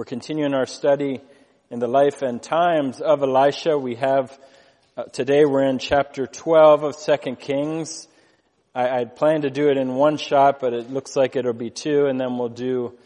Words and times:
We're 0.00 0.04
continuing 0.06 0.54
our 0.54 0.64
study 0.64 1.20
in 1.68 1.78
the 1.78 1.86
life 1.86 2.22
and 2.22 2.42
times 2.42 3.02
of 3.02 3.22
Elisha. 3.22 3.76
We 3.76 3.96
have, 3.96 4.38
uh, 4.96 5.02
today 5.02 5.44
we're 5.44 5.64
in 5.64 5.78
chapter 5.78 6.26
12 6.26 6.84
of 6.84 6.96
2 6.96 7.36
Kings. 7.36 8.08
I, 8.74 8.88
I'd 8.88 9.14
planned 9.14 9.42
to 9.42 9.50
do 9.50 9.68
it 9.68 9.76
in 9.76 9.96
one 9.96 10.16
shot, 10.16 10.58
but 10.58 10.72
it 10.72 10.90
looks 10.90 11.16
like 11.16 11.36
it'll 11.36 11.52
be 11.52 11.68
two, 11.68 12.06
and 12.06 12.18
then 12.18 12.38
we'll 12.38 12.48
do 12.48 12.96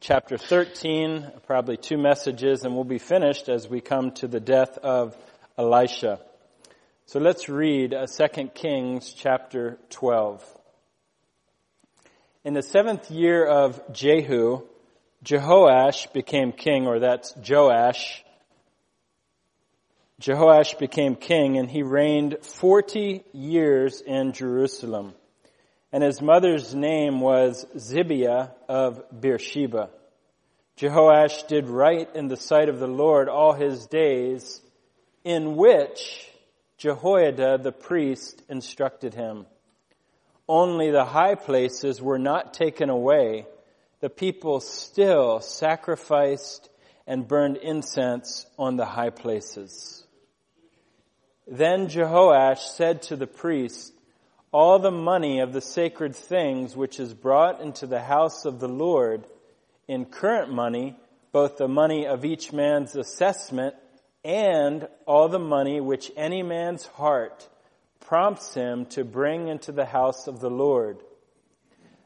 chapter 0.00 0.36
13, 0.36 1.30
probably 1.46 1.76
two 1.76 1.98
messages, 1.98 2.64
and 2.64 2.74
we'll 2.74 2.82
be 2.82 2.98
finished 2.98 3.48
as 3.48 3.68
we 3.68 3.80
come 3.80 4.10
to 4.14 4.26
the 4.26 4.40
death 4.40 4.76
of 4.78 5.16
Elisha. 5.56 6.18
So 7.06 7.20
let's 7.20 7.48
read 7.48 7.94
uh, 7.94 8.08
2 8.08 8.48
Kings 8.48 9.12
chapter 9.12 9.78
12. 9.90 10.44
In 12.42 12.54
the 12.54 12.62
seventh 12.62 13.08
year 13.08 13.46
of 13.46 13.92
Jehu, 13.92 14.62
Jehoash 15.24 16.12
became 16.12 16.52
king, 16.52 16.86
or 16.86 17.00
that's 17.00 17.34
Joash. 17.36 18.24
Jehoash 20.20 20.78
became 20.78 21.14
king 21.14 21.56
and 21.56 21.70
he 21.70 21.82
reigned 21.82 22.36
40 22.42 23.24
years 23.32 24.02
in 24.02 24.32
Jerusalem. 24.32 25.14
And 25.92 26.02
his 26.02 26.20
mother's 26.20 26.74
name 26.74 27.20
was 27.20 27.66
Zibiah 27.76 28.50
of 28.68 29.02
Beersheba. 29.18 29.88
Jehoash 30.76 31.46
did 31.48 31.68
right 31.68 32.08
in 32.14 32.28
the 32.28 32.36
sight 32.36 32.68
of 32.68 32.78
the 32.78 32.86
Lord 32.86 33.28
all 33.28 33.54
his 33.54 33.86
days, 33.86 34.60
in 35.24 35.56
which 35.56 36.26
Jehoiada 36.78 37.58
the 37.58 37.72
priest 37.72 38.42
instructed 38.48 39.14
him. 39.14 39.46
Only 40.48 40.90
the 40.90 41.04
high 41.04 41.34
places 41.34 42.00
were 42.00 42.18
not 42.18 42.54
taken 42.54 42.88
away, 42.88 43.46
the 44.00 44.10
people 44.10 44.60
still 44.60 45.40
sacrificed 45.40 46.68
and 47.06 47.28
burned 47.28 47.56
incense 47.58 48.46
on 48.58 48.76
the 48.76 48.86
high 48.86 49.10
places. 49.10 50.06
Then 51.46 51.88
Jehoash 51.88 52.58
said 52.58 53.02
to 53.02 53.16
the 53.16 53.26
priest, 53.26 53.92
all 54.52 54.78
the 54.78 54.90
money 54.90 55.40
of 55.40 55.52
the 55.52 55.60
sacred 55.60 56.16
things 56.16 56.76
which 56.76 56.98
is 56.98 57.14
brought 57.14 57.60
into 57.60 57.86
the 57.86 58.00
house 58.00 58.44
of 58.44 58.58
the 58.58 58.68
Lord 58.68 59.26
in 59.86 60.04
current 60.06 60.52
money, 60.52 60.96
both 61.32 61.56
the 61.56 61.68
money 61.68 62.06
of 62.06 62.24
each 62.24 62.52
man's 62.52 62.96
assessment 62.96 63.74
and 64.24 64.88
all 65.06 65.28
the 65.28 65.38
money 65.38 65.80
which 65.80 66.10
any 66.16 66.42
man's 66.42 66.84
heart 66.86 67.48
prompts 68.00 68.54
him 68.54 68.86
to 68.86 69.04
bring 69.04 69.48
into 69.48 69.72
the 69.72 69.84
house 69.84 70.26
of 70.26 70.40
the 70.40 70.50
Lord 70.50 70.98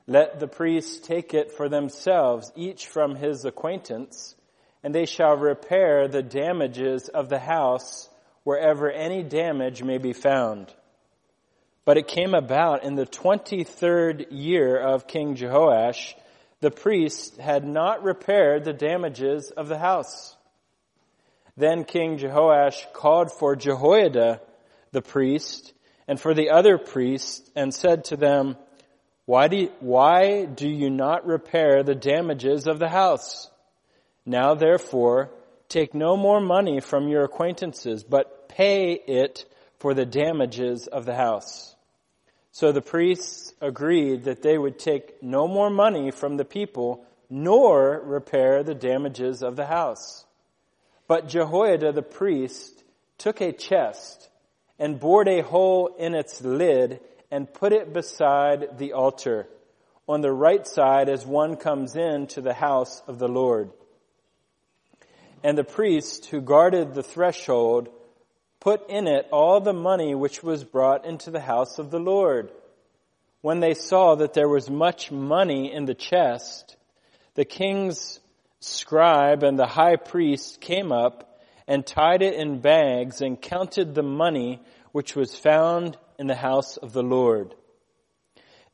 let 0.07 0.39
the 0.39 0.49
priests 0.49 1.07
take 1.07 1.33
it 1.33 1.53
for 1.53 1.69
themselves, 1.69 2.53
each 2.55 2.87
from 2.87 3.17
his 3.17 3.45
acquaintance, 3.45 4.35
and 4.83 4.95
they 4.95 5.07
shall 5.07 5.37
repair 5.37 6.09
the 6.09 6.23
damages 6.23 7.09
of 7.09 7.29
the 7.29 7.39
house 7.39 8.09
wherever 8.43 8.91
any 8.91 9.23
damage 9.23 9.83
may 9.83 9.99
be 9.99 10.13
found. 10.13 10.73
But 11.87 11.97
it 11.97 12.09
came 12.09 12.35
about 12.35 12.85
in 12.85 12.95
the 12.95 13.07
23rd 13.07 14.27
year 14.31 14.79
of 14.79 15.07
King 15.07 15.37
Jehoash, 15.37 16.15
the 16.61 16.71
priests 16.71 17.37
had 17.39 17.67
not 17.67 18.03
repaired 18.03 18.65
the 18.65 18.73
damages 18.73 19.51
of 19.51 19.69
the 19.69 19.79
house. 19.79 20.37
Then 21.57 21.85
King 21.85 22.19
Jehoash 22.19 22.93
called 22.93 23.31
for 23.33 23.55
Jehoiada, 23.55 24.41
the 24.93 25.03
priest, 25.03 25.73
and 26.09 26.21
for 26.21 26.35
the 26.35 26.51
other 26.51 26.79
priests, 26.79 27.51
and 27.55 27.73
said 27.73 28.05
to 28.05 28.17
them, 28.17 28.57
why 29.27 29.49
do, 29.49 29.57
you, 29.57 29.73
why 29.81 30.45
do 30.45 30.69
you 30.69 30.91
not 30.91 31.27
repair 31.27 31.83
the 31.83 31.95
damages 31.95 32.67
of 32.67 32.79
the 32.79 32.89
house? 32.89 33.51
Now 34.27 34.55
therefore, 34.55 35.31
take 35.69 35.95
no 35.95 36.17
more 36.17 36.41
money 36.41 36.81
from 36.81 37.09
your 37.09 37.25
acquaintances, 37.25 38.05
but 38.05 38.49
pay 38.49 38.93
it 38.93 39.47
for 39.79 39.95
the 39.95 40.07
damages 40.07 40.87
of 40.87 41.07
the 41.07 41.15
house. 41.15 41.75
So 42.53 42.71
the 42.71 42.83
priests 42.83 43.53
agreed 43.61 44.25
that 44.25 44.43
they 44.43 44.57
would 44.57 44.79
take 44.79 45.23
no 45.23 45.49
more 45.49 45.71
money 45.71 46.11
from 46.11 46.37
the 46.37 46.45
people, 46.45 47.05
nor 47.29 48.01
repair 48.05 48.63
the 48.63 48.75
damages 48.75 49.43
of 49.43 49.57
the 49.57 49.67
house. 49.67 50.25
But 51.09 51.29
Jehoiada 51.29 51.93
the 51.93 52.03
priest 52.03 52.85
took 53.19 53.41
a 53.41 53.53
chest 53.53 54.29
and 54.79 55.01
bored 55.01 55.29
a 55.29 55.43
hole 55.43 55.97
in 55.99 56.15
its 56.15 56.43
lid 56.43 57.01
and 57.35 57.53
put 57.53 57.73
it 57.73 57.93
beside 57.93 58.79
the 58.79 58.93
altar 58.93 59.49
on 60.07 60.21
the 60.21 60.31
right 60.31 60.69
side 60.69 61.09
as 61.09 61.27
one 61.27 61.57
comes 61.57 61.97
in 61.97 62.29
to 62.29 62.41
the 62.41 62.55
house 62.55 63.03
of 63.09 63.19
the 63.19 63.27
Lord. 63.27 63.73
And 65.43 65.59
the 65.59 65.65
priest 65.65 66.27
who 66.27 66.41
guarded 66.41 66.95
the 66.95 67.03
threshold 67.03 67.89
put 68.61 68.89
in 68.89 69.09
it 69.09 69.27
all 69.33 69.61
the 69.61 69.73
money 69.73 70.15
which 70.15 70.45
was 70.45 70.63
brought 70.63 71.05
into 71.05 71.33
the 71.33 71.41
house 71.41 71.81
of 71.81 71.91
the 71.91 71.99
Lord. 71.99 72.53
When 73.41 73.59
they 73.59 73.75
saw 73.75 74.15
that 74.15 74.35
there 74.35 74.49
was 74.49 74.71
much 74.71 75.11
money 75.11 75.73
in 75.73 75.87
the 75.87 75.95
chest, 75.95 76.77
the 77.35 77.45
king's 77.45 78.21
scribe 78.61 79.43
and 79.43 79.59
the 79.59 79.67
high 79.67 79.97
priest 79.97 80.61
came 80.61 80.93
up 80.93 81.37
and 81.67 81.85
tied 81.85 82.23
it 82.23 82.35
in 82.35 82.61
bags 82.61 83.23
and 83.23 83.43
counted 83.43 83.93
the 83.93 84.05
money 84.05 84.63
which 84.93 85.17
was 85.17 85.35
found 85.35 85.99
in 86.19 86.27
the 86.27 86.35
house 86.35 86.77
of 86.77 86.93
the 86.93 87.03
Lord. 87.03 87.55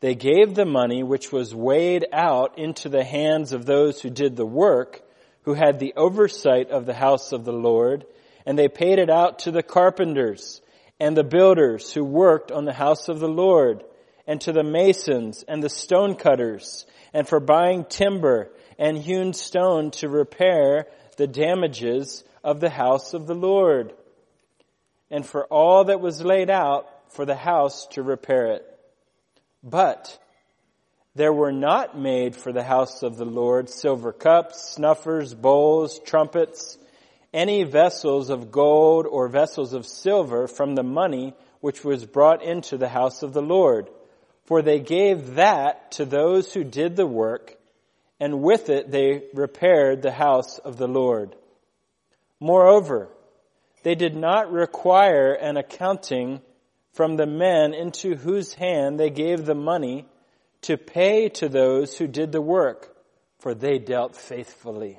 They 0.01 0.15
gave 0.15 0.55
the 0.55 0.65
money 0.65 1.03
which 1.03 1.31
was 1.31 1.55
weighed 1.55 2.06
out 2.12 2.59
into 2.59 2.89
the 2.89 3.05
hands 3.05 3.53
of 3.53 3.67
those 3.67 4.01
who 4.01 4.11
did 4.11 4.37
the 4.37 4.47
work, 4.47 5.03
who 5.43 5.55
had 5.55 5.79
the 5.79 5.93
oversight 5.97 6.71
of 6.71 6.87
the 6.87 6.95
house 6.95 7.33
of 7.33 7.45
the 7.45 7.53
Lord, 7.53 8.06
and 8.47 8.59
they 8.59 8.69
paid 8.69 8.99
it 8.99 9.11
out 9.11 9.41
to 9.41 9.50
the 9.50 9.62
carpenters 9.62 10.62
and 10.99 11.17
the 11.17 11.25
builders 11.25 11.93
who 11.93 12.05
worked 12.05 12.50
on 12.53 12.65
the 12.65 12.73
house 12.73 13.09
of 13.09 13.21
the 13.21 13.29
Lord, 13.29 13.83
and 14.27 14.41
to 14.43 14.53
the 14.53 14.62
masons 14.62 15.45
and 15.49 15.62
the 15.62 15.69
stonecutters, 15.69 16.87
and 17.12 17.27
for 17.27 17.41
buying 17.41 17.84
timber 17.84 18.50
and 18.79 18.97
hewn 18.97 19.33
stone 19.33 19.91
to 19.91 20.09
repair 20.09 20.87
the 21.17 21.27
damages 21.27 22.25
of 22.43 22.61
the 22.61 22.71
house 22.71 23.12
of 23.12 23.27
the 23.27 23.34
Lord, 23.34 23.93
and 25.11 25.27
for 25.27 25.47
all 25.47 25.84
that 25.84 26.00
was 26.00 26.23
laid 26.23 26.49
out 26.49 26.89
for 27.10 27.25
the 27.25 27.37
house 27.37 27.87
to 27.88 28.03
repair 28.03 28.53
it. 28.53 28.66
But 29.62 30.19
there 31.15 31.32
were 31.32 31.53
not 31.53 31.98
made 31.98 32.37
for 32.37 32.53
the 32.53 32.62
house 32.62 33.03
of 33.03 33.16
the 33.16 33.25
Lord 33.25 33.69
silver 33.69 34.12
cups, 34.12 34.75
snuffers, 34.75 35.34
bowls, 35.34 35.99
trumpets, 36.00 36.78
any 37.32 37.65
vessels 37.65 38.31
of 38.31 38.50
gold 38.50 39.06
or 39.06 39.28
vessels 39.28 39.72
of 39.72 39.87
silver 39.87 40.49
from 40.49 40.75
the 40.75 40.82
money 40.82 41.34
which 41.60 41.84
was 41.84 42.04
brought 42.04 42.43
into 42.43 42.76
the 42.76 42.88
house 42.88 43.22
of 43.22 43.32
the 43.32 43.43
Lord. 43.43 43.88
For 44.44 44.62
they 44.62 44.81
gave 44.81 45.34
that 45.34 45.93
to 45.93 46.04
those 46.04 46.53
who 46.53 46.65
did 46.65 46.97
the 46.97 47.06
work, 47.06 47.56
and 48.19 48.43
with 48.43 48.69
it 48.69 48.91
they 48.91 49.25
repaired 49.34 50.03
the 50.03 50.12
house 50.12 50.59
of 50.59 50.76
the 50.76 50.88
Lord. 50.88 51.37
Moreover, 52.41 53.09
they 53.82 53.94
did 53.94 54.16
not 54.16 54.53
require 54.53 55.32
an 55.32 55.56
accounting 55.56 56.41
from 56.93 57.17
the 57.17 57.27
men 57.27 57.75
into 57.75 58.17
whose 58.17 58.55
hand 58.55 58.99
they 58.99 59.11
gave 59.11 59.45
the 59.45 59.55
money 59.55 60.06
to 60.62 60.77
pay 60.77 61.28
to 61.28 61.49
those 61.49 61.97
who 61.97 62.06
did 62.06 62.33
the 62.33 62.41
work, 62.41 62.95
for 63.39 63.55
they 63.55 63.78
dealt 63.78 64.17
faithfully. 64.17 64.99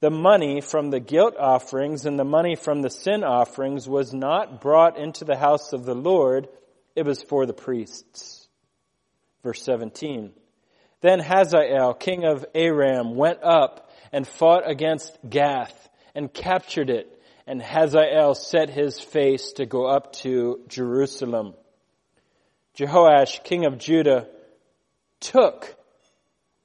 The 0.00 0.10
money 0.10 0.60
from 0.60 0.90
the 0.90 1.00
guilt 1.00 1.36
offerings 1.38 2.06
and 2.06 2.18
the 2.18 2.24
money 2.24 2.56
from 2.56 2.82
the 2.82 2.90
sin 2.90 3.24
offerings 3.24 3.88
was 3.88 4.12
not 4.12 4.60
brought 4.60 4.98
into 4.98 5.24
the 5.24 5.36
house 5.36 5.72
of 5.72 5.84
the 5.84 5.94
Lord, 5.94 6.48
it 6.94 7.04
was 7.04 7.22
for 7.22 7.46
the 7.46 7.52
priests. 7.52 8.48
Verse 9.42 9.62
17. 9.62 10.32
Then 11.00 11.20
Hazael, 11.20 11.94
king 11.94 12.24
of 12.24 12.46
Aram, 12.54 13.14
went 13.14 13.42
up 13.42 13.90
and 14.12 14.26
fought 14.26 14.68
against 14.68 15.18
Gath 15.28 15.88
and 16.14 16.32
captured 16.32 16.88
it 16.88 17.13
and 17.46 17.60
Hazael 17.60 18.34
set 18.34 18.70
his 18.70 19.00
face 19.00 19.52
to 19.52 19.66
go 19.66 19.86
up 19.86 20.12
to 20.14 20.60
Jerusalem. 20.68 21.54
Jehoash, 22.76 23.44
king 23.44 23.66
of 23.66 23.78
Judah, 23.78 24.26
took 25.20 25.76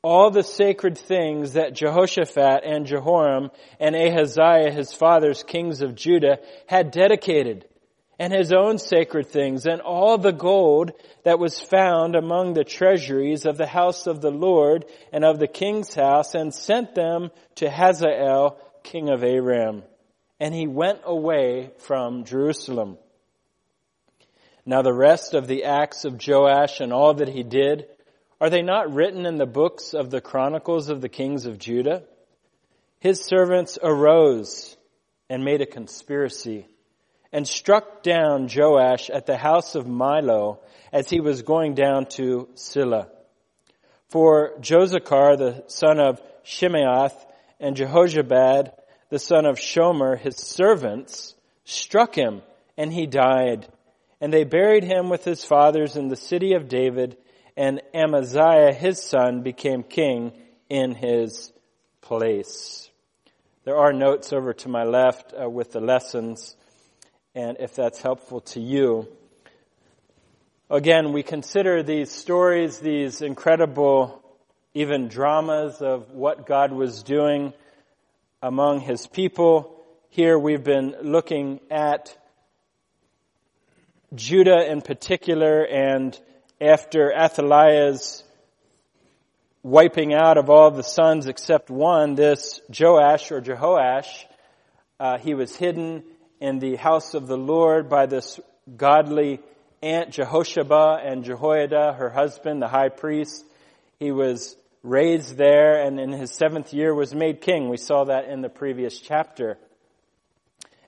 all 0.01 0.31
the 0.31 0.43
sacred 0.43 0.97
things 0.97 1.53
that 1.53 1.73
Jehoshaphat 1.73 2.63
and 2.63 2.85
Jehoram 2.85 3.51
and 3.79 3.95
Ahaziah, 3.95 4.71
his 4.71 4.93
fathers, 4.93 5.43
kings 5.43 5.81
of 5.81 5.95
Judah, 5.95 6.39
had 6.67 6.91
dedicated, 6.91 7.65
and 8.17 8.31
his 8.31 8.53
own 8.53 8.77
sacred 8.77 9.27
things, 9.27 9.65
and 9.65 9.81
all 9.81 10.17
the 10.17 10.31
gold 10.31 10.93
that 11.23 11.39
was 11.39 11.59
found 11.59 12.15
among 12.15 12.53
the 12.53 12.63
treasuries 12.63 13.45
of 13.45 13.57
the 13.57 13.67
house 13.67 14.07
of 14.07 14.21
the 14.21 14.31
Lord 14.31 14.85
and 15.11 15.25
of 15.25 15.37
the 15.39 15.47
king's 15.47 15.93
house, 15.93 16.33
and 16.33 16.53
sent 16.53 16.95
them 16.95 17.29
to 17.55 17.69
Hazael, 17.69 18.57
king 18.83 19.09
of 19.09 19.23
Aram 19.23 19.83
and 20.39 20.53
he 20.53 20.67
went 20.67 21.01
away 21.03 21.71
from 21.79 22.25
Jerusalem. 22.25 22.97
Now 24.65 24.81
the 24.81 24.93
rest 24.93 25.33
of 25.33 25.47
the 25.47 25.63
acts 25.63 26.05
of 26.05 26.19
Joash 26.25 26.79
and 26.79 26.93
all 26.93 27.15
that 27.15 27.29
he 27.29 27.43
did, 27.43 27.87
are 28.39 28.49
they 28.49 28.61
not 28.61 28.93
written 28.93 29.25
in 29.25 29.37
the 29.37 29.45
books 29.45 29.93
of 29.93 30.09
the 30.09 30.21
chronicles 30.21 30.89
of 30.89 31.01
the 31.01 31.09
kings 31.09 31.45
of 31.45 31.57
Judah? 31.57 32.03
his 32.99 33.23
servants 33.23 33.79
arose 33.81 34.77
and 35.29 35.43
made 35.43 35.61
a 35.61 35.65
conspiracy 35.65 36.67
and 37.31 37.47
struck 37.47 38.03
down 38.03 38.49
Joash 38.53 39.09
at 39.09 39.25
the 39.25 39.37
house 39.37 39.75
of 39.75 39.87
Milo 39.87 40.59
as 40.91 41.09
he 41.09 41.19
was 41.19 41.43
going 41.43 41.75
down 41.75 42.07
to 42.07 42.49
Silla. 42.55 43.07
For 44.09 44.53
Jozacar, 44.59 45.37
the 45.37 45.63
son 45.67 45.99
of 45.99 46.19
Shimeath, 46.43 47.13
and 47.59 47.75
Jehozabad, 47.75 48.71
the 49.09 49.19
son 49.19 49.45
of 49.45 49.57
Shomer, 49.57 50.17
his 50.19 50.37
servants, 50.37 51.35
struck 51.65 52.15
him, 52.15 52.41
and 52.77 52.93
he 52.93 53.05
died. 53.05 53.67
And 54.21 54.31
they 54.31 54.43
buried 54.43 54.83
him 54.83 55.09
with 55.09 55.23
his 55.23 55.43
fathers 55.43 55.95
in 55.95 56.07
the 56.07 56.15
city 56.15 56.53
of 56.53 56.67
David, 56.67 57.17
and 57.57 57.81
Amaziah, 57.93 58.73
his 58.73 59.01
son, 59.01 59.41
became 59.41 59.83
king 59.83 60.31
in 60.69 60.93
his 60.93 61.51
place. 62.01 62.89
There 63.65 63.77
are 63.77 63.93
notes 63.93 64.31
over 64.31 64.53
to 64.53 64.69
my 64.69 64.83
left 64.83 65.33
uh, 65.33 65.49
with 65.49 65.71
the 65.71 65.81
lessons, 65.81 66.55
and 67.35 67.57
if 67.59 67.75
that's 67.75 68.01
helpful 68.01 68.41
to 68.41 68.59
you. 68.59 69.07
Again, 70.69 71.13
we 71.13 71.23
consider 71.23 71.81
these 71.81 72.11
stories, 72.11 72.79
these 72.79 73.21
incredible, 73.21 74.23
even 74.75 75.07
dramas 75.07 75.81
of 75.81 76.11
what 76.11 76.45
God 76.45 76.71
was 76.71 77.01
doing 77.01 77.53
among 78.41 78.79
his 78.79 79.05
people. 79.07 79.75
Here 80.09 80.39
we've 80.39 80.63
been 80.63 80.95
looking 81.01 81.59
at 81.69 82.15
Judah 84.15 84.69
in 84.69 84.81
particular 84.81 85.63
and 85.63 86.17
after 86.61 87.13
Athaliah's 87.13 88.23
wiping 89.61 90.13
out 90.13 90.37
of 90.37 90.49
all 90.49 90.71
the 90.71 90.83
sons 90.83 91.27
except 91.27 91.69
one, 91.69 92.15
this 92.15 92.61
Joash 92.69 93.31
or 93.31 93.41
Jehoash, 93.41 94.25
uh, 94.99 95.17
he 95.17 95.33
was 95.33 95.55
hidden 95.55 96.03
in 96.39 96.59
the 96.59 96.75
house 96.77 97.13
of 97.13 97.27
the 97.27 97.37
Lord 97.37 97.89
by 97.89 98.05
this 98.05 98.39
godly 98.77 99.41
aunt 99.81 100.11
Jehosheba 100.11 101.01
and 101.03 101.23
Jehoiada, 101.23 101.93
her 101.93 102.09
husband, 102.09 102.61
the 102.61 102.67
high 102.67 102.89
priest. 102.89 103.45
He 103.99 104.11
was 104.11 104.55
raised 104.83 105.35
there 105.37 105.83
and 105.83 105.99
in 105.99 106.11
his 106.11 106.31
seventh 106.31 106.73
year 106.73 106.93
was 106.93 107.13
made 107.13 107.41
king. 107.41 107.69
We 107.69 107.77
saw 107.77 108.05
that 108.05 108.29
in 108.29 108.41
the 108.41 108.49
previous 108.49 108.99
chapter. 108.99 109.57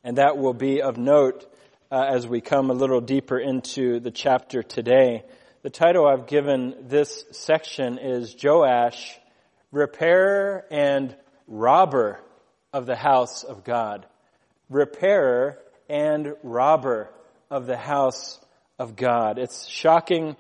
And 0.04 0.18
that 0.18 0.38
will 0.38 0.54
be 0.54 0.82
of 0.82 0.98
note 0.98 1.46
uh, 1.92 2.06
as 2.08 2.28
we 2.28 2.42
come 2.42 2.70
a 2.70 2.74
little 2.74 3.02
deeper 3.02 3.38
into 3.38 4.00
the 4.00 4.12
chapter 4.12 4.64
today. 4.64 5.24
The 5.64 5.70
title 5.70 6.08
I've 6.08 6.26
given 6.26 6.76
this 6.88 7.26
section 7.32 8.00
is 8.00 8.36
Joash, 8.42 9.20
Repairer 9.72 10.66
and 10.72 11.16
Robber 11.48 12.20
of 12.74 12.86
the 12.86 12.96
House 12.96 13.44
of 13.44 13.64
God. 13.64 14.08
Repairer 14.70 15.60
and 15.90 16.34
Robber 16.42 17.12
of 17.50 17.68
the 17.68 17.78
House 17.78 18.40
of 18.80 18.96
God. 18.96 19.38
It's 19.38 19.68
shocking. 19.68 20.38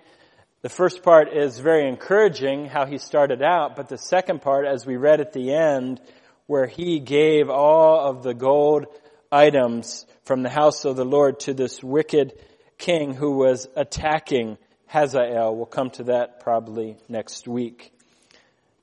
The 0.61 0.69
first 0.69 1.01
part 1.01 1.33
is 1.33 1.57
very 1.57 1.87
encouraging 1.87 2.67
how 2.67 2.85
he 2.85 2.99
started 2.99 3.41
out, 3.41 3.75
but 3.75 3.89
the 3.89 3.97
second 3.97 4.43
part, 4.43 4.67
as 4.67 4.85
we 4.85 4.95
read 4.95 5.19
at 5.19 5.33
the 5.33 5.55
end, 5.55 5.99
where 6.45 6.67
he 6.67 6.99
gave 6.99 7.49
all 7.49 7.99
of 7.99 8.21
the 8.21 8.35
gold 8.35 8.85
items 9.31 10.05
from 10.23 10.43
the 10.43 10.49
house 10.49 10.85
of 10.85 10.95
the 10.95 11.05
Lord 11.05 11.39
to 11.41 11.55
this 11.55 11.83
wicked 11.83 12.33
king 12.77 13.15
who 13.15 13.37
was 13.37 13.67
attacking 13.75 14.59
Hazael. 14.85 15.55
We'll 15.55 15.65
come 15.65 15.89
to 15.91 16.03
that 16.05 16.41
probably 16.41 16.97
next 17.09 17.47
week. 17.47 17.91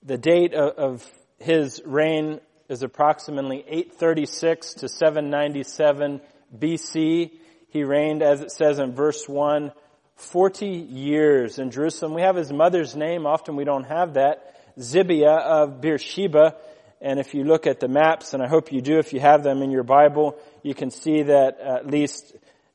The 0.02 0.19
date 0.19 0.54
of 0.54 1.08
his 1.38 1.80
reign 1.86 2.40
is 2.69 2.82
approximately 2.82 3.64
836 3.69 4.75
to 4.75 4.88
797 4.88 6.22
BC. 6.58 7.30
He 7.69 7.84
reigned, 7.84 8.22
as 8.25 8.40
it 8.40 8.50
says 8.50 8.80
in 8.80 8.96
verse 8.96 9.28
1, 9.28 9.70
40 10.19 10.67
years 10.67 11.59
in 11.59 11.70
Jerusalem. 11.70 12.12
We 12.12 12.23
have 12.23 12.35
his 12.35 12.53
mother's 12.53 12.97
name. 12.97 13.25
Often 13.25 13.55
we 13.56 13.65
don't 13.65 13.85
have 13.85 14.15
that. 14.15 14.56
Zibiah 14.79 15.41
of 15.41 15.81
Beersheba. 15.81 16.56
And 17.00 17.20
if 17.20 17.35
you 17.35 17.44
look 17.44 17.69
at 17.69 17.79
the 17.79 17.87
maps, 17.87 18.35
and 18.35 18.43
I 18.43 18.49
hope 18.49 18.73
you 18.73 18.81
do 18.81 18.99
if 18.99 19.12
you 19.12 19.20
have 19.20 19.44
them 19.44 19.62
in 19.62 19.70
your 19.70 19.85
Bible, 19.85 20.37
you 20.65 20.75
can 20.75 20.91
see 20.91 21.23
that 21.23 21.61
at 21.61 21.87
least 21.87 22.35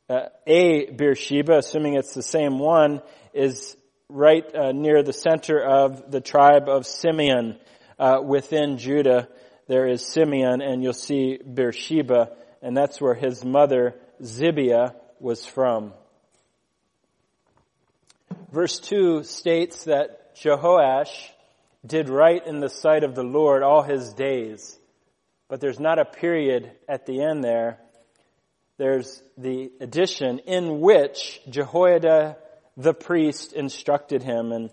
uh, 0.10 0.28
a 0.48 0.90
Beersheba, 0.92 1.58
assuming 1.58 1.96
it's 1.96 2.14
the 2.14 2.24
same 2.24 2.60
one, 2.60 3.02
is 3.34 3.76
right 4.08 4.44
uh, 4.56 4.72
near 4.72 5.04
the 5.04 5.12
center 5.14 5.62
of 5.62 6.12
the 6.12 6.22
tribe 6.22 6.70
of 6.70 6.86
Simeon 6.86 7.58
uh, 8.00 8.20
within 8.24 8.78
Judah. 8.78 9.28
There 9.68 9.88
is 9.88 10.06
Simeon, 10.06 10.62
and 10.62 10.82
you'll 10.82 10.94
see 10.94 11.38
Beersheba, 11.38 12.32
and 12.62 12.76
that's 12.76 13.02
where 13.02 13.16
his 13.16 13.44
mother 13.44 13.96
Zibiah 14.22 14.96
was 15.20 15.46
from. 15.46 15.94
Verse 18.52 18.80
2 18.80 19.24
states 19.24 19.86
that 19.86 20.36
Jehoash 20.36 21.30
did 21.86 22.10
right 22.10 22.46
in 22.46 22.60
the 22.60 22.70
sight 22.70 23.04
of 23.04 23.16
the 23.16 23.24
Lord 23.24 23.64
all 23.64 23.82
his 23.82 24.14
days. 24.14 24.78
But 25.50 25.60
there's 25.60 25.80
not 25.80 26.00
a 26.00 26.06
period 26.06 26.72
at 26.88 27.06
the 27.06 27.22
end 27.22 27.44
there. 27.44 27.80
There's 28.78 29.22
the 29.38 29.72
addition 29.80 30.40
in 30.40 30.82
which 30.82 31.42
Jehoiada 31.50 32.38
the 32.78 32.94
priest 32.94 33.54
instructed 33.54 34.24
him. 34.24 34.52
And 34.52 34.70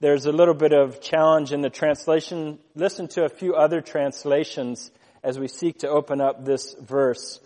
there's 0.00 0.26
a 0.26 0.32
little 0.32 0.54
bit 0.54 0.72
of 0.72 1.00
challenge 1.00 1.52
in 1.52 1.62
the 1.62 1.70
translation. 1.70 2.58
Listen 2.74 3.08
to 3.08 3.24
a 3.24 3.28
few 3.28 3.54
other 3.54 3.80
translations 3.80 4.90
as 5.22 5.38
we 5.38 5.48
seek 5.48 5.80
to 5.80 5.88
open 5.88 6.20
up 6.20 6.44
this 6.44 6.74
verse. 6.80 7.40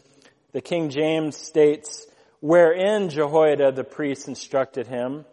The 0.53 0.61
King 0.61 0.91
James 0.91 1.37
states, 1.37 2.07
wherein 2.41 3.09
Jehoiada 3.09 3.73
the 3.73 3.85
priest 3.85 4.29
instructed 4.29 4.87
him. 4.87 5.25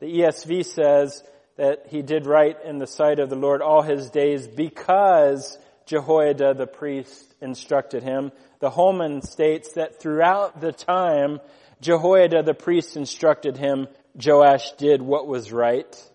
The 0.00 0.06
ESV 0.06 0.64
says 0.64 1.22
that 1.56 1.86
he 1.88 2.02
did 2.02 2.26
right 2.26 2.56
in 2.64 2.78
the 2.78 2.86
sight 2.86 3.18
of 3.18 3.28
the 3.28 3.36
Lord 3.36 3.62
all 3.62 3.82
his 3.82 4.10
days 4.10 4.48
because 4.48 5.58
Jehoiada 5.86 6.54
the 6.54 6.66
priest 6.66 7.34
instructed 7.40 8.02
him. 8.02 8.32
The 8.60 8.70
Holman 8.70 9.22
states 9.22 9.74
that 9.74 10.00
throughout 10.00 10.60
the 10.60 10.72
time 10.72 11.40
Jehoiada 11.80 12.42
the 12.42 12.54
priest 12.54 12.96
instructed 12.96 13.56
him, 13.56 13.88
Joash 14.14 14.72
did 14.72 15.02
what 15.02 15.26
was 15.26 15.52
right. 15.52 16.10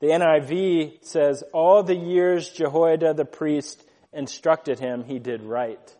The 0.00 0.08
NIV 0.08 1.04
says 1.04 1.42
all 1.52 1.82
the 1.82 1.96
years 1.96 2.48
Jehoiada 2.50 3.14
the 3.14 3.24
priest 3.24 3.82
instructed 4.12 4.78
him, 4.78 5.04
he 5.04 5.18
did 5.18 5.42
right. 5.42 5.96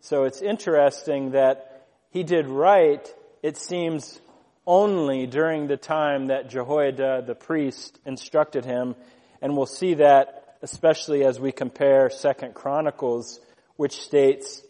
So 0.00 0.24
it's 0.24 0.42
interesting 0.42 1.32
that 1.32 1.86
he 2.10 2.22
did 2.22 2.46
right, 2.46 3.06
it 3.42 3.56
seems, 3.56 4.20
only 4.66 5.26
during 5.26 5.66
the 5.66 5.76
time 5.76 6.26
that 6.26 6.50
Jehoiada 6.50 7.24
the 7.26 7.34
priest 7.34 7.98
instructed 8.06 8.64
him. 8.64 8.94
And 9.40 9.56
we'll 9.56 9.66
see 9.66 9.94
that 9.94 10.42
especially 10.62 11.24
as 11.24 11.40
we 11.40 11.52
compare 11.52 12.08
Second 12.08 12.54
Chronicles, 12.54 13.40
which 13.76 14.00
states 14.00 14.62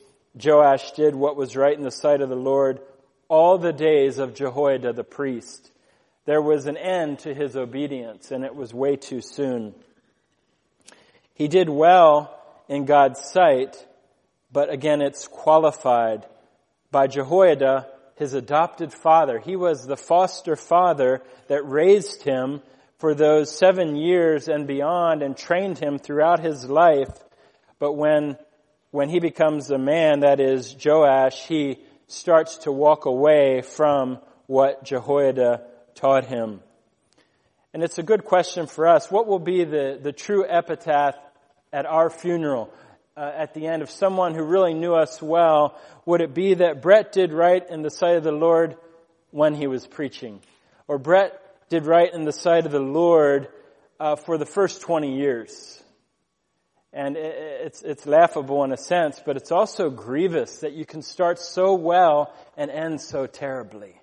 Joash 0.43 0.93
did 0.93 1.15
what 1.15 1.37
was 1.37 1.55
right 1.55 1.77
in 1.77 1.85
the 1.85 1.91
sight 1.91 2.23
of 2.23 2.31
the 2.31 2.35
Lord 2.35 2.81
all 3.29 3.59
the 3.59 3.73
days 3.73 4.19
of 4.19 4.35
Jehoiada 4.35 4.95
the 4.95 5.05
priest. 5.05 5.71
There 6.25 6.41
was 6.41 6.67
an 6.67 6.77
end 6.77 7.21
to 7.21 7.35
his 7.35 7.57
obedience, 7.57 8.31
and 8.31 8.45
it 8.45 8.55
was 8.55 8.73
way 8.73 8.97
too 8.97 9.21
soon. 9.21 9.75
He 11.35 11.49
did 11.49 11.69
well 11.69 12.39
in 12.69 12.85
God's 12.85 13.21
sight, 13.21 13.87
but 14.51 14.71
again, 14.71 15.03
it's 15.03 15.29
qualified 15.29 16.27
by 16.91 17.07
Jehoiada, 17.07 17.89
his 18.17 18.35
adopted 18.35 18.93
father. 18.93 19.39
He 19.39 19.57
was 19.57 19.87
the 19.87 19.97
foster 19.97 20.57
father 20.57 21.23
that 21.49 21.63
raised 21.63 22.23
him 22.23 22.63
for 22.99 23.15
those 23.15 23.57
seven 23.57 23.97
years 23.97 24.49
and 24.49 24.67
beyond 24.67 25.23
and 25.23 25.37
trained 25.37 25.79
him 25.79 25.99
throughout 25.99 26.41
his 26.41 26.69
life. 26.69 27.13
But 27.79 27.95
when, 27.95 28.37
when 28.91 29.09
he 29.09 29.19
becomes 29.19 29.71
a 29.71 29.79
man, 29.79 30.21
that 30.21 30.39
is 30.39 30.77
Joash, 30.85 31.47
he 31.47 31.81
starts 32.07 32.59
to 32.59 32.73
walk 32.73 33.07
away 33.07 33.63
from 33.63 34.21
what 34.47 34.85
Jehoiada 34.85 35.63
taught 35.95 36.27
him. 36.27 36.61
And 37.75 37.83
it's 37.83 37.99
a 37.99 38.03
good 38.03 38.25
question 38.25 38.67
for 38.67 38.87
us. 38.87 39.11
What 39.11 39.27
will 39.27 39.39
be 39.39 39.65
the, 39.65 39.99
the 40.01 40.13
true 40.13 40.47
epitaph 40.47 41.17
at 41.73 41.87
our 41.87 42.11
funeral? 42.11 42.73
Uh, 43.17 43.31
at 43.37 43.55
the 43.55 43.67
end 43.67 43.83
of 43.83 43.91
someone 43.91 44.35
who 44.35 44.43
really 44.43 44.75
knew 44.75 44.95
us 44.95 45.21
well, 45.21 45.79
would 46.07 46.21
it 46.21 46.35
be 46.35 46.55
that 46.55 46.83
Brett 46.83 47.13
did 47.13 47.33
right 47.33 47.63
in 47.69 47.83
the 47.83 47.91
sight 47.91 48.17
of 48.17 48.25
the 48.25 48.33
Lord 48.33 48.77
when 49.31 49.55
he 49.55 49.67
was 49.67 49.87
preaching? 49.87 50.41
Or 50.89 50.99
Brett 50.99 51.39
did 51.69 51.87
right 51.87 52.13
in 52.13 52.25
the 52.25 52.33
sight 52.33 52.67
of 52.67 52.73
the 52.73 52.81
Lord 52.81 53.49
uh, 54.01 54.17
for 54.17 54.39
the 54.39 54.47
first 54.47 54.83
20 54.83 55.17
years? 55.17 55.83
And 56.95 57.17
it's, 57.17 57.83
it's 57.83 58.05
laughable 58.05 58.65
in 58.65 58.73
a 58.73 58.77
sense, 58.77 59.21
but 59.25 59.37
it's 59.37 59.51
also 59.51 59.89
grievous 59.89 60.59
that 60.59 60.73
you 60.73 60.85
can 60.85 61.01
start 61.01 61.39
so 61.39 61.75
well 61.75 62.35
and 62.57 62.71
end 62.71 63.01
so 63.01 63.27
terribly. 63.27 63.99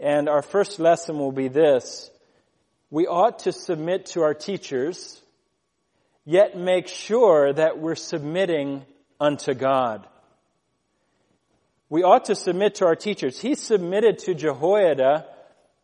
And 0.00 0.28
our 0.28 0.42
first 0.42 0.80
lesson 0.80 1.18
will 1.18 1.30
be 1.30 1.46
this. 1.46 2.10
We 2.90 3.06
ought 3.06 3.40
to 3.40 3.52
submit 3.52 4.06
to 4.06 4.22
our 4.22 4.34
teachers 4.34 5.21
yet 6.24 6.56
make 6.56 6.88
sure 6.88 7.52
that 7.52 7.78
we're 7.78 7.94
submitting 7.94 8.84
unto 9.20 9.54
God. 9.54 10.06
We 11.88 12.02
ought 12.02 12.26
to 12.26 12.34
submit 12.34 12.76
to 12.76 12.86
our 12.86 12.96
teachers. 12.96 13.40
He 13.40 13.54
submitted 13.54 14.18
to 14.20 14.34
Jehoiada 14.34 15.26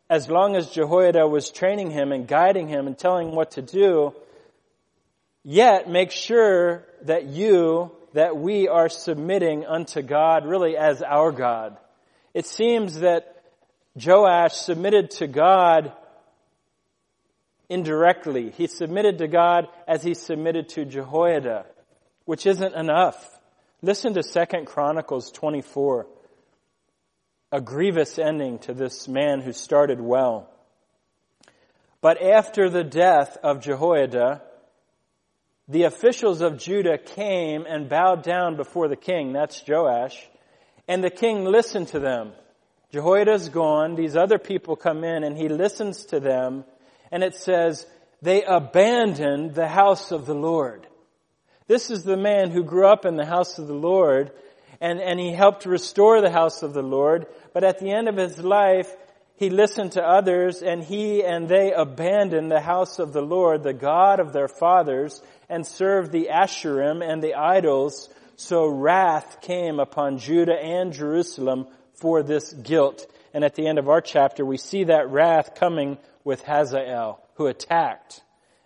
as 0.08 0.28
long 0.28 0.56
as 0.56 0.70
Jehoiada 0.70 1.26
was 1.28 1.50
training 1.50 1.90
him 1.90 2.12
and 2.12 2.26
guiding 2.26 2.68
him 2.68 2.86
and 2.86 2.96
telling 2.96 3.28
him 3.28 3.34
what 3.34 3.52
to 3.52 3.62
do. 3.62 4.14
Yet 5.44 5.88
make 5.88 6.10
sure 6.10 6.86
that 7.02 7.26
you, 7.26 7.92
that 8.14 8.36
we 8.36 8.68
are 8.68 8.88
submitting 8.88 9.66
unto 9.66 10.02
God 10.02 10.46
really 10.46 10.76
as 10.76 11.02
our 11.02 11.30
God. 11.30 11.76
It 12.32 12.46
seems 12.46 13.00
that 13.00 13.42
Joash 13.94 14.54
submitted 14.54 15.10
to 15.12 15.26
God 15.26 15.92
indirectly. 17.68 18.50
He 18.50 18.66
submitted 18.66 19.18
to 19.18 19.28
God 19.28 19.68
as 19.86 20.02
he 20.02 20.14
submitted 20.14 20.70
to 20.70 20.84
Jehoiada, 20.84 21.66
which 22.24 22.46
isn't 22.46 22.74
enough. 22.74 23.38
Listen 23.82 24.14
to 24.14 24.22
2 24.22 24.64
Chronicles 24.64 25.30
24. 25.32 26.06
A 27.52 27.60
grievous 27.60 28.18
ending 28.18 28.58
to 28.60 28.74
this 28.74 29.08
man 29.08 29.40
who 29.40 29.52
started 29.52 30.00
well. 30.00 30.50
But 32.00 32.22
after 32.22 32.68
the 32.68 32.84
death 32.84 33.38
of 33.42 33.60
Jehoiada, 33.60 34.42
the 35.66 35.84
officials 35.84 36.40
of 36.40 36.58
Judah 36.58 36.98
came 36.98 37.66
and 37.66 37.88
bowed 37.88 38.22
down 38.22 38.56
before 38.56 38.88
the 38.88 38.96
king. 38.96 39.32
That's 39.32 39.62
Joash. 39.66 40.28
And 40.86 41.04
the 41.04 41.10
king 41.10 41.44
listened 41.44 41.88
to 41.88 42.00
them. 42.00 42.32
Jehoiada's 42.90 43.48
gone. 43.50 43.94
These 43.94 44.16
other 44.16 44.38
people 44.38 44.76
come 44.76 45.04
in 45.04 45.24
and 45.24 45.36
he 45.36 45.48
listens 45.48 46.06
to 46.06 46.20
them 46.20 46.64
and 47.10 47.22
it 47.22 47.34
says, 47.34 47.86
they 48.20 48.42
abandoned 48.42 49.54
the 49.54 49.68
house 49.68 50.10
of 50.10 50.26
the 50.26 50.34
Lord. 50.34 50.86
This 51.66 51.90
is 51.90 52.02
the 52.02 52.16
man 52.16 52.50
who 52.50 52.64
grew 52.64 52.86
up 52.86 53.04
in 53.04 53.16
the 53.16 53.26
house 53.26 53.58
of 53.58 53.68
the 53.68 53.74
Lord 53.74 54.32
and, 54.80 55.00
and 55.00 55.18
he 55.18 55.32
helped 55.32 55.66
restore 55.66 56.20
the 56.20 56.30
house 56.30 56.62
of 56.62 56.72
the 56.72 56.82
Lord. 56.82 57.26
But 57.52 57.64
at 57.64 57.78
the 57.78 57.90
end 57.90 58.08
of 58.08 58.16
his 58.16 58.38
life, 58.38 58.90
he 59.36 59.50
listened 59.50 59.92
to 59.92 60.02
others 60.02 60.62
and 60.62 60.82
he 60.82 61.24
and 61.24 61.48
they 61.48 61.72
abandoned 61.72 62.50
the 62.50 62.60
house 62.60 62.98
of 62.98 63.12
the 63.12 63.22
Lord, 63.22 63.62
the 63.62 63.72
God 63.72 64.18
of 64.18 64.32
their 64.32 64.48
fathers, 64.48 65.22
and 65.48 65.66
served 65.66 66.10
the 66.10 66.28
Asherim 66.32 67.08
and 67.08 67.22
the 67.22 67.34
idols. 67.34 68.08
So 68.36 68.66
wrath 68.66 69.40
came 69.40 69.78
upon 69.78 70.18
Judah 70.18 70.58
and 70.58 70.92
Jerusalem 70.92 71.66
for 71.94 72.22
this 72.22 72.52
guilt. 72.52 73.06
And 73.34 73.44
at 73.44 73.54
the 73.54 73.66
end 73.66 73.78
of 73.78 73.88
our 73.88 74.00
chapter, 74.00 74.44
we 74.44 74.56
see 74.56 74.84
that 74.84 75.10
wrath 75.10 75.54
coming 75.54 75.98
with 76.28 76.42
Hazael, 76.42 77.26
who 77.36 77.46
attacked. 77.46 78.20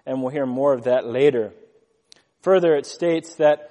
And 0.04 0.20
we'll 0.20 0.32
hear 0.32 0.46
more 0.46 0.72
of 0.72 0.84
that 0.84 1.06
later. 1.06 1.52
Further, 2.40 2.74
it 2.74 2.86
states 2.86 3.36
that 3.36 3.70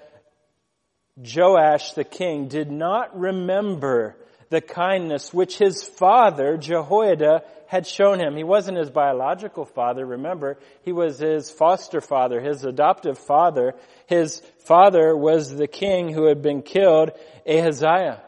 Joash 1.17 1.91
the 1.91 2.05
king 2.05 2.47
did 2.47 2.71
not 2.71 3.19
remember 3.19 4.15
the 4.47 4.61
kindness 4.61 5.33
which 5.33 5.57
his 5.57 5.83
father, 5.83 6.55
Jehoiada, 6.55 7.43
had 7.67 7.85
shown 7.85 8.21
him. 8.21 8.37
He 8.37 8.45
wasn't 8.45 8.77
his 8.77 8.89
biological 8.89 9.65
father, 9.65 10.05
remember. 10.05 10.57
He 10.83 10.93
was 10.93 11.19
his 11.19 11.51
foster 11.51 11.99
father, 11.99 12.39
his 12.39 12.63
adoptive 12.63 13.19
father. 13.19 13.73
His 14.07 14.41
father 14.59 15.17
was 15.17 15.53
the 15.53 15.67
king 15.67 16.13
who 16.13 16.27
had 16.27 16.41
been 16.41 16.61
killed, 16.61 17.11
Ahaziah. 17.45 18.21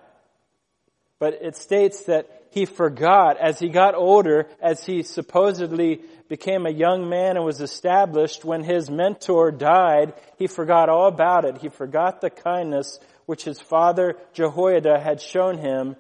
But 1.20 1.36
it 1.42 1.56
states 1.56 2.04
that 2.04 2.43
he 2.54 2.66
forgot 2.66 3.38
as 3.42 3.58
he 3.58 3.70
got 3.70 3.96
older, 3.96 4.48
as 4.62 4.86
he 4.86 5.02
supposedly 5.02 6.02
became 6.30 6.68
a 6.68 6.72
young 6.72 7.10
man 7.10 7.36
and 7.36 7.44
was 7.44 7.62
established, 7.62 8.46
when 8.46 8.64
his 8.64 8.92
mentor 8.92 9.50
died, 9.50 10.14
he 10.38 10.46
forgot 10.46 10.88
all 10.88 11.08
about 11.08 11.46
it. 11.46 11.58
He 11.58 11.70
forgot 11.70 12.22
the 12.22 12.30
kindness 12.30 13.00
which 13.26 13.44
his 13.44 13.60
father 13.60 14.18
Jehoiada 14.34 15.00
had 15.00 15.20
shown 15.20 15.58
him, 15.58 15.96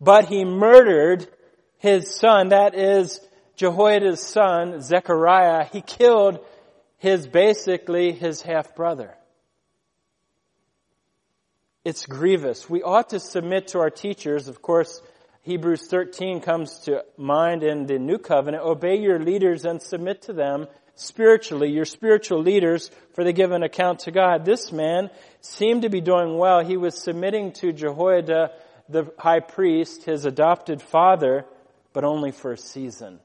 but 0.00 0.24
he 0.24 0.44
murdered 0.44 1.28
his 1.78 2.12
son, 2.12 2.48
that 2.48 2.74
is 2.74 3.20
Jehoiada's 3.54 4.20
son, 4.20 4.80
Zechariah. 4.80 5.66
He 5.72 5.82
killed 5.82 6.44
his, 6.98 7.28
basically, 7.28 8.10
his 8.10 8.42
half 8.42 8.74
brother. 8.74 9.14
It's 11.84 12.06
grievous. 12.06 12.68
We 12.68 12.82
ought 12.82 13.10
to 13.10 13.20
submit 13.20 13.68
to 13.68 13.78
our 13.78 13.90
teachers, 13.90 14.48
of 14.48 14.62
course, 14.62 15.00
Hebrews 15.42 15.88
13 15.88 16.40
comes 16.40 16.78
to 16.84 17.04
mind 17.16 17.64
in 17.64 17.86
the 17.86 17.98
new 17.98 18.18
covenant. 18.18 18.62
Obey 18.62 19.00
your 19.00 19.18
leaders 19.18 19.64
and 19.64 19.82
submit 19.82 20.22
to 20.22 20.32
them 20.32 20.68
spiritually, 20.94 21.68
your 21.68 21.84
spiritual 21.84 22.40
leaders, 22.40 22.92
for 23.14 23.24
they 23.24 23.32
give 23.32 23.50
an 23.50 23.64
account 23.64 24.00
to 24.00 24.12
God. 24.12 24.44
This 24.44 24.70
man 24.70 25.10
seemed 25.40 25.82
to 25.82 25.88
be 25.88 26.00
doing 26.00 26.38
well. 26.38 26.64
He 26.64 26.76
was 26.76 26.96
submitting 26.96 27.52
to 27.54 27.72
Jehoiada, 27.72 28.52
the 28.88 29.12
high 29.18 29.40
priest, 29.40 30.04
his 30.04 30.24
adopted 30.24 30.80
father, 30.80 31.44
but 31.92 32.04
only 32.04 32.30
for 32.30 32.52
a 32.52 32.58
season. 32.58 33.18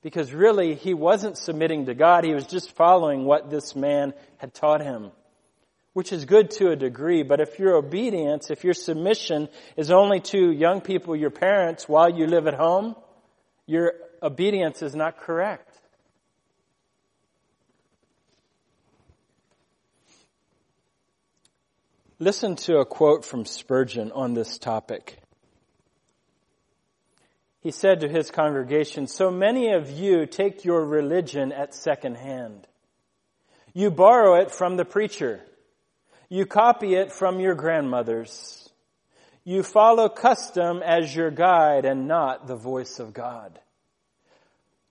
Because 0.00 0.32
really, 0.32 0.74
he 0.74 0.94
wasn't 0.94 1.36
submitting 1.36 1.84
to 1.86 1.94
God. 1.94 2.24
He 2.24 2.32
was 2.32 2.46
just 2.46 2.72
following 2.76 3.26
what 3.26 3.50
this 3.50 3.76
man 3.76 4.14
had 4.38 4.54
taught 4.54 4.80
him 4.80 5.10
which 5.98 6.12
is 6.12 6.26
good 6.26 6.48
to 6.52 6.70
a 6.70 6.76
degree, 6.76 7.24
but 7.24 7.40
if 7.40 7.58
your 7.58 7.74
obedience, 7.74 8.52
if 8.52 8.62
your 8.62 8.72
submission 8.72 9.48
is 9.76 9.90
only 9.90 10.20
to 10.20 10.52
young 10.52 10.80
people, 10.80 11.16
your 11.16 11.28
parents, 11.28 11.88
while 11.88 12.08
you 12.08 12.24
live 12.24 12.46
at 12.46 12.54
home, 12.54 12.94
your 13.66 13.94
obedience 14.22 14.80
is 14.80 14.94
not 14.94 15.18
correct. 15.18 15.76
Listen 22.20 22.54
to 22.54 22.76
a 22.76 22.84
quote 22.84 23.24
from 23.24 23.44
Spurgeon 23.44 24.12
on 24.12 24.34
this 24.34 24.56
topic. 24.56 25.18
He 27.60 27.72
said 27.72 28.02
to 28.02 28.08
his 28.08 28.30
congregation, 28.30 29.08
So 29.08 29.32
many 29.32 29.72
of 29.72 29.90
you 29.90 30.26
take 30.26 30.64
your 30.64 30.84
religion 30.84 31.50
at 31.50 31.74
second 31.74 32.18
hand. 32.18 32.68
You 33.74 33.90
borrow 33.90 34.40
it 34.40 34.52
from 34.52 34.76
the 34.76 34.84
preacher. 34.84 35.42
You 36.28 36.44
copy 36.44 36.94
it 36.94 37.10
from 37.10 37.40
your 37.40 37.54
grandmothers. 37.54 38.68
You 39.44 39.62
follow 39.62 40.08
custom 40.08 40.82
as 40.82 41.14
your 41.14 41.30
guide 41.30 41.86
and 41.86 42.06
not 42.06 42.46
the 42.46 42.56
voice 42.56 42.98
of 42.98 43.14
God. 43.14 43.58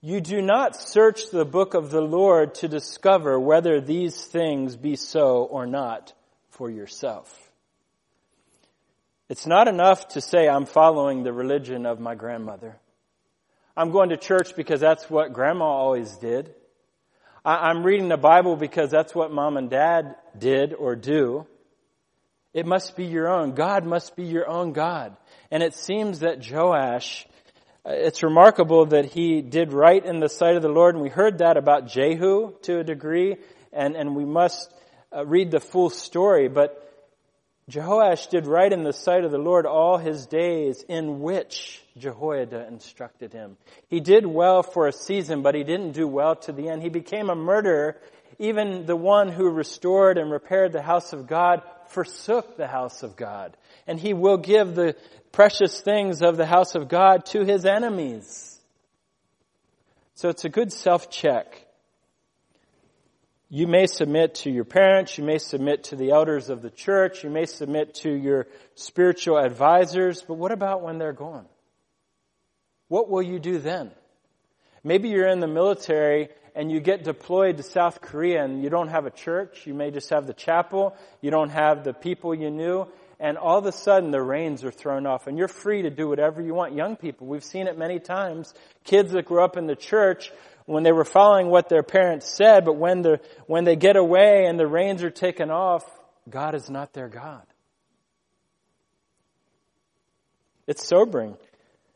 You 0.00 0.20
do 0.20 0.42
not 0.42 0.76
search 0.76 1.30
the 1.30 1.44
book 1.44 1.74
of 1.74 1.90
the 1.90 2.00
Lord 2.00 2.54
to 2.56 2.68
discover 2.68 3.38
whether 3.38 3.80
these 3.80 4.24
things 4.24 4.76
be 4.76 4.96
so 4.96 5.44
or 5.44 5.66
not 5.66 6.12
for 6.50 6.70
yourself. 6.70 7.50
It's 9.28 9.46
not 9.46 9.68
enough 9.68 10.08
to 10.08 10.20
say 10.20 10.48
I'm 10.48 10.66
following 10.66 11.22
the 11.22 11.32
religion 11.32 11.84
of 11.84 12.00
my 12.00 12.14
grandmother. 12.14 12.78
I'm 13.76 13.90
going 13.90 14.08
to 14.08 14.16
church 14.16 14.56
because 14.56 14.80
that's 14.80 15.08
what 15.08 15.32
grandma 15.32 15.66
always 15.66 16.16
did. 16.16 16.54
I'm 17.44 17.84
reading 17.84 18.08
the 18.08 18.16
Bible 18.16 18.56
because 18.56 18.90
that's 18.90 19.14
what 19.14 19.32
mom 19.32 19.56
and 19.56 19.70
dad 19.70 20.16
did 20.38 20.74
or 20.74 20.96
do. 20.96 21.46
It 22.52 22.66
must 22.66 22.96
be 22.96 23.04
your 23.04 23.28
own. 23.28 23.52
God 23.52 23.84
must 23.84 24.16
be 24.16 24.24
your 24.24 24.48
own 24.48 24.72
God. 24.72 25.16
And 25.50 25.62
it 25.62 25.74
seems 25.74 26.20
that 26.20 26.44
Joash, 26.50 27.26
uh, 27.86 27.90
it's 27.92 28.22
remarkable 28.22 28.86
that 28.86 29.04
he 29.04 29.42
did 29.42 29.72
right 29.72 30.04
in 30.04 30.18
the 30.18 30.28
sight 30.28 30.56
of 30.56 30.62
the 30.62 30.68
Lord. 30.68 30.94
And 30.94 31.02
we 31.02 31.10
heard 31.10 31.38
that 31.38 31.56
about 31.56 31.86
Jehu 31.86 32.54
to 32.62 32.80
a 32.80 32.84
degree. 32.84 33.36
And, 33.72 33.96
and 33.96 34.16
we 34.16 34.24
must 34.24 34.72
uh, 35.14 35.24
read 35.24 35.50
the 35.50 35.60
full 35.60 35.90
story. 35.90 36.48
But 36.48 36.87
Jehoash 37.68 38.30
did 38.30 38.46
right 38.46 38.72
in 38.72 38.82
the 38.82 38.94
sight 38.94 39.24
of 39.24 39.30
the 39.30 39.38
Lord 39.38 39.66
all 39.66 39.98
his 39.98 40.26
days 40.26 40.82
in 40.88 41.20
which 41.20 41.82
Jehoiada 41.98 42.66
instructed 42.66 43.34
him. 43.34 43.58
He 43.88 44.00
did 44.00 44.24
well 44.24 44.62
for 44.62 44.86
a 44.86 44.92
season, 44.92 45.42
but 45.42 45.54
he 45.54 45.64
didn't 45.64 45.92
do 45.92 46.08
well 46.08 46.36
to 46.36 46.52
the 46.52 46.68
end. 46.70 46.82
He 46.82 46.88
became 46.88 47.28
a 47.28 47.34
murderer. 47.34 47.98
Even 48.38 48.86
the 48.86 48.96
one 48.96 49.28
who 49.28 49.50
restored 49.50 50.16
and 50.16 50.30
repaired 50.30 50.72
the 50.72 50.80
house 50.80 51.12
of 51.12 51.26
God 51.26 51.62
forsook 51.88 52.56
the 52.56 52.68
house 52.68 53.02
of 53.02 53.16
God. 53.16 53.54
And 53.86 54.00
he 54.00 54.14
will 54.14 54.38
give 54.38 54.74
the 54.74 54.96
precious 55.32 55.80
things 55.80 56.22
of 56.22 56.38
the 56.38 56.46
house 56.46 56.74
of 56.74 56.88
God 56.88 57.26
to 57.26 57.44
his 57.44 57.66
enemies. 57.66 58.58
So 60.14 60.30
it's 60.30 60.44
a 60.44 60.48
good 60.48 60.72
self-check. 60.72 61.67
You 63.50 63.66
may 63.66 63.86
submit 63.86 64.34
to 64.36 64.50
your 64.50 64.64
parents, 64.64 65.16
you 65.16 65.24
may 65.24 65.38
submit 65.38 65.84
to 65.84 65.96
the 65.96 66.10
elders 66.10 66.50
of 66.50 66.60
the 66.60 66.70
church, 66.70 67.24
you 67.24 67.30
may 67.30 67.46
submit 67.46 67.94
to 68.02 68.10
your 68.10 68.46
spiritual 68.74 69.38
advisors, 69.38 70.22
but 70.22 70.34
what 70.34 70.52
about 70.52 70.82
when 70.82 70.98
they're 70.98 71.14
gone? 71.14 71.46
What 72.88 73.08
will 73.08 73.22
you 73.22 73.38
do 73.38 73.58
then? 73.58 73.90
Maybe 74.84 75.08
you're 75.08 75.28
in 75.28 75.40
the 75.40 75.48
military 75.48 76.28
and 76.54 76.70
you 76.70 76.80
get 76.80 77.04
deployed 77.04 77.56
to 77.56 77.62
South 77.62 78.02
Korea 78.02 78.44
and 78.44 78.62
you 78.62 78.68
don't 78.68 78.88
have 78.88 79.06
a 79.06 79.10
church, 79.10 79.66
you 79.66 79.72
may 79.72 79.90
just 79.90 80.10
have 80.10 80.26
the 80.26 80.34
chapel, 80.34 80.94
you 81.22 81.30
don't 81.30 81.50
have 81.50 81.84
the 81.84 81.94
people 81.94 82.34
you 82.34 82.50
knew, 82.50 82.86
and 83.18 83.38
all 83.38 83.56
of 83.56 83.64
a 83.64 83.72
sudden 83.72 84.10
the 84.10 84.22
reins 84.22 84.62
are 84.62 84.70
thrown 84.70 85.06
off 85.06 85.26
and 85.26 85.38
you're 85.38 85.48
free 85.48 85.82
to 85.82 85.90
do 85.90 86.06
whatever 86.06 86.42
you 86.42 86.52
want. 86.52 86.74
Young 86.74 86.96
people, 86.96 87.26
we've 87.26 87.44
seen 87.44 87.66
it 87.66 87.78
many 87.78 87.98
times. 87.98 88.52
Kids 88.84 89.12
that 89.12 89.24
grew 89.24 89.42
up 89.42 89.56
in 89.56 89.66
the 89.66 89.74
church 89.74 90.32
when 90.68 90.82
they 90.82 90.92
were 90.92 91.04
following 91.04 91.48
what 91.48 91.70
their 91.70 91.82
parents 91.82 92.28
said, 92.28 92.66
but 92.66 92.74
when 92.74 93.00
the, 93.00 93.20
when 93.46 93.64
they 93.64 93.74
get 93.74 93.96
away 93.96 94.44
and 94.44 94.60
the 94.60 94.66
reins 94.66 95.02
are 95.02 95.10
taken 95.10 95.50
off, 95.50 95.82
God 96.28 96.54
is 96.54 96.68
not 96.68 96.92
their 96.92 97.08
God. 97.08 97.42
It's 100.66 100.86
sobering 100.86 101.38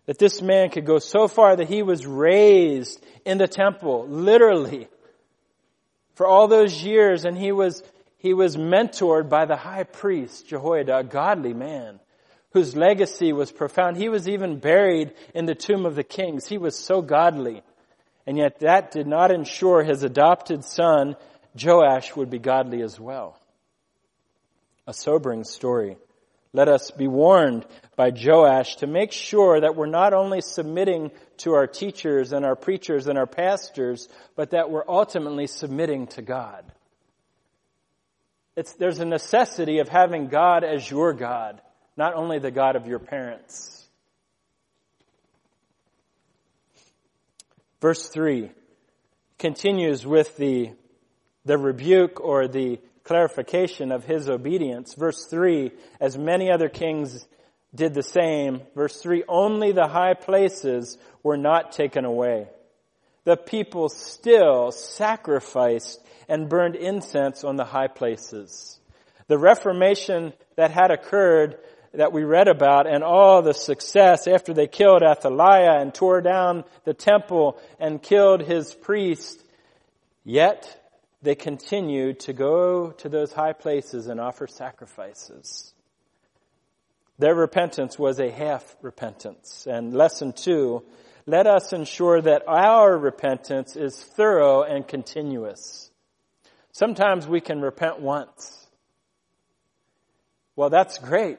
that 0.07 0.19
this 0.19 0.41
man 0.41 0.71
could 0.71 0.87
go 0.87 0.99
so 0.99 1.29
far 1.29 1.55
that 1.55 1.69
he 1.69 1.83
was 1.83 2.07
raised 2.07 3.05
in 3.27 3.37
the 3.37 3.47
temple, 3.47 4.07
literally, 4.09 4.89
for 6.15 6.27
all 6.27 6.49
those 6.49 6.83
years, 6.83 7.27
and 7.27 7.37
he 7.37 7.53
was, 7.53 7.83
he 8.17 8.33
was 8.33 8.57
mentored 8.57 9.29
by 9.29 9.45
the 9.45 9.57
high 9.57 9.85
priest, 9.85 10.49
Jehoiada, 10.49 10.97
a 10.97 11.05
godly 11.05 11.53
man, 11.53 12.01
whose 12.53 12.75
legacy 12.75 13.35
was 13.35 13.53
profound. 13.53 13.99
He 13.99 14.09
was 14.09 14.27
even 14.31 14.61
buried 14.61 15.13
in 15.35 15.45
the 15.45 15.55
tomb 15.55 15.85
of 15.85 15.95
the 15.95 16.05
kings. 16.05 16.47
He 16.47 16.57
was 16.57 16.75
so 16.75 17.03
godly. 17.03 17.63
And 18.27 18.39
yet 18.39 18.61
that 18.61 18.93
did 18.93 19.07
not 19.07 19.31
ensure 19.31 19.83
his 19.83 20.03
adopted 20.03 20.65
son, 20.65 21.17
Joash, 21.61 22.15
would 22.15 22.31
be 22.31 22.39
godly 22.39 22.83
as 22.83 22.99
well. 22.99 23.39
A 24.87 24.93
sobering 24.93 25.45
story. 25.45 25.97
Let 26.53 26.69
us 26.69 26.91
be 26.91 27.09
warned 27.09 27.65
by 27.97 28.11
Joash 28.15 28.77
to 28.77 28.87
make 28.87 29.13
sure 29.13 29.61
that 29.61 29.75
we're 29.75 29.87
not 29.87 30.13
only 30.13 30.41
submitting 30.43 31.11
to 31.39 31.55
our 31.55 31.67
teachers 31.67 32.33
and 32.33 32.45
our 32.45 32.57
preachers 32.57 33.07
and 33.07 33.19
our 33.19 33.27
pastors, 33.27 34.09
but 34.37 34.51
that 34.51 34.71
we're 34.71 34.85
ultimately 34.87 35.47
submitting 35.47 36.09
to 36.09 36.23
God. 36.23 36.65
It's, 38.55 38.75
there's 38.75 38.99
a 38.99 39.07
necessity 39.07 39.79
of 39.79 39.89
having 39.89 40.29
God 40.29 40.63
as 40.63 40.89
your 40.91 41.15
God, 41.15 41.61
not 41.97 42.15
only 42.15 42.39
the 42.39 42.51
God 42.51 42.77
of 42.77 42.87
your 42.87 42.99
parents. 42.99 43.82
Verse 47.83 48.09
3 48.09 48.49
continues 49.41 50.07
with 50.07 50.37
the, 50.37 50.71
the 51.45 51.59
rebuke 51.59 52.21
or 52.21 52.47
the 52.47 52.79
clarification 53.03 53.91
of 53.91 54.05
his 54.05 54.31
obedience. 54.31 54.95
Verse 54.95 55.27
3, 55.27 55.73
as 56.01 56.17
many 56.17 56.49
other 56.49 56.69
kings 56.69 57.27
did 57.75 57.93
the 57.93 58.05
same. 58.05 58.63
Verse 58.77 59.03
3, 59.03 59.25
only 59.27 59.73
the 59.73 59.89
high 59.89 60.15
places 60.15 60.97
were 61.25 61.37
not 61.37 61.73
taken 61.73 62.05
away. 62.05 62.47
The 63.25 63.37
people 63.37 63.89
still 63.89 64.71
sacrificed 64.71 66.01
and 66.29 66.49
burned 66.49 66.77
incense 66.77 67.43
on 67.43 67.57
the 67.57 67.65
high 67.65 67.89
places. 67.89 68.79
The 69.27 69.39
reformation 69.39 70.35
that 70.55 70.71
had 70.71 70.93
occurred 70.93 71.59
that 71.95 72.13
we 72.13 72.25
read 72.25 72.49
about 72.49 72.87
and 72.87 73.05
all 73.05 73.43
the 73.43 73.53
success 73.53 74.27
after 74.27 74.55
they 74.55 74.67
killed 74.67 75.03
Athaliah 75.03 75.81
and 75.81 75.93
tore 75.93 76.21
down 76.21 76.65
the 76.85 76.95
temple 76.95 77.59
and 77.79 78.03
killed 78.03 78.43
his 78.43 78.75
priest, 78.75 79.43
yet 80.25 80.79
they 81.21 81.35
continued 81.35 82.21
to 82.21 82.33
go 82.33 82.91
to 82.93 83.09
those 83.09 83.33
high 83.33 83.53
places 83.53 84.09
and 84.09 84.21
offer 84.21 84.47
sacrifices. 84.47 85.73
Their 87.19 87.35
repentance 87.35 87.99
was 87.99 88.19
a 88.19 88.31
half 88.31 88.77
repentance. 88.83 89.67
And 89.71 89.95
lesson 89.95 90.33
two, 90.33 90.83
let 91.27 91.47
us 91.47 91.73
ensure 91.73 92.21
that 92.21 92.43
our 92.49 92.97
repentance 92.99 93.77
is 93.77 94.03
thorough 94.03 94.63
and 94.63 94.89
continuous. 94.89 95.91
Sometimes 96.73 97.29
we 97.29 97.41
can 97.41 97.61
repent 97.61 98.01
once. 98.01 98.67
Well, 100.57 100.71
that's 100.71 100.99
great. 100.99 101.39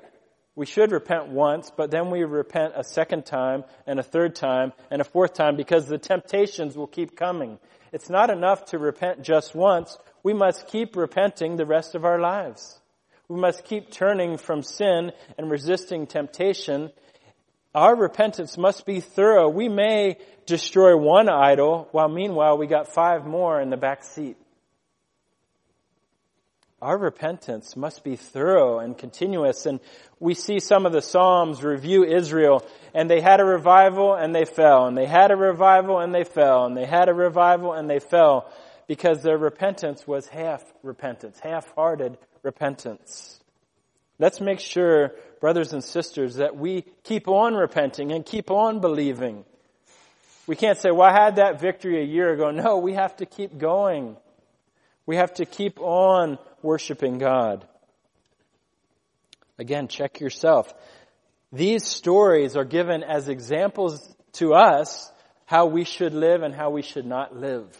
We 0.55 0.67
should 0.67 0.91
repent 0.91 1.29
once, 1.29 1.71
but 1.75 1.89
then 1.89 2.11
we 2.11 2.23
repent 2.23 2.73
a 2.75 2.83
second 2.83 3.25
time 3.25 3.63
and 3.87 3.99
a 3.99 4.03
third 4.03 4.35
time 4.35 4.71
and 4.91 5.01
a 5.01 5.05
fourth 5.05 5.33
time 5.33 5.55
because 5.55 5.87
the 5.87 5.97
temptations 5.97 6.77
will 6.77 6.87
keep 6.87 7.15
coming. 7.15 7.57
It's 7.91 8.09
not 8.09 8.29
enough 8.29 8.65
to 8.65 8.77
repent 8.77 9.23
just 9.23 9.55
once. 9.55 9.97
We 10.21 10.33
must 10.33 10.67
keep 10.67 10.95
repenting 10.95 11.55
the 11.55 11.65
rest 11.65 11.95
of 11.95 12.05
our 12.05 12.19
lives. 12.19 12.79
We 13.27 13.39
must 13.39 13.63
keep 13.63 13.89
turning 13.89 14.37
from 14.37 14.61
sin 14.61 15.11
and 15.37 15.49
resisting 15.49 16.05
temptation. 16.05 16.91
Our 17.73 17.95
repentance 17.95 18.55
must 18.55 18.85
be 18.85 18.99
thorough. 18.99 19.49
We 19.49 19.69
may 19.69 20.17
destroy 20.45 20.95
one 20.95 21.29
idol 21.29 21.87
while 21.91 22.09
meanwhile 22.09 22.59
we 22.59 22.67
got 22.67 22.93
five 22.93 23.25
more 23.25 23.59
in 23.59 23.71
the 23.71 23.77
back 23.77 24.03
seat. 24.03 24.37
Our 26.83 26.97
repentance 26.97 27.77
must 27.77 28.03
be 28.03 28.17
thorough 28.17 28.79
and 28.79 28.97
continuous. 28.97 29.65
And 29.65 29.79
we 30.19 30.33
see 30.33 30.59
some 30.59 30.85
of 30.85 30.91
the 30.91 31.01
Psalms 31.01 31.63
review 31.63 32.03
Israel 32.03 32.61
and 32.93 33.09
they 33.09 33.21
had 33.21 33.39
a 33.39 33.45
revival 33.45 34.15
and 34.15 34.35
they 34.35 34.43
fell 34.43 34.87
and 34.87 34.97
they 34.97 35.05
had 35.05 35.31
a 35.31 35.37
revival 35.37 35.99
and 35.99 36.13
they 36.13 36.25
fell 36.25 36.65
and 36.65 36.75
they 36.75 36.85
had 36.85 37.07
a 37.07 37.13
revival 37.13 37.71
and 37.71 37.89
they 37.89 37.99
fell 37.99 38.51
because 38.85 39.23
their 39.23 39.37
repentance 39.37 40.05
was 40.05 40.27
half 40.27 40.61
repentance, 40.83 41.39
half-hearted 41.39 42.17
repentance. 42.43 43.39
Let's 44.19 44.41
make 44.41 44.59
sure, 44.59 45.13
brothers 45.39 45.71
and 45.71 45.81
sisters, 45.81 46.35
that 46.35 46.57
we 46.57 46.83
keep 47.05 47.29
on 47.29 47.53
repenting 47.53 48.11
and 48.11 48.25
keep 48.25 48.51
on 48.51 48.81
believing. 48.81 49.45
We 50.47 50.57
can't 50.57 50.77
say, 50.77 50.91
well, 50.91 51.09
I 51.09 51.13
had 51.13 51.37
that 51.37 51.61
victory 51.61 52.01
a 52.01 52.05
year 52.05 52.33
ago. 52.33 52.51
No, 52.51 52.79
we 52.79 52.95
have 52.95 53.15
to 53.17 53.25
keep 53.25 53.57
going. 53.57 54.17
We 55.05 55.17
have 55.17 55.33
to 55.35 55.45
keep 55.45 55.79
on 55.79 56.37
worshiping 56.61 57.17
God. 57.17 57.67
Again, 59.59 59.87
check 59.87 60.19
yourself. 60.19 60.73
These 61.51 61.85
stories 61.85 62.55
are 62.55 62.65
given 62.65 63.03
as 63.03 63.29
examples 63.29 64.15
to 64.33 64.53
us 64.53 65.11
how 65.45 65.67
we 65.67 65.83
should 65.83 66.13
live 66.13 66.41
and 66.41 66.55
how 66.55 66.71
we 66.71 66.81
should 66.81 67.05
not 67.05 67.35
live. 67.35 67.77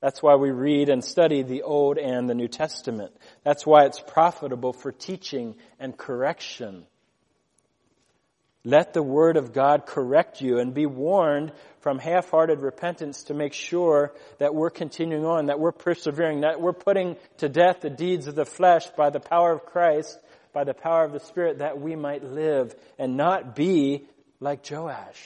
That's 0.00 0.22
why 0.22 0.36
we 0.36 0.50
read 0.50 0.90
and 0.90 1.02
study 1.02 1.42
the 1.42 1.62
Old 1.62 1.98
and 1.98 2.28
the 2.28 2.34
New 2.34 2.48
Testament. 2.48 3.12
That's 3.42 3.66
why 3.66 3.84
it's 3.86 4.00
profitable 4.00 4.72
for 4.72 4.92
teaching 4.92 5.56
and 5.80 5.96
correction. 5.96 6.84
Let 8.64 8.92
the 8.92 9.02
Word 9.02 9.36
of 9.36 9.52
God 9.52 9.86
correct 9.86 10.40
you 10.40 10.58
and 10.58 10.74
be 10.74 10.86
warned 10.86 11.52
from 11.80 11.98
half-hearted 11.98 12.60
repentance 12.60 13.24
to 13.24 13.34
make 13.34 13.52
sure 13.52 14.12
that 14.38 14.54
we're 14.54 14.70
continuing 14.70 15.24
on, 15.24 15.46
that 15.46 15.60
we're 15.60 15.72
persevering, 15.72 16.40
that 16.40 16.60
we're 16.60 16.72
putting 16.72 17.16
to 17.38 17.48
death 17.48 17.80
the 17.80 17.90
deeds 17.90 18.26
of 18.26 18.34
the 18.34 18.44
flesh 18.44 18.86
by 18.96 19.10
the 19.10 19.20
power 19.20 19.52
of 19.52 19.64
Christ, 19.64 20.18
by 20.52 20.64
the 20.64 20.74
power 20.74 21.04
of 21.04 21.12
the 21.12 21.20
Spirit, 21.20 21.58
that 21.58 21.80
we 21.80 21.94
might 21.94 22.24
live 22.24 22.74
and 22.98 23.16
not 23.16 23.54
be 23.54 24.04
like 24.40 24.68
Joash. 24.68 25.22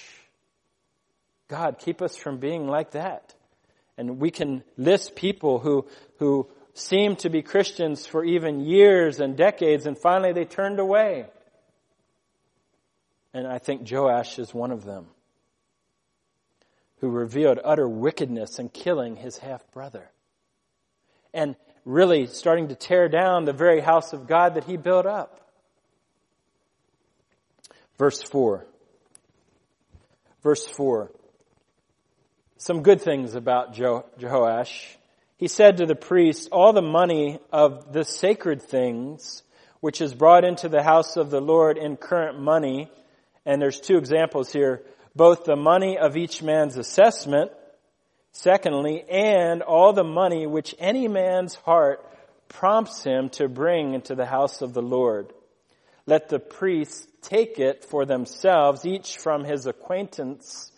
God, 1.48 1.78
keep 1.78 2.00
us 2.00 2.16
from 2.16 2.38
being 2.38 2.66
like 2.66 2.92
that. 2.92 3.34
And 3.96 4.18
we 4.18 4.30
can 4.30 4.62
list 4.76 5.16
people 5.16 5.58
who, 5.58 5.86
who 6.18 6.48
seemed 6.74 7.20
to 7.20 7.30
be 7.30 7.42
Christians 7.42 8.06
for 8.06 8.24
even 8.24 8.60
years 8.60 9.20
and 9.20 9.36
decades 9.36 9.86
and 9.86 9.98
finally 9.98 10.32
they 10.32 10.44
turned 10.44 10.78
away. 10.78 11.26
And 13.34 13.46
I 13.46 13.58
think 13.58 13.90
Joash 13.90 14.38
is 14.38 14.52
one 14.52 14.70
of 14.70 14.84
them 14.84 15.06
who 16.98 17.08
revealed 17.08 17.58
utter 17.64 17.88
wickedness 17.88 18.58
in 18.58 18.68
killing 18.68 19.16
his 19.16 19.38
half 19.38 19.68
brother. 19.72 20.10
And 21.34 21.56
really 21.84 22.26
starting 22.26 22.68
to 22.68 22.74
tear 22.74 23.08
down 23.08 23.44
the 23.44 23.52
very 23.52 23.80
house 23.80 24.12
of 24.12 24.26
God 24.26 24.54
that 24.54 24.64
he 24.64 24.76
built 24.76 25.06
up. 25.06 25.40
Verse 27.98 28.22
4. 28.22 28.64
Verse 30.42 30.64
4. 30.66 31.10
Some 32.58 32.82
good 32.82 33.00
things 33.00 33.34
about 33.34 33.74
Jehoash. 33.74 34.96
He 35.36 35.48
said 35.48 35.78
to 35.78 35.86
the 35.86 35.96
priest, 35.96 36.48
all 36.52 36.72
the 36.72 36.82
money 36.82 37.40
of 37.50 37.92
the 37.92 38.04
sacred 38.04 38.62
things 38.62 39.42
which 39.80 40.00
is 40.00 40.14
brought 40.14 40.44
into 40.44 40.68
the 40.68 40.84
house 40.84 41.16
of 41.16 41.30
the 41.30 41.40
Lord 41.40 41.76
in 41.76 41.96
current 41.96 42.38
money, 42.40 42.88
and 43.44 43.60
there's 43.60 43.80
two 43.80 43.96
examples 43.96 44.52
here, 44.52 44.82
both 45.14 45.44
the 45.44 45.56
money 45.56 45.98
of 45.98 46.16
each 46.16 46.42
man's 46.42 46.76
assessment, 46.76 47.50
secondly, 48.32 49.04
and 49.10 49.62
all 49.62 49.92
the 49.92 50.04
money 50.04 50.46
which 50.46 50.74
any 50.78 51.08
man's 51.08 51.54
heart 51.54 52.04
prompts 52.48 53.02
him 53.02 53.28
to 53.30 53.48
bring 53.48 53.94
into 53.94 54.14
the 54.14 54.26
house 54.26 54.62
of 54.62 54.74
the 54.74 54.82
Lord. 54.82 55.32
Let 56.06 56.28
the 56.28 56.38
priests 56.38 57.06
take 57.22 57.58
it 57.58 57.84
for 57.84 58.04
themselves, 58.04 58.84
each 58.84 59.18
from 59.18 59.44
his 59.44 59.66
acquaintance, 59.66 60.70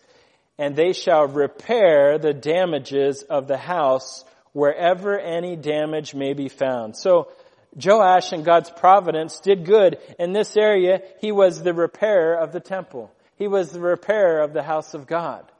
and 0.57 0.75
they 0.75 0.93
shall 0.93 1.27
repair 1.27 2.17
the 2.17 2.33
damages 2.33 3.23
of 3.23 3.47
the 3.47 3.57
house 3.57 4.23
wherever 4.53 5.19
any 5.19 5.55
damage 5.55 6.15
may 6.15 6.33
be 6.33 6.47
found. 6.47 6.95
So, 6.95 7.29
Joash 7.75 8.31
and 8.31 8.45
God's 8.45 8.69
providence 8.69 9.39
did 9.39 9.65
good. 9.65 9.97
In 10.17 10.33
this 10.33 10.55
area, 10.55 11.01
he 11.19 11.31
was 11.31 11.61
the 11.61 11.73
repairer 11.73 12.35
of 12.35 12.51
the 12.51 12.59
temple. 12.59 13.11
He 13.37 13.47
was 13.47 13.71
the 13.71 13.81
repairer 13.81 14.41
of 14.41 14.53
the 14.53 14.63
house 14.63 14.93
of 14.93 15.07
God. 15.07 15.51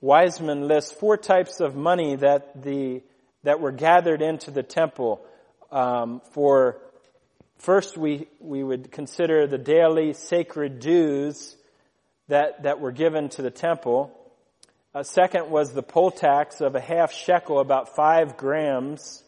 Wiseman 0.00 0.68
lists 0.68 0.92
four 0.92 1.16
types 1.16 1.60
of 1.60 1.74
money 1.74 2.16
that 2.16 2.62
the 2.62 3.02
that 3.44 3.60
were 3.60 3.72
gathered 3.72 4.22
into 4.22 4.50
the 4.50 4.62
temple. 4.62 5.24
Um, 5.70 6.20
for 6.32 6.78
first, 7.58 7.96
we 7.96 8.28
we 8.40 8.62
would 8.62 8.92
consider 8.92 9.46
the 9.46 9.58
daily 9.58 10.12
sacred 10.12 10.80
dues 10.80 11.56
that, 12.28 12.64
that 12.64 12.80
were 12.80 12.92
given 12.92 13.28
to 13.30 13.42
the 13.42 13.50
temple. 13.50 14.15
A 14.96 15.04
second 15.04 15.50
was 15.50 15.74
the 15.74 15.82
poll 15.82 16.10
tax 16.10 16.62
of 16.62 16.74
a 16.74 16.80
half 16.80 17.12
shekel, 17.12 17.58
about 17.58 17.94
five 17.94 18.38
grams 18.38 19.22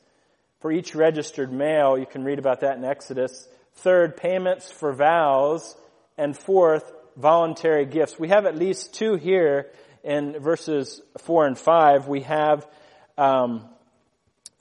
for 0.61 0.73
each 0.73 0.95
registered 0.95 1.53
male. 1.53 1.99
You 1.99 2.07
can 2.07 2.25
read 2.25 2.39
about 2.39 2.61
that 2.61 2.79
in 2.79 2.85
Exodus. 2.87 3.47
Third, 3.75 4.17
payments 4.17 4.71
for 4.71 4.95
vows. 4.95 5.77
And 6.17 6.35
fourth, 6.35 6.91
voluntary 7.19 7.85
gifts. 7.85 8.19
We 8.19 8.29
have 8.29 8.47
at 8.47 8.57
least 8.57 8.95
two 8.95 9.17
here 9.17 9.67
in 10.03 10.41
verses 10.41 11.03
four 11.19 11.47
and 11.47 11.59
five. 11.59 12.09
We 12.09 12.23
have 12.23 12.67
um, 13.19 13.69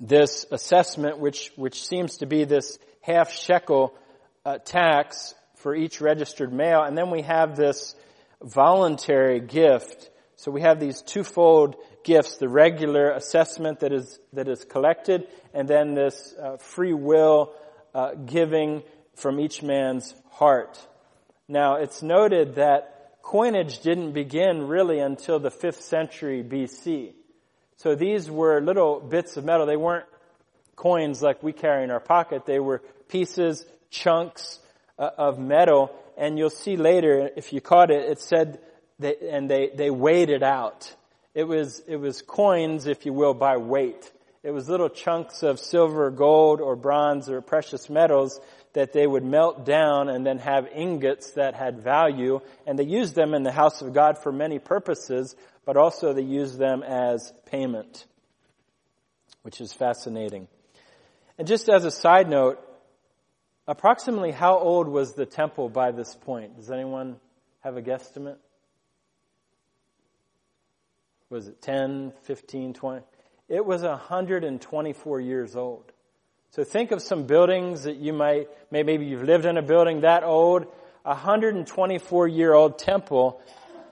this 0.02 0.46
assessment, 0.52 1.20
which 1.20 1.54
which 1.56 1.88
seems 1.88 2.18
to 2.18 2.26
be 2.26 2.44
this 2.44 2.80
half 3.00 3.32
shekel 3.32 3.96
uh, 4.44 4.58
tax 4.58 5.34
for 5.56 5.74
each 5.74 6.02
registered 6.02 6.52
male, 6.52 6.84
and 6.84 6.98
then 6.98 7.12
we 7.12 7.22
have 7.22 7.56
this 7.56 7.96
voluntary 8.42 9.40
gift 9.40 10.10
so 10.38 10.52
we 10.52 10.62
have 10.62 10.80
these 10.80 11.02
twofold 11.02 11.76
gifts, 12.04 12.38
the 12.38 12.48
regular 12.48 13.10
assessment 13.10 13.80
that 13.80 13.92
is, 13.92 14.20
that 14.34 14.48
is 14.48 14.64
collected, 14.64 15.28
and 15.52 15.68
then 15.68 15.96
this 15.96 16.36
uh, 16.40 16.58
free 16.58 16.94
will 16.94 17.54
uh, 17.96 18.14
giving 18.14 18.84
from 19.16 19.40
each 19.40 19.64
man's 19.64 20.14
heart. 20.30 20.80
Now, 21.48 21.78
it's 21.78 22.04
noted 22.04 22.56
that 22.56 23.18
coinage 23.24 23.80
didn't 23.80 24.12
begin 24.12 24.68
really 24.68 25.00
until 25.00 25.40
the 25.40 25.50
5th 25.50 25.82
century 25.82 26.44
BC. 26.44 27.14
So 27.78 27.96
these 27.96 28.30
were 28.30 28.62
little 28.62 29.00
bits 29.00 29.38
of 29.38 29.44
metal. 29.44 29.66
They 29.66 29.76
weren't 29.76 30.06
coins 30.76 31.24
like 31.24 31.42
we 31.42 31.52
carry 31.52 31.84
in 31.84 31.90
our 31.90 32.00
pocket. 32.00 32.46
They 32.46 32.60
were 32.60 32.84
pieces, 33.10 33.66
chunks 33.90 34.60
uh, 35.00 35.10
of 35.18 35.40
metal. 35.40 35.96
And 36.16 36.38
you'll 36.38 36.52
see 36.52 36.78
later, 36.78 37.32
if 37.36 37.54
you 37.54 37.60
caught 37.60 37.90
it, 37.90 38.08
it 38.08 38.20
said 38.20 38.60
they, 39.00 39.16
and 39.30 39.50
they, 39.50 39.70
they 39.74 39.90
weighed 39.90 40.30
it 40.30 40.44
out. 40.44 40.94
It 41.34 41.44
was, 41.44 41.82
it 41.88 41.98
was 41.98 42.22
coins, 42.22 42.88
if 42.88 43.06
you 43.06 43.14
will, 43.14 43.34
by 43.34 43.58
weight. 43.58 44.12
It 44.44 44.52
was 44.52 44.70
little 44.70 44.90
chunks 44.90 45.44
of 45.44 45.60
silver, 45.60 46.10
gold, 46.10 46.62
or 46.62 46.76
bronze, 46.76 47.30
or 47.30 47.42
precious 47.42 47.90
metals 47.90 48.40
that 48.74 48.94
they 48.94 49.06
would 49.06 49.24
melt 49.24 49.66
down 49.66 50.10
and 50.10 50.26
then 50.26 50.40
have 50.40 50.68
ingots 50.74 51.32
that 51.32 51.56
had 51.56 51.82
value. 51.82 52.40
And 52.66 52.78
they 52.78 52.86
used 52.86 53.14
them 53.14 53.34
in 53.34 53.44
the 53.44 53.52
house 53.52 53.82
of 53.82 53.94
God 53.94 54.18
for 54.18 54.32
many 54.32 54.60
purposes, 54.60 55.36
but 55.66 55.78
also 55.78 56.14
they 56.14 56.22
used 56.22 56.58
them 56.58 56.82
as 56.82 57.34
payment, 57.46 58.06
which 59.42 59.60
is 59.62 59.74
fascinating. 59.74 60.48
And 61.38 61.48
just 61.48 61.70
as 61.70 61.86
a 61.86 61.92
side 61.92 62.30
note, 62.30 62.60
approximately 63.68 64.32
how 64.32 64.58
old 64.58 64.88
was 64.88 65.14
the 65.14 65.26
temple 65.26 65.70
by 65.70 65.92
this 65.92 66.16
point? 66.16 66.56
Does 66.56 66.72
anyone 66.72 67.18
have 67.62 67.78
a 67.78 67.82
guesstimate? 67.82 68.38
Was 71.30 71.48
it 71.48 71.62
10, 71.62 72.14
15, 72.24 72.74
20? 72.74 73.06
It 73.50 73.66
was 73.66 73.82
124 73.82 75.20
years 75.22 75.56
old. 75.56 75.92
So 76.52 76.64
think 76.64 76.92
of 76.92 77.02
some 77.02 77.24
buildings 77.26 77.84
that 77.84 77.98
you 77.98 78.14
might, 78.14 78.48
maybe 78.72 78.94
you've 79.06 79.24
lived 79.24 79.46
in 79.46 79.58
a 79.58 79.62
building 79.62 80.02
that 80.02 80.24
old, 80.24 80.64
a 81.06 81.10
124 81.10 82.28
year 82.28 82.54
old 82.54 82.80
temple, 82.80 83.42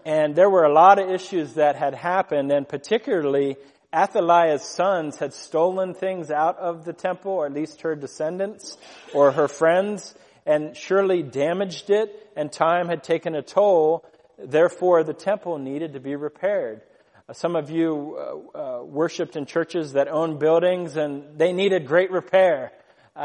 and 0.06 0.36
there 0.36 0.50
were 0.50 0.64
a 0.64 0.74
lot 0.74 1.00
of 1.00 1.10
issues 1.10 1.54
that 1.56 1.76
had 1.76 1.94
happened, 1.94 2.52
and 2.52 2.68
particularly 2.68 3.58
Athaliah's 3.94 4.64
sons 4.64 5.18
had 5.18 5.34
stolen 5.34 5.94
things 5.94 6.32
out 6.32 6.58
of 6.58 6.86
the 6.86 6.94
temple, 6.94 7.32
or 7.32 7.46
at 7.46 7.54
least 7.54 7.82
her 7.82 7.96
descendants 7.96 8.78
or 9.14 9.32
her 9.32 9.48
friends, 9.48 10.14
and 10.46 10.76
surely 10.76 11.24
damaged 11.24 11.90
it, 11.90 12.32
and 12.36 12.52
time 12.52 12.88
had 12.88 13.04
taken 13.04 13.36
a 13.36 13.42
toll. 13.42 14.06
Therefore, 14.38 15.04
the 15.04 15.14
temple 15.14 15.58
needed 15.58 15.94
to 15.94 16.00
be 16.00 16.16
repaired. 16.16 16.82
Some 17.34 17.56
of 17.56 17.72
you 17.72 18.18
uh, 18.56 18.58
uh, 18.58 18.84
worshiped 18.84 19.36
in 19.36 19.48
churches 19.48 19.94
that 19.94 20.08
owned 20.08 20.38
buildings 20.38 20.96
and 20.96 21.40
they 21.40 21.54
needed 21.54 21.88
great 21.88 22.12
repair. 22.12 22.72
Uh, 23.16 23.20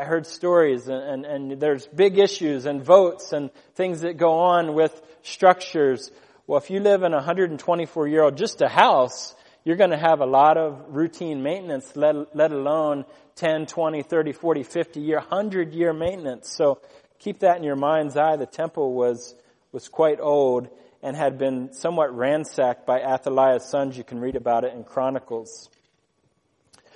I 0.00 0.04
heard 0.04 0.26
stories 0.26 0.88
and, 0.88 1.24
and, 1.24 1.24
and, 1.52 1.60
there's 1.60 1.86
big 1.86 2.18
issues 2.18 2.66
and 2.66 2.82
votes 2.82 3.32
and 3.32 3.52
things 3.76 4.00
that 4.00 4.16
go 4.16 4.38
on 4.38 4.74
with 4.74 5.00
structures. 5.22 6.10
Well, 6.48 6.58
if 6.58 6.70
you 6.70 6.80
live 6.80 7.04
in 7.04 7.12
a 7.12 7.18
124 7.18 8.08
year 8.08 8.24
old, 8.24 8.36
just 8.36 8.62
a 8.62 8.68
house, 8.68 9.32
you're 9.62 9.76
going 9.76 9.90
to 9.90 9.96
have 9.96 10.18
a 10.18 10.26
lot 10.26 10.56
of 10.56 10.82
routine 10.88 11.44
maintenance, 11.44 11.94
let, 11.94 12.34
let 12.34 12.50
alone 12.50 13.04
10, 13.36 13.66
20, 13.66 14.02
30, 14.02 14.32
40, 14.32 14.62
50 14.64 15.00
year, 15.00 15.18
100 15.18 15.72
year 15.72 15.92
maintenance. 15.92 16.50
So 16.50 16.80
keep 17.20 17.40
that 17.40 17.58
in 17.58 17.62
your 17.62 17.76
mind's 17.76 18.16
eye. 18.16 18.34
The 18.34 18.46
temple 18.46 18.94
was, 18.94 19.36
was 19.70 19.88
quite 19.88 20.18
old 20.18 20.68
and 21.06 21.16
had 21.16 21.38
been 21.38 21.72
somewhat 21.72 22.12
ransacked 22.16 22.84
by 22.84 23.00
Athaliah's 23.00 23.64
sons. 23.64 23.96
You 23.96 24.02
can 24.02 24.18
read 24.18 24.34
about 24.34 24.64
it 24.64 24.74
in 24.74 24.82
Chronicles. 24.82 25.70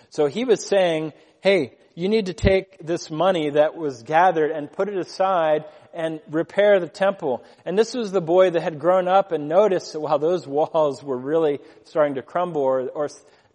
So 0.08 0.26
he 0.26 0.44
was 0.44 0.66
saying, 0.66 1.12
hey, 1.42 1.74
you 1.94 2.08
need 2.08 2.26
to 2.26 2.34
take 2.34 2.84
this 2.84 3.08
money 3.08 3.50
that 3.50 3.76
was 3.76 4.02
gathered 4.02 4.50
and 4.50 4.70
put 4.70 4.88
it 4.88 4.98
aside 4.98 5.64
and 5.94 6.18
repair 6.28 6.80
the 6.80 6.88
temple. 6.88 7.44
And 7.64 7.78
this 7.78 7.94
was 7.94 8.10
the 8.10 8.20
boy 8.20 8.50
that 8.50 8.60
had 8.60 8.80
grown 8.80 9.06
up 9.06 9.30
and 9.30 9.48
noticed 9.48 9.92
that 9.92 10.00
while 10.00 10.18
those 10.18 10.44
walls 10.44 11.04
were 11.04 11.16
really 11.16 11.60
starting 11.84 12.16
to 12.16 12.22
crumble 12.22 12.62
or, 12.62 12.88
or 12.88 13.08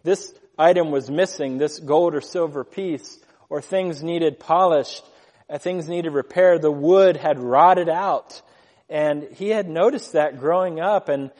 this 0.04 0.32
item 0.58 0.90
was 0.90 1.10
missing, 1.10 1.58
this 1.58 1.78
gold 1.78 2.14
or 2.14 2.22
silver 2.22 2.64
piece, 2.64 3.18
or 3.50 3.60
things 3.60 4.02
needed 4.02 4.40
polished, 4.40 5.04
uh, 5.50 5.58
things 5.58 5.86
needed 5.86 6.14
repair, 6.14 6.58
the 6.58 6.72
wood 6.72 7.18
had 7.18 7.38
rotted 7.38 7.90
out. 7.90 8.40
And 8.88 9.28
he 9.34 9.48
had 9.48 9.68
noticed 9.68 10.12
that 10.12 10.38
growing 10.38 10.80
up 10.80 11.08
and 11.08 11.30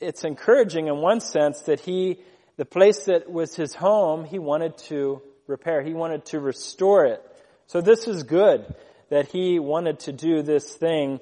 it's 0.00 0.24
encouraging 0.24 0.86
in 0.86 0.98
one 0.98 1.20
sense 1.20 1.62
that 1.62 1.80
he, 1.80 2.20
the 2.56 2.64
place 2.64 3.04
that 3.04 3.30
was 3.30 3.54
his 3.54 3.74
home, 3.74 4.24
he 4.24 4.38
wanted 4.38 4.78
to 4.78 5.22
repair. 5.46 5.82
He 5.82 5.94
wanted 5.94 6.24
to 6.26 6.40
restore 6.40 7.04
it. 7.06 7.22
So 7.66 7.80
this 7.80 8.06
is 8.06 8.22
good 8.22 8.74
that 9.10 9.28
he 9.28 9.58
wanted 9.58 10.00
to 10.00 10.12
do 10.12 10.42
this 10.42 10.72
thing 10.74 11.20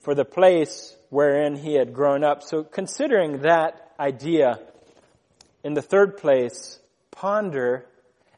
for 0.00 0.14
the 0.14 0.24
place 0.24 0.94
wherein 1.10 1.56
he 1.56 1.74
had 1.74 1.94
grown 1.94 2.24
up. 2.24 2.42
So 2.42 2.62
considering 2.62 3.42
that 3.42 3.92
idea, 3.98 4.60
in 5.62 5.74
the 5.74 5.82
third 5.82 6.18
place, 6.18 6.78
ponder 7.10 7.86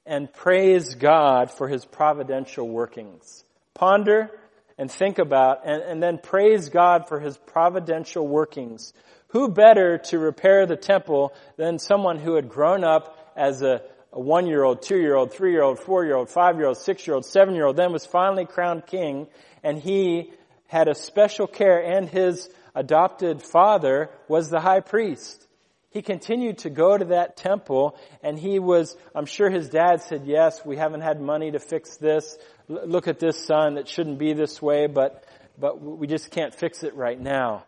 and 0.04 0.32
praise 0.32 0.94
God 0.94 1.50
for 1.50 1.68
his 1.68 1.84
providential 1.84 2.68
workings. 2.68 3.44
Ponder 3.74 4.30
and 4.78 4.90
think 4.90 5.18
about 5.18 5.60
and, 5.64 5.82
and 5.82 6.02
then 6.02 6.18
praise 6.18 6.68
God 6.68 7.08
for 7.08 7.20
his 7.20 7.36
providential 7.36 8.26
workings. 8.26 8.92
Who 9.28 9.48
better 9.48 9.98
to 10.06 10.18
repair 10.18 10.66
the 10.66 10.76
temple 10.76 11.32
than 11.56 11.78
someone 11.78 12.18
who 12.18 12.34
had 12.34 12.48
grown 12.48 12.84
up 12.84 13.32
as 13.36 13.62
a, 13.62 13.82
a 14.12 14.20
one 14.20 14.46
year 14.46 14.62
old, 14.62 14.82
two 14.82 14.98
year 14.98 15.14
old, 15.14 15.32
three 15.32 15.52
year 15.52 15.62
old, 15.62 15.78
four 15.78 16.04
year 16.04 16.16
old, 16.16 16.30
five 16.30 16.56
year 16.56 16.66
old, 16.66 16.78
six 16.78 17.06
year 17.06 17.14
old, 17.14 17.24
seven 17.24 17.54
year 17.54 17.66
old, 17.66 17.76
then 17.76 17.92
was 17.92 18.06
finally 18.06 18.46
crowned 18.46 18.86
king 18.86 19.26
and 19.62 19.78
he 19.78 20.32
had 20.68 20.88
a 20.88 20.94
special 20.94 21.46
care 21.46 21.82
and 21.82 22.08
his 22.08 22.48
adopted 22.74 23.42
father 23.42 24.10
was 24.28 24.50
the 24.50 24.60
high 24.60 24.80
priest. 24.80 25.46
He 25.90 26.02
continued 26.02 26.58
to 26.58 26.70
go 26.70 26.96
to 26.96 27.06
that 27.06 27.38
temple 27.38 27.98
and 28.22 28.38
he 28.38 28.58
was, 28.58 28.94
I'm 29.14 29.24
sure 29.24 29.48
his 29.48 29.70
dad 29.70 30.02
said, 30.02 30.26
yes, 30.26 30.64
we 30.64 30.76
haven't 30.76 31.00
had 31.00 31.20
money 31.20 31.52
to 31.52 31.58
fix 31.58 31.96
this. 31.96 32.36
Look 32.68 33.09
at 33.09 33.18
this 33.18 33.44
son. 33.44 33.79
It 33.79 33.88
shouldn't 33.88 34.18
be 34.18 34.33
this 34.33 34.61
way, 34.61 34.87
but, 34.87 35.24
but 35.59 35.81
we 35.81 36.07
just 36.07 36.31
can't 36.31 36.55
fix 36.55 36.83
it 36.83 36.94
right 36.94 37.20
now. 37.20 37.64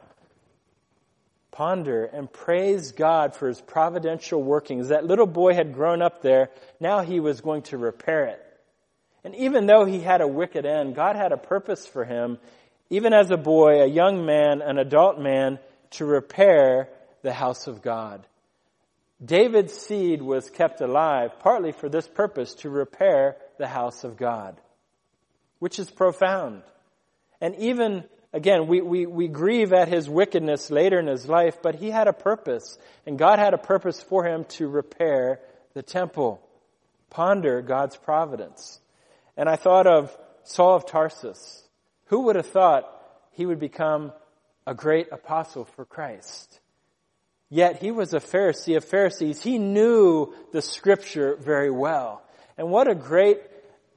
Ponder 1.50 2.04
and 2.04 2.32
praise 2.32 2.92
God 2.92 3.34
for 3.34 3.48
his 3.48 3.60
providential 3.60 4.42
workings. 4.42 4.88
That 4.88 5.04
little 5.04 5.26
boy 5.26 5.54
had 5.54 5.74
grown 5.74 6.02
up 6.02 6.22
there. 6.22 6.50
Now 6.78 7.00
he 7.00 7.20
was 7.20 7.40
going 7.40 7.62
to 7.62 7.78
repair 7.78 8.26
it. 8.26 8.44
And 9.24 9.34
even 9.34 9.66
though 9.66 9.84
he 9.84 10.00
had 10.00 10.20
a 10.20 10.28
wicked 10.28 10.64
end, 10.64 10.94
God 10.94 11.16
had 11.16 11.32
a 11.32 11.36
purpose 11.36 11.86
for 11.86 12.04
him, 12.04 12.38
even 12.90 13.12
as 13.12 13.30
a 13.30 13.36
boy, 13.36 13.82
a 13.82 13.86
young 13.86 14.24
man, 14.24 14.62
an 14.62 14.78
adult 14.78 15.18
man, 15.18 15.58
to 15.90 16.04
repair 16.04 16.88
the 17.22 17.32
house 17.32 17.66
of 17.66 17.82
God. 17.82 18.26
David's 19.24 19.74
seed 19.74 20.22
was 20.22 20.48
kept 20.48 20.80
alive 20.80 21.40
partly 21.40 21.72
for 21.72 21.88
this 21.88 22.06
purpose 22.06 22.54
to 22.54 22.70
repair 22.70 23.36
the 23.58 23.66
house 23.66 24.04
of 24.04 24.16
God, 24.16 24.56
which 25.58 25.78
is 25.78 25.90
profound. 25.90 26.62
And 27.40 27.54
even, 27.56 28.04
again, 28.32 28.66
we, 28.66 28.80
we, 28.80 29.06
we 29.06 29.28
grieve 29.28 29.72
at 29.72 29.88
his 29.88 30.08
wickedness 30.08 30.70
later 30.70 30.98
in 30.98 31.06
his 31.06 31.28
life, 31.28 31.58
but 31.62 31.76
he 31.76 31.90
had 31.90 32.08
a 32.08 32.12
purpose, 32.12 32.78
and 33.06 33.18
God 33.18 33.38
had 33.38 33.54
a 33.54 33.58
purpose 33.58 34.02
for 34.02 34.24
him 34.24 34.44
to 34.50 34.68
repair 34.68 35.40
the 35.74 35.82
temple. 35.82 36.40
Ponder 37.10 37.62
God's 37.62 37.96
providence. 37.96 38.80
And 39.36 39.48
I 39.48 39.56
thought 39.56 39.86
of 39.86 40.16
Saul 40.44 40.76
of 40.76 40.86
Tarsus. 40.86 41.62
Who 42.06 42.22
would 42.22 42.36
have 42.36 42.46
thought 42.46 42.84
he 43.32 43.46
would 43.46 43.60
become 43.60 44.12
a 44.66 44.74
great 44.74 45.08
apostle 45.12 45.64
for 45.64 45.84
Christ? 45.84 46.60
Yet 47.50 47.80
he 47.80 47.90
was 47.90 48.12
a 48.12 48.20
Pharisee 48.20 48.76
of 48.76 48.84
Pharisees. 48.84 49.42
He 49.42 49.58
knew 49.58 50.34
the 50.52 50.60
scripture 50.60 51.36
very 51.36 51.70
well. 51.70 52.22
And 52.58 52.70
what 52.70 52.90
a 52.90 52.94
great 52.94 53.40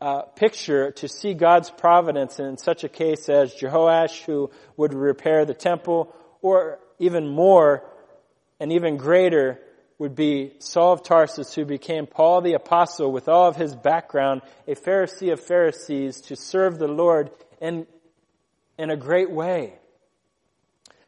uh, 0.02 0.24
picture 0.24 0.92
to 0.92 1.08
see 1.08 1.36
God's 1.36 1.70
providence 1.70 2.40
in 2.40 2.58
such 2.58 2.84
a 2.84 2.90
case 2.90 3.30
as 3.30 3.54
Jehoash, 3.54 4.24
who 4.24 4.50
would 4.76 4.94
repair 4.94 5.46
the 5.46 5.54
temple, 5.54 6.14
or 6.42 6.80
even 6.98 7.28
more 7.28 7.84
and 8.60 8.72
even 8.72 8.98
greater 8.98 9.60
would 10.00 10.16
be 10.16 10.54
Saul 10.58 10.94
of 10.94 11.04
Tarsus, 11.04 11.54
who 11.54 11.64
became 11.64 12.08
Paul 12.08 12.42
the 12.42 12.54
Apostle 12.54 13.12
with 13.12 13.30
all 13.30 13.48
of 13.48 13.56
his 13.56 13.76
background, 13.76 14.42
a 14.68 14.74
Pharisee 14.74 15.32
of 15.32 15.40
Pharisees, 15.40 16.22
to 16.22 16.36
serve 16.36 16.80
the 16.80 16.88
Lord 16.88 17.30
in, 17.60 17.86
in 18.80 18.90
a 18.90 18.98
great 18.98 19.30
way. 19.30 19.76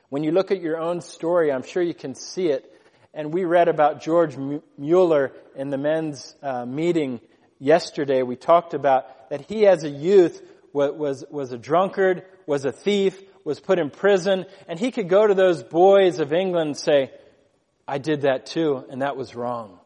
When 0.09 0.23
you 0.23 0.31
look 0.31 0.51
at 0.51 0.61
your 0.61 0.79
own 0.79 1.01
story, 1.01 1.51
I'm 1.51 1.63
sure 1.63 1.81
you 1.81 1.95
can 1.95 2.13
see 2.13 2.49
it. 2.49 2.69
And 3.15 3.33
we 3.33 3.45
read 3.45 3.67
about 3.67 4.01
George 4.01 4.37
Mueller 4.77 5.31
in 5.55 5.71
the 5.71 5.77
men's 5.79 6.35
uh, 6.43 6.65
meeting 6.67 7.19
yesterday. 7.63 8.21
We 8.23 8.35
talked 8.35 8.73
about 8.73 9.29
that 9.29 9.41
he 9.41 9.65
as 9.65 9.83
a 9.83 9.89
youth 9.89 10.41
was, 10.73 11.23
was, 11.29 11.51
a 11.51 11.57
drunkard, 11.57 12.23
was 12.45 12.65
a 12.65 12.71
thief, 12.71 13.19
was 13.43 13.59
put 13.59 13.79
in 13.79 13.89
prison, 13.89 14.45
and 14.67 14.79
he 14.79 14.91
could 14.91 15.09
go 15.09 15.25
to 15.25 15.33
those 15.33 15.63
boys 15.63 16.19
of 16.19 16.33
England 16.33 16.67
and 16.67 16.77
say, 16.77 17.11
I 17.87 17.97
did 17.97 18.21
that 18.21 18.45
too, 18.45 18.83
and 18.89 19.01
that 19.01 19.17
was 19.17 19.35
wrong. 19.35 19.79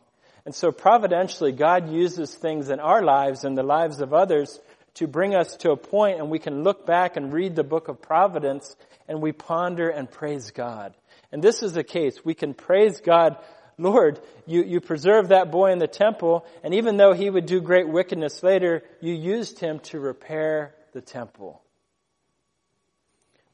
And 0.45 0.55
so 0.55 0.71
providentially, 0.71 1.51
God 1.51 1.91
uses 1.91 2.33
things 2.33 2.69
in 2.69 2.79
our 2.79 3.03
lives 3.03 3.43
and 3.43 3.57
the 3.57 3.63
lives 3.63 3.99
of 3.99 4.13
others 4.13 4.59
to 4.95 5.07
bring 5.07 5.35
us 5.35 5.57
to 5.57 5.71
a 5.71 5.77
point 5.77 6.19
and 6.19 6.29
we 6.29 6.39
can 6.39 6.63
look 6.63 6.85
back 6.85 7.17
and 7.17 7.31
read 7.31 7.55
the 7.55 7.63
book 7.63 7.87
of 7.87 8.01
Providence 8.01 8.75
and 9.07 9.21
we 9.21 9.31
ponder 9.31 9.89
and 9.89 10.09
praise 10.09 10.51
God. 10.51 10.95
And 11.31 11.43
this 11.43 11.61
is 11.61 11.73
the 11.73 11.83
case. 11.83 12.23
We 12.23 12.33
can 12.33 12.53
praise 12.53 13.01
God, 13.01 13.37
Lord, 13.77 14.19
you, 14.45 14.63
you 14.63 14.81
preserved 14.81 15.29
that 15.29 15.51
boy 15.51 15.71
in 15.71 15.79
the 15.79 15.87
temple, 15.87 16.45
and 16.63 16.73
even 16.73 16.97
though 16.97 17.13
he 17.13 17.29
would 17.29 17.45
do 17.45 17.61
great 17.61 17.87
wickedness 17.87 18.41
later, 18.41 18.83
you 19.01 19.13
used 19.13 19.59
him 19.59 19.79
to 19.79 19.99
repair 19.99 20.73
the 20.93 21.01
temple 21.01 21.61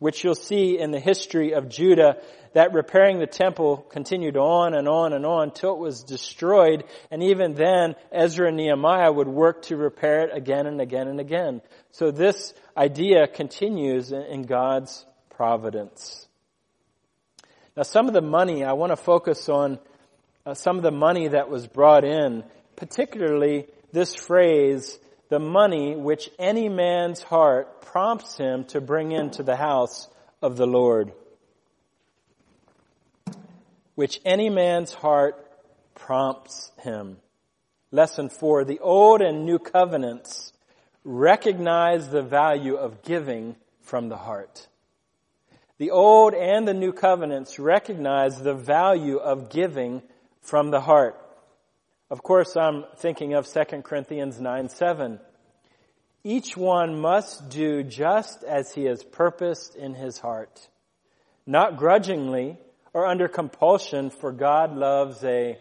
which 0.03 0.21
you'll 0.21 0.35
see 0.35 0.77
in 0.77 0.91
the 0.91 0.99
history 0.99 1.53
of 1.53 1.69
Judah, 1.69 2.17
that 2.51 2.73
repairing 2.73 3.19
the 3.19 3.25
temple 3.25 3.77
continued 3.77 4.35
on 4.35 4.73
and 4.73 4.85
on 4.85 5.13
and 5.13 5.25
on 5.25 5.51
till 5.51 5.75
it 5.75 5.79
was 5.79 6.03
destroyed. 6.03 6.83
And 7.09 7.23
even 7.23 7.53
then, 7.53 7.95
Ezra 8.11 8.49
and 8.49 8.57
Nehemiah 8.57 9.13
would 9.13 9.29
work 9.29 9.61
to 9.63 9.77
repair 9.77 10.27
it 10.27 10.35
again 10.35 10.67
and 10.67 10.81
again 10.81 11.07
and 11.07 11.21
again. 11.21 11.61
So 11.91 12.11
this 12.11 12.53
idea 12.75 13.27
continues 13.27 14.11
in 14.11 14.41
God's 14.41 15.05
providence. 15.29 16.27
Now 17.77 17.83
some 17.83 18.09
of 18.09 18.13
the 18.13 18.21
money, 18.21 18.65
I 18.65 18.73
want 18.73 18.91
to 18.91 18.97
focus 18.97 19.47
on 19.47 19.79
uh, 20.45 20.53
some 20.53 20.77
of 20.77 20.83
the 20.83 20.91
money 20.91 21.29
that 21.29 21.49
was 21.49 21.67
brought 21.67 22.03
in, 22.03 22.43
particularly 22.75 23.65
this 23.91 24.13
phrase, 24.13 24.99
the 25.29 25.39
money 25.39 25.95
which 25.95 26.29
any 26.37 26.69
man's 26.69 27.21
heart 27.21 27.81
prompts 27.81 28.37
him 28.37 28.65
to 28.65 28.81
bring 28.81 29.11
into 29.11 29.43
the 29.43 29.55
house 29.55 30.07
of 30.41 30.57
the 30.57 30.67
Lord. 30.67 31.13
Which 33.95 34.19
any 34.25 34.49
man's 34.49 34.93
heart 34.93 35.39
prompts 35.95 36.71
him. 36.81 37.17
Lesson 37.91 38.29
four, 38.29 38.65
the 38.65 38.79
old 38.79 39.21
and 39.21 39.45
new 39.45 39.59
covenants 39.59 40.51
recognize 41.03 42.09
the 42.09 42.23
value 42.23 42.75
of 42.75 43.03
giving 43.03 43.55
from 43.81 44.09
the 44.09 44.17
heart. 44.17 44.67
The 45.77 45.91
old 45.91 46.33
and 46.33 46.67
the 46.67 46.73
new 46.73 46.91
covenants 46.91 47.59
recognize 47.59 48.41
the 48.41 48.53
value 48.53 49.17
of 49.17 49.49
giving 49.49 50.01
from 50.43 50.69
the 50.69 50.81
heart. 50.81 51.19
Of 52.09 52.21
course, 52.21 52.55
I'm 52.55 52.85
thinking 52.97 53.33
of 53.33 53.51
2 53.51 53.81
Corinthians 53.81 54.39
9 54.39 54.69
7. 54.69 55.19
Each 56.23 56.55
one 56.55 57.01
must 57.01 57.49
do 57.49 57.83
just 57.83 58.43
as 58.43 58.73
he 58.73 58.85
has 58.85 59.03
purposed 59.03 59.75
in 59.75 59.95
his 59.95 60.19
heart, 60.19 60.69
not 61.45 61.75
grudgingly 61.75 62.57
or 62.93 63.07
under 63.07 63.27
compulsion, 63.27 64.09
for 64.09 64.31
God 64.31 64.75
loves 64.75 65.23
a 65.23 65.57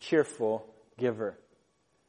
cheerful 0.00 0.66
giver. 0.98 1.38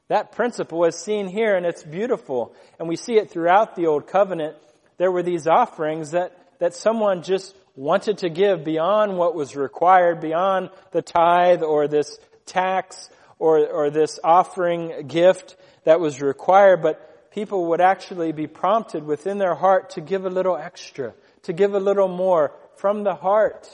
That 0.07 0.31
principle 0.31 0.85
is 0.85 0.95
seen 0.95 1.27
here 1.27 1.55
and 1.55 1.65
it's 1.65 1.83
beautiful. 1.83 2.55
And 2.79 2.87
we 2.87 2.95
see 2.95 3.17
it 3.17 3.29
throughout 3.29 3.75
the 3.75 3.87
Old 3.87 4.07
Covenant. 4.07 4.55
There 4.97 5.11
were 5.11 5.23
these 5.23 5.47
offerings 5.47 6.11
that, 6.11 6.37
that 6.59 6.73
someone 6.73 7.23
just 7.23 7.55
wanted 7.77 8.17
to 8.17 8.29
give 8.29 8.65
beyond 8.65 9.17
what 9.17 9.35
was 9.35 9.55
required, 9.55 10.19
beyond 10.19 10.71
the 10.91 11.01
tithe 11.01 11.61
or 11.61 11.87
this 11.87 12.19
tax 12.45 13.09
or, 13.39 13.65
or 13.67 13.89
this 13.91 14.19
offering 14.23 15.07
gift 15.07 15.55
that 15.83 15.99
was 15.99 16.21
required, 16.21 16.81
but 16.81 17.31
people 17.31 17.67
would 17.67 17.79
actually 17.79 18.31
be 18.31 18.47
prompted 18.47 19.05
within 19.05 19.37
their 19.37 19.53
heart 19.53 19.91
to 19.91 20.01
give 20.01 20.25
a 20.25 20.29
little 20.29 20.57
extra, 20.57 21.13
to 21.43 21.53
give 21.53 21.75
a 21.75 21.79
little 21.79 22.07
more 22.07 22.51
from 22.77 23.03
the 23.03 23.13
heart. 23.13 23.69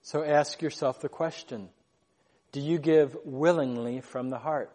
So 0.00 0.24
ask 0.24 0.62
yourself 0.62 1.02
the 1.02 1.10
question, 1.10 1.68
do 2.52 2.60
you 2.60 2.78
give 2.78 3.16
willingly 3.24 4.00
from 4.00 4.30
the 4.30 4.38
heart? 4.38 4.70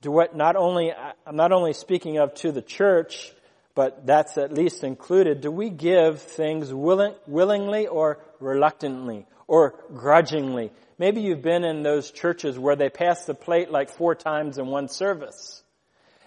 Do 0.00 0.10
what 0.10 0.34
not 0.34 0.56
only, 0.56 0.92
I'm 1.26 1.36
not 1.36 1.52
only 1.52 1.74
speaking 1.74 2.16
of 2.16 2.32
to 2.36 2.52
the 2.52 2.62
church, 2.62 3.32
but 3.78 4.04
that's 4.04 4.36
at 4.36 4.52
least 4.52 4.82
included. 4.82 5.40
Do 5.40 5.52
we 5.52 5.70
give 5.70 6.20
things 6.20 6.74
willing, 6.74 7.14
willingly 7.28 7.86
or 7.86 8.18
reluctantly 8.40 9.24
or 9.46 9.78
grudgingly? 9.94 10.72
Maybe 10.98 11.20
you've 11.20 11.42
been 11.42 11.62
in 11.62 11.84
those 11.84 12.10
churches 12.10 12.58
where 12.58 12.74
they 12.74 12.88
pass 12.88 13.24
the 13.24 13.34
plate 13.34 13.70
like 13.70 13.90
four 13.90 14.16
times 14.16 14.58
in 14.58 14.66
one 14.66 14.88
service. 14.88 15.62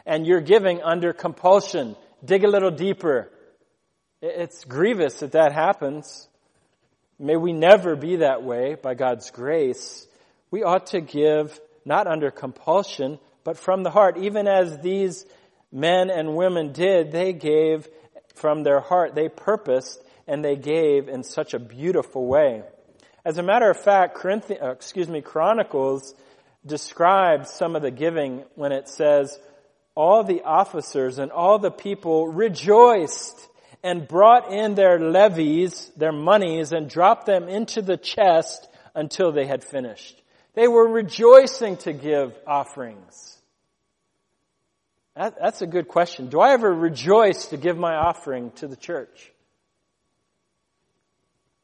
And 0.06 0.26
you're 0.26 0.40
giving 0.40 0.82
under 0.82 1.12
compulsion. 1.12 1.98
Dig 2.24 2.46
a 2.46 2.48
little 2.48 2.72
deeper. 2.72 3.30
It's 4.22 4.64
grievous 4.64 5.20
that 5.20 5.34
that 5.34 5.52
happens. 5.52 6.30
May 7.20 7.36
we 7.36 7.52
never 7.52 7.98
be 7.98 8.16
that 8.28 8.44
way 8.44 8.78
by 8.82 8.94
God's 8.94 9.30
grace. 9.30 10.08
We 10.52 10.64
ought 10.64 10.88
to 10.92 11.02
give 11.02 11.60
not 11.84 12.08
under 12.08 12.32
compulsion, 12.32 13.20
but 13.44 13.58
from 13.58 13.84
the 13.84 13.92
heart. 13.92 14.16
Even 14.16 14.48
as 14.48 14.80
these 14.80 15.26
men 15.72 16.10
and 16.10 16.36
women 16.36 16.74
did, 16.74 17.12
they 17.12 17.34
gave 17.34 17.88
from 18.36 18.64
their 18.64 18.80
heart. 18.80 19.16
They 19.16 19.30
purposed 19.30 20.02
and 20.28 20.44
they 20.44 20.56
gave 20.56 21.08
in 21.08 21.24
such 21.24 21.54
a 21.54 21.60
beautiful 21.60 22.26
way. 22.26 22.64
As 23.24 23.38
a 23.38 23.44
matter 23.44 23.70
of 23.70 23.78
fact, 23.78 24.18
Corinthi- 24.18 24.62
uh, 24.62 24.72
excuse 24.72 25.08
me, 25.08 25.22
Chronicles 25.22 26.16
describes 26.66 27.50
some 27.52 27.76
of 27.76 27.82
the 27.82 27.92
giving 27.92 28.44
when 28.56 28.72
it 28.72 28.90
says, 28.90 29.38
all 29.96 30.24
the 30.24 30.42
officers 30.44 31.20
and 31.20 31.32
all 31.32 31.60
the 31.60 31.72
people 31.72 32.28
rejoiced 32.28 33.48
and 33.84 34.08
brought 34.08 34.52
in 34.52 34.76
their 34.76 35.00
levies, 35.00 35.92
their 35.98 36.12
monies, 36.12 36.72
and 36.72 36.90
dropped 36.90 37.26
them 37.26 37.50
into 37.50 37.82
the 37.82 37.98
chest 37.98 38.68
until 38.96 39.32
they 39.32 39.46
had 39.46 39.64
finished. 39.64 40.22
They 40.54 40.68
were 40.68 40.88
rejoicing 40.88 41.78
to 41.78 41.94
give 41.94 42.38
offerings. 42.46 43.41
That, 45.16 45.36
that's 45.40 45.62
a 45.62 45.68
good 45.68 45.88
question. 45.88 46.28
Do 46.28 46.40
I 46.40 46.54
ever 46.54 46.74
rejoice 46.74 47.48
to 47.48 47.58
give 47.58 47.78
my 47.78 47.96
offering 47.96 48.52
to 48.58 48.68
the 48.68 48.78
church? 48.78 49.32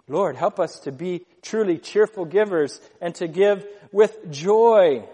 Lord, 0.09 0.35
help 0.35 0.59
us 0.59 0.79
to 0.79 0.91
be 0.91 1.25
truly 1.41 1.77
cheerful 1.77 2.25
givers 2.25 2.79
and 3.01 3.13
to 3.15 3.27
give 3.27 3.65
with 3.91 4.31
joy, 4.31 5.07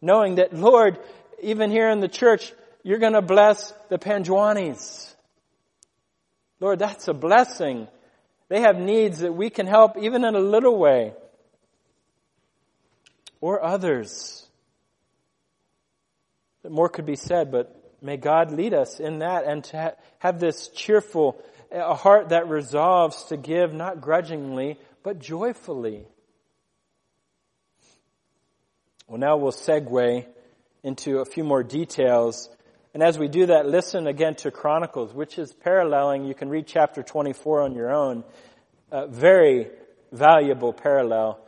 knowing 0.00 0.36
that, 0.36 0.54
Lord, 0.54 0.98
even 1.42 1.70
here 1.70 1.90
in 1.90 2.00
the 2.00 2.08
church, 2.08 2.52
you're 2.82 2.98
going 2.98 3.12
to 3.12 3.22
bless 3.22 3.72
the 3.88 3.98
Panjwanis. 3.98 5.14
Lord, 6.58 6.78
that's 6.78 7.08
a 7.08 7.14
blessing. 7.14 7.88
They 8.48 8.60
have 8.60 8.76
needs 8.78 9.20
that 9.20 9.32
we 9.32 9.50
can 9.50 9.66
help 9.66 9.96
even 9.98 10.24
in 10.24 10.34
a 10.34 10.40
little 10.40 10.78
way. 10.78 11.14
Or 13.40 13.62
others. 13.62 14.46
More 16.68 16.88
could 16.88 17.06
be 17.06 17.16
said, 17.16 17.50
but 17.50 17.74
may 18.02 18.16
God 18.16 18.52
lead 18.52 18.74
us 18.74 19.00
in 19.00 19.20
that 19.20 19.44
and 19.44 19.64
to 19.64 19.94
have 20.18 20.40
this 20.40 20.68
cheerful 20.68 21.42
a 21.72 21.94
heart 21.94 22.30
that 22.30 22.48
resolves 22.48 23.24
to 23.24 23.36
give 23.36 23.72
not 23.72 24.00
grudgingly, 24.00 24.78
but 25.02 25.20
joyfully. 25.20 26.04
Well, 29.06 29.18
now 29.18 29.36
we'll 29.36 29.52
segue 29.52 30.26
into 30.82 31.18
a 31.18 31.24
few 31.24 31.44
more 31.44 31.62
details. 31.62 32.48
And 32.92 33.02
as 33.02 33.18
we 33.18 33.28
do 33.28 33.46
that, 33.46 33.66
listen 33.66 34.06
again 34.06 34.34
to 34.36 34.50
Chronicles, 34.50 35.14
which 35.14 35.38
is 35.38 35.52
paralleling. 35.52 36.24
You 36.24 36.34
can 36.34 36.48
read 36.48 36.66
chapter 36.66 37.02
24 37.02 37.62
on 37.62 37.74
your 37.74 37.92
own. 37.92 38.24
A 38.90 39.06
very 39.06 39.68
valuable 40.10 40.72
parallel, 40.72 41.40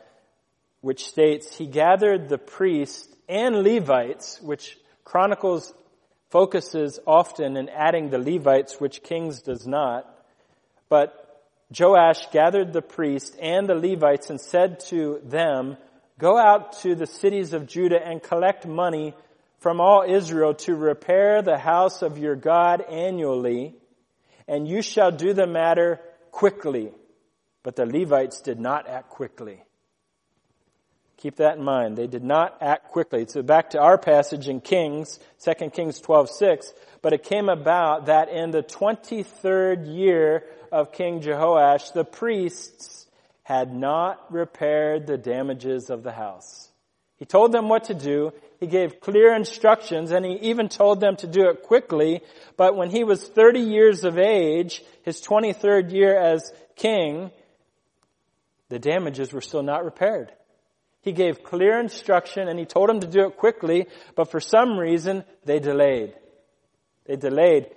which 0.81 1.05
states, 1.05 1.57
He 1.57 1.67
gathered 1.67 2.29
the 2.29 2.37
priests 2.37 3.07
and 3.27 3.63
Levites, 3.63 4.41
which 4.41 4.77
Chronicles 5.03 5.73
focuses 6.29 6.99
often 7.05 7.57
in 7.57 7.69
adding 7.69 8.09
the 8.09 8.17
Levites, 8.17 8.79
which 8.79 9.03
Kings 9.03 9.41
does 9.41 9.67
not. 9.67 10.09
But 10.89 11.23
Joash 11.77 12.27
gathered 12.31 12.73
the 12.73 12.81
priests 12.81 13.35
and 13.41 13.67
the 13.67 13.75
Levites 13.75 14.29
and 14.29 14.39
said 14.39 14.79
to 14.87 15.19
them, 15.23 15.77
Go 16.19 16.37
out 16.37 16.73
to 16.81 16.95
the 16.95 17.07
cities 17.07 17.53
of 17.53 17.67
Judah 17.67 17.99
and 18.03 18.21
collect 18.21 18.65
money 18.65 19.13
from 19.59 19.79
all 19.79 20.03
Israel 20.07 20.53
to 20.53 20.75
repair 20.75 21.41
the 21.41 21.57
house 21.57 22.01
of 22.01 22.17
your 22.17 22.35
God 22.35 22.81
annually, 22.81 23.75
and 24.47 24.67
you 24.67 24.81
shall 24.81 25.11
do 25.11 25.33
the 25.33 25.47
matter 25.47 25.99
quickly. 26.31 26.91
But 27.63 27.75
the 27.75 27.85
Levites 27.85 28.41
did 28.41 28.59
not 28.59 28.87
act 28.87 29.09
quickly. 29.09 29.63
Keep 31.17 31.37
that 31.37 31.57
in 31.57 31.63
mind. 31.63 31.97
They 31.97 32.07
did 32.07 32.23
not 32.23 32.57
act 32.61 32.91
quickly. 32.91 33.25
So 33.27 33.41
back 33.41 33.71
to 33.71 33.79
our 33.79 33.97
passage 33.97 34.49
in 34.49 34.59
Kings, 34.59 35.19
2 35.43 35.69
Kings 35.69 35.99
12, 36.01 36.29
6. 36.29 36.73
But 37.01 37.13
it 37.13 37.23
came 37.23 37.49
about 37.49 38.07
that 38.07 38.29
in 38.29 38.51
the 38.51 38.63
23rd 38.63 39.95
year 39.95 40.43
of 40.71 40.91
King 40.91 41.21
Jehoash, 41.21 41.93
the 41.93 42.03
priests 42.03 43.07
had 43.43 43.73
not 43.73 44.31
repaired 44.31 45.05
the 45.05 45.17
damages 45.17 45.89
of 45.89 46.03
the 46.03 46.11
house. 46.11 46.69
He 47.17 47.25
told 47.25 47.51
them 47.51 47.69
what 47.69 47.85
to 47.85 47.93
do. 47.93 48.33
He 48.59 48.67
gave 48.67 48.99
clear 48.99 49.35
instructions 49.35 50.11
and 50.11 50.25
he 50.25 50.33
even 50.49 50.67
told 50.67 50.99
them 50.99 51.15
to 51.17 51.27
do 51.27 51.49
it 51.49 51.63
quickly. 51.63 52.21
But 52.57 52.75
when 52.75 52.89
he 52.89 53.03
was 53.03 53.25
30 53.25 53.59
years 53.59 54.03
of 54.03 54.17
age, 54.17 54.83
his 55.03 55.21
23rd 55.21 55.91
year 55.93 56.17
as 56.17 56.51
king, 56.75 57.31
the 58.69 58.79
damages 58.79 59.31
were 59.31 59.41
still 59.41 59.63
not 59.63 59.85
repaired. 59.85 60.31
He 61.03 61.11
gave 61.11 61.43
clear 61.43 61.79
instruction 61.79 62.47
and 62.47 62.57
he 62.57 62.65
told 62.65 62.89
them 62.89 63.01
to 63.01 63.07
do 63.07 63.27
it 63.27 63.37
quickly, 63.37 63.87
but 64.15 64.31
for 64.31 64.39
some 64.39 64.79
reason 64.79 65.25
they 65.43 65.59
delayed. 65.59 66.13
They 67.05 67.17
delayed. 67.17 67.69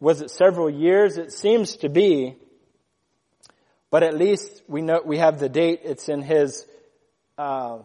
Was 0.00 0.22
it 0.22 0.30
several 0.30 0.70
years? 0.70 1.18
It 1.18 1.30
seems 1.30 1.76
to 1.78 1.90
be. 1.90 2.36
But 3.90 4.02
at 4.02 4.16
least 4.16 4.62
we 4.66 4.80
know, 4.80 5.02
we 5.04 5.18
have 5.18 5.38
the 5.38 5.50
date. 5.50 5.80
It's 5.84 6.08
in 6.08 6.22
his, 6.22 6.64
uh, 7.36 7.80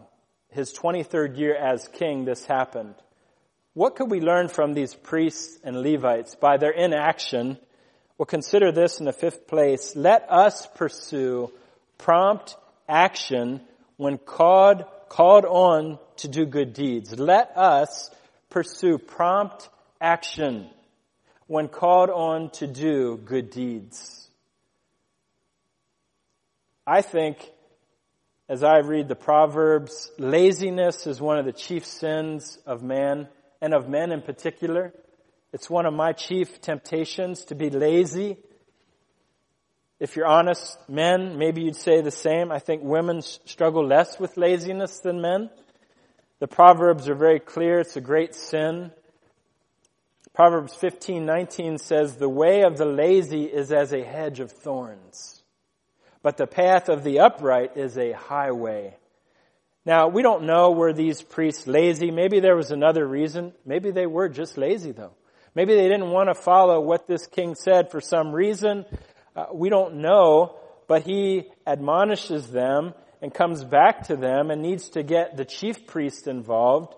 his 0.48 0.72
23rd 0.72 1.36
year 1.36 1.54
as 1.54 1.86
king 1.88 2.24
this 2.24 2.46
happened. 2.46 2.94
What 3.74 3.96
could 3.96 4.10
we 4.10 4.20
learn 4.20 4.48
from 4.48 4.72
these 4.72 4.94
priests 4.94 5.58
and 5.62 5.82
Levites 5.82 6.36
by 6.36 6.56
their 6.56 6.70
inaction? 6.70 7.58
Well, 8.16 8.26
consider 8.26 8.72
this 8.72 8.98
in 8.98 9.04
the 9.04 9.12
fifth 9.12 9.46
place. 9.46 9.94
Let 9.94 10.26
us 10.30 10.66
pursue 10.74 11.50
prompt 11.98 12.56
action 12.88 13.60
when 13.96 14.18
called, 14.18 14.84
called 15.08 15.44
on 15.44 15.98
to 16.16 16.28
do 16.28 16.46
good 16.46 16.72
deeds. 16.72 17.18
Let 17.18 17.56
us 17.56 18.10
pursue 18.50 18.98
prompt 18.98 19.68
action 20.00 20.68
when 21.46 21.68
called 21.68 22.10
on 22.10 22.50
to 22.50 22.66
do 22.66 23.16
good 23.24 23.50
deeds. 23.50 24.28
I 26.86 27.02
think 27.02 27.50
as 28.48 28.62
I 28.62 28.78
read 28.78 29.08
the 29.08 29.14
Proverbs, 29.14 30.10
laziness 30.18 31.06
is 31.06 31.20
one 31.20 31.38
of 31.38 31.46
the 31.46 31.52
chief 31.52 31.86
sins 31.86 32.58
of 32.66 32.82
man 32.82 33.28
and 33.62 33.72
of 33.72 33.88
men 33.88 34.12
in 34.12 34.20
particular. 34.20 34.92
It's 35.52 35.70
one 35.70 35.86
of 35.86 35.94
my 35.94 36.12
chief 36.12 36.60
temptations 36.60 37.44
to 37.46 37.54
be 37.54 37.70
lazy 37.70 38.36
if 40.04 40.16
you're 40.16 40.26
honest, 40.26 40.76
men, 40.86 41.38
maybe 41.38 41.62
you'd 41.62 41.76
say 41.76 42.02
the 42.02 42.10
same. 42.10 42.52
I 42.52 42.58
think 42.58 42.82
women 42.82 43.22
struggle 43.22 43.86
less 43.86 44.20
with 44.20 44.36
laziness 44.36 44.98
than 44.98 45.22
men. 45.22 45.48
The 46.40 46.46
Proverbs 46.46 47.08
are 47.08 47.14
very 47.14 47.40
clear. 47.40 47.80
It's 47.80 47.96
a 47.96 48.02
great 48.02 48.34
sin. 48.34 48.92
Proverbs 50.34 50.74
15:19 50.74 51.78
says, 51.78 52.16
"The 52.16 52.28
way 52.28 52.64
of 52.64 52.76
the 52.76 52.84
lazy 52.84 53.44
is 53.44 53.72
as 53.72 53.94
a 53.94 54.02
hedge 54.02 54.40
of 54.40 54.52
thorns, 54.52 55.42
but 56.22 56.36
the 56.36 56.46
path 56.46 56.90
of 56.90 57.02
the 57.02 57.20
upright 57.20 57.74
is 57.74 57.96
a 57.96 58.12
highway." 58.12 58.98
Now, 59.86 60.08
we 60.08 60.20
don't 60.20 60.42
know 60.42 60.72
were 60.72 60.92
these 60.92 61.22
priests 61.22 61.66
lazy. 61.66 62.10
Maybe 62.10 62.40
there 62.40 62.56
was 62.56 62.70
another 62.70 63.06
reason. 63.06 63.54
Maybe 63.64 63.90
they 63.90 64.06
were 64.06 64.28
just 64.28 64.58
lazy 64.58 64.92
though. 64.92 65.14
Maybe 65.54 65.74
they 65.74 65.88
didn't 65.88 66.10
want 66.10 66.28
to 66.28 66.34
follow 66.34 66.78
what 66.78 67.06
this 67.06 67.26
king 67.26 67.54
said 67.54 67.90
for 67.90 68.02
some 68.02 68.34
reason. 68.34 68.84
Uh, 69.36 69.46
we 69.52 69.68
don't 69.68 69.96
know, 69.96 70.56
but 70.86 71.02
he 71.02 71.44
admonishes 71.66 72.48
them 72.50 72.94
and 73.20 73.32
comes 73.32 73.64
back 73.64 74.08
to 74.08 74.16
them 74.16 74.50
and 74.50 74.62
needs 74.62 74.90
to 74.90 75.02
get 75.02 75.36
the 75.36 75.44
chief 75.44 75.86
priest 75.86 76.26
involved. 76.26 76.94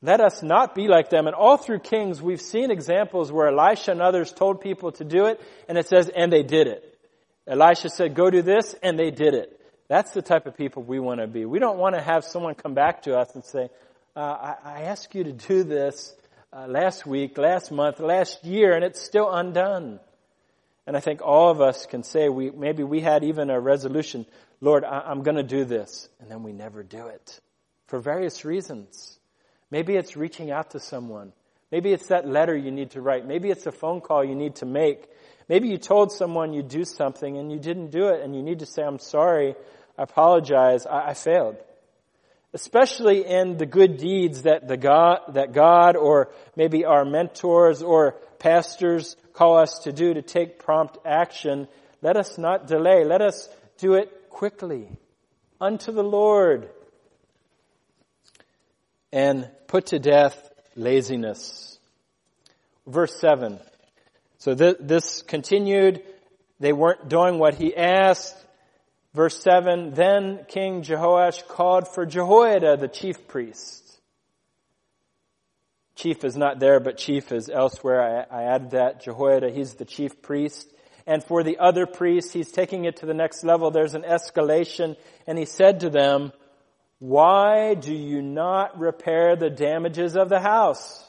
Let 0.00 0.20
us 0.20 0.42
not 0.42 0.74
be 0.74 0.86
like 0.86 1.10
them. 1.10 1.26
And 1.26 1.34
all 1.34 1.56
through 1.56 1.80
Kings, 1.80 2.22
we've 2.22 2.40
seen 2.40 2.70
examples 2.70 3.32
where 3.32 3.48
Elisha 3.48 3.90
and 3.90 4.00
others 4.00 4.32
told 4.32 4.60
people 4.60 4.92
to 4.92 5.04
do 5.04 5.26
it, 5.26 5.40
and 5.68 5.76
it 5.76 5.88
says, 5.88 6.08
and 6.08 6.32
they 6.32 6.42
did 6.42 6.68
it. 6.68 6.98
Elisha 7.46 7.88
said, 7.88 8.14
go 8.14 8.30
do 8.30 8.42
this, 8.42 8.74
and 8.82 8.98
they 8.98 9.10
did 9.10 9.34
it. 9.34 9.60
That's 9.88 10.12
the 10.12 10.22
type 10.22 10.46
of 10.46 10.56
people 10.56 10.82
we 10.82 11.00
want 11.00 11.20
to 11.20 11.26
be. 11.26 11.46
We 11.46 11.58
don't 11.58 11.78
want 11.78 11.94
to 11.94 12.00
have 12.00 12.24
someone 12.24 12.54
come 12.54 12.74
back 12.74 13.02
to 13.02 13.16
us 13.16 13.34
and 13.34 13.44
say, 13.44 13.70
uh, 14.14 14.20
I, 14.20 14.54
I 14.64 14.82
asked 14.82 15.14
you 15.14 15.24
to 15.24 15.32
do 15.32 15.64
this 15.64 16.14
uh, 16.52 16.66
last 16.66 17.06
week, 17.06 17.38
last 17.38 17.72
month, 17.72 17.98
last 17.98 18.44
year, 18.44 18.74
and 18.74 18.84
it's 18.84 19.02
still 19.02 19.30
undone. 19.30 19.98
And 20.88 20.96
I 20.96 21.00
think 21.00 21.20
all 21.20 21.50
of 21.50 21.60
us 21.60 21.84
can 21.84 22.02
say 22.02 22.30
we, 22.30 22.50
maybe 22.50 22.82
we 22.82 23.02
had 23.02 23.22
even 23.22 23.50
a 23.50 23.60
resolution, 23.60 24.24
Lord, 24.62 24.84
I, 24.84 25.10
am 25.10 25.22
going 25.22 25.36
to 25.36 25.42
do 25.42 25.66
this. 25.66 26.08
And 26.18 26.30
then 26.30 26.42
we 26.42 26.54
never 26.54 26.82
do 26.82 27.08
it 27.08 27.40
for 27.88 27.98
various 27.98 28.46
reasons. 28.46 29.18
Maybe 29.70 29.96
it's 29.96 30.16
reaching 30.16 30.50
out 30.50 30.70
to 30.70 30.80
someone. 30.80 31.34
Maybe 31.70 31.92
it's 31.92 32.06
that 32.06 32.26
letter 32.26 32.56
you 32.56 32.70
need 32.70 32.92
to 32.92 33.02
write. 33.02 33.26
Maybe 33.26 33.50
it's 33.50 33.66
a 33.66 33.70
phone 33.70 34.00
call 34.00 34.24
you 34.24 34.34
need 34.34 34.54
to 34.56 34.64
make. 34.64 35.04
Maybe 35.46 35.68
you 35.68 35.76
told 35.76 36.10
someone 36.10 36.54
you'd 36.54 36.68
do 36.68 36.86
something 36.86 37.36
and 37.36 37.52
you 37.52 37.58
didn't 37.58 37.90
do 37.90 38.08
it 38.08 38.22
and 38.22 38.34
you 38.34 38.42
need 38.42 38.60
to 38.60 38.66
say, 38.66 38.82
I'm 38.82 38.98
sorry, 38.98 39.56
I 39.98 40.04
apologize, 40.04 40.86
I, 40.86 41.10
I 41.10 41.12
failed. 41.12 41.58
Especially 42.54 43.26
in 43.26 43.58
the 43.58 43.66
good 43.66 43.98
deeds 43.98 44.44
that 44.44 44.66
the 44.66 44.78
God, 44.78 45.34
that 45.34 45.52
God 45.52 45.96
or 45.96 46.30
maybe 46.56 46.86
our 46.86 47.04
mentors 47.04 47.82
or 47.82 48.16
pastors 48.38 49.16
call 49.32 49.58
us 49.58 49.80
to 49.80 49.92
do 49.92 50.14
to 50.14 50.22
take 50.22 50.58
prompt 50.58 50.98
action, 51.04 51.68
let 52.02 52.16
us 52.16 52.38
not 52.38 52.66
delay. 52.66 53.04
Let 53.04 53.22
us 53.22 53.48
do 53.78 53.94
it 53.94 54.30
quickly 54.30 54.88
unto 55.60 55.92
the 55.92 56.02
Lord 56.02 56.68
and 59.12 59.50
put 59.66 59.86
to 59.86 59.98
death 59.98 60.50
laziness. 60.76 61.78
Verse 62.86 63.18
7. 63.20 63.58
So 64.38 64.54
th- 64.54 64.76
this 64.80 65.22
continued. 65.22 66.02
They 66.60 66.72
weren't 66.72 67.08
doing 67.08 67.38
what 67.38 67.54
he 67.54 67.76
asked. 67.76 68.36
Verse 69.14 69.42
7, 69.42 69.94
then 69.94 70.44
King 70.48 70.82
Jehoash 70.82 71.48
called 71.48 71.88
for 71.88 72.04
Jehoiada, 72.04 72.76
the 72.76 72.88
chief 72.88 73.26
priest. 73.26 73.87
Chief 75.98 76.22
is 76.22 76.36
not 76.36 76.60
there, 76.60 76.78
but 76.78 76.96
chief 76.96 77.32
is 77.32 77.50
elsewhere. 77.50 78.26
I, 78.30 78.42
I 78.42 78.54
added 78.54 78.70
that. 78.70 79.02
Jehoiada, 79.02 79.50
he's 79.50 79.74
the 79.74 79.84
chief 79.84 80.22
priest. 80.22 80.72
And 81.08 81.24
for 81.24 81.42
the 81.42 81.58
other 81.58 81.86
priests, 81.86 82.32
he's 82.32 82.52
taking 82.52 82.84
it 82.84 82.98
to 82.98 83.06
the 83.06 83.14
next 83.14 83.42
level. 83.42 83.72
There's 83.72 83.94
an 83.94 84.02
escalation. 84.02 84.96
And 85.26 85.36
he 85.36 85.44
said 85.44 85.80
to 85.80 85.90
them, 85.90 86.32
why 87.00 87.74
do 87.74 87.92
you 87.92 88.22
not 88.22 88.78
repair 88.78 89.34
the 89.34 89.50
damages 89.50 90.16
of 90.16 90.28
the 90.28 90.38
house? 90.38 91.04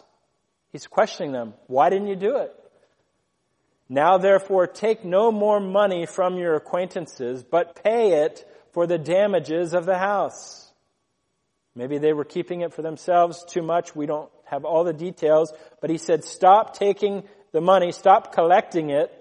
He's 0.71 0.87
questioning 0.87 1.33
them. 1.33 1.53
Why 1.67 1.91
didn't 1.91 2.07
you 2.07 2.15
do 2.15 2.37
it? 2.37 2.51
Now 3.89 4.17
therefore 4.17 4.65
take 4.65 5.05
no 5.05 5.31
more 5.31 5.59
money 5.59 6.07
from 6.07 6.39
your 6.39 6.55
acquaintances, 6.55 7.43
but 7.43 7.83
pay 7.83 8.23
it 8.23 8.43
for 8.73 8.87
the 8.87 8.97
damages 8.97 9.75
of 9.75 9.85
the 9.85 9.99
house. 9.99 10.71
Maybe 11.75 11.99
they 11.99 12.13
were 12.13 12.25
keeping 12.25 12.61
it 12.61 12.73
for 12.73 12.81
themselves 12.81 13.45
too 13.47 13.61
much. 13.61 13.95
We 13.95 14.07
don't 14.07 14.31
have 14.49 14.65
all 14.65 14.83
the 14.83 14.93
details, 14.93 15.53
but 15.81 15.89
he 15.89 15.97
said, 15.97 16.23
stop 16.23 16.77
taking 16.77 17.23
the 17.51 17.61
money, 17.61 17.91
stop 17.91 18.33
collecting 18.33 18.89
it, 18.89 19.11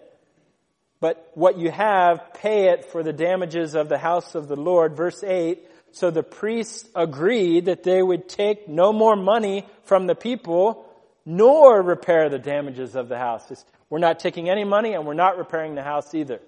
but 1.01 1.31
what 1.35 1.59
you 1.59 1.71
have, 1.71 2.35
pay 2.35 2.71
it 2.71 2.91
for 2.91 3.03
the 3.03 3.13
damages 3.13 3.75
of 3.75 3.89
the 3.89 3.99
house 3.99 4.35
of 4.35 4.49
the 4.49 4.57
Lord. 4.57 4.97
Verse 4.97 5.23
8, 5.23 5.61
so 5.93 6.11
the 6.11 6.23
priests 6.23 6.89
agreed 6.95 7.67
that 7.67 7.85
they 7.85 8.03
would 8.03 8.29
take 8.29 8.69
no 8.69 8.93
more 8.93 9.17
money 9.17 9.67
from 9.85 10.07
the 10.07 10.15
people, 10.15 10.85
nor 11.25 11.81
repair 11.83 12.29
the 12.29 12.39
damages 12.39 12.97
of 12.97 13.09
the 13.09 13.19
house. 13.19 13.65
We're 13.89 13.99
not 13.99 14.19
taking 14.19 14.51
any 14.51 14.65
money 14.65 14.93
and 14.93 15.07
we're 15.07 15.15
not 15.15 15.39
repairing 15.39 15.75
the 15.75 15.83
house 15.83 16.15
either. 16.15 16.41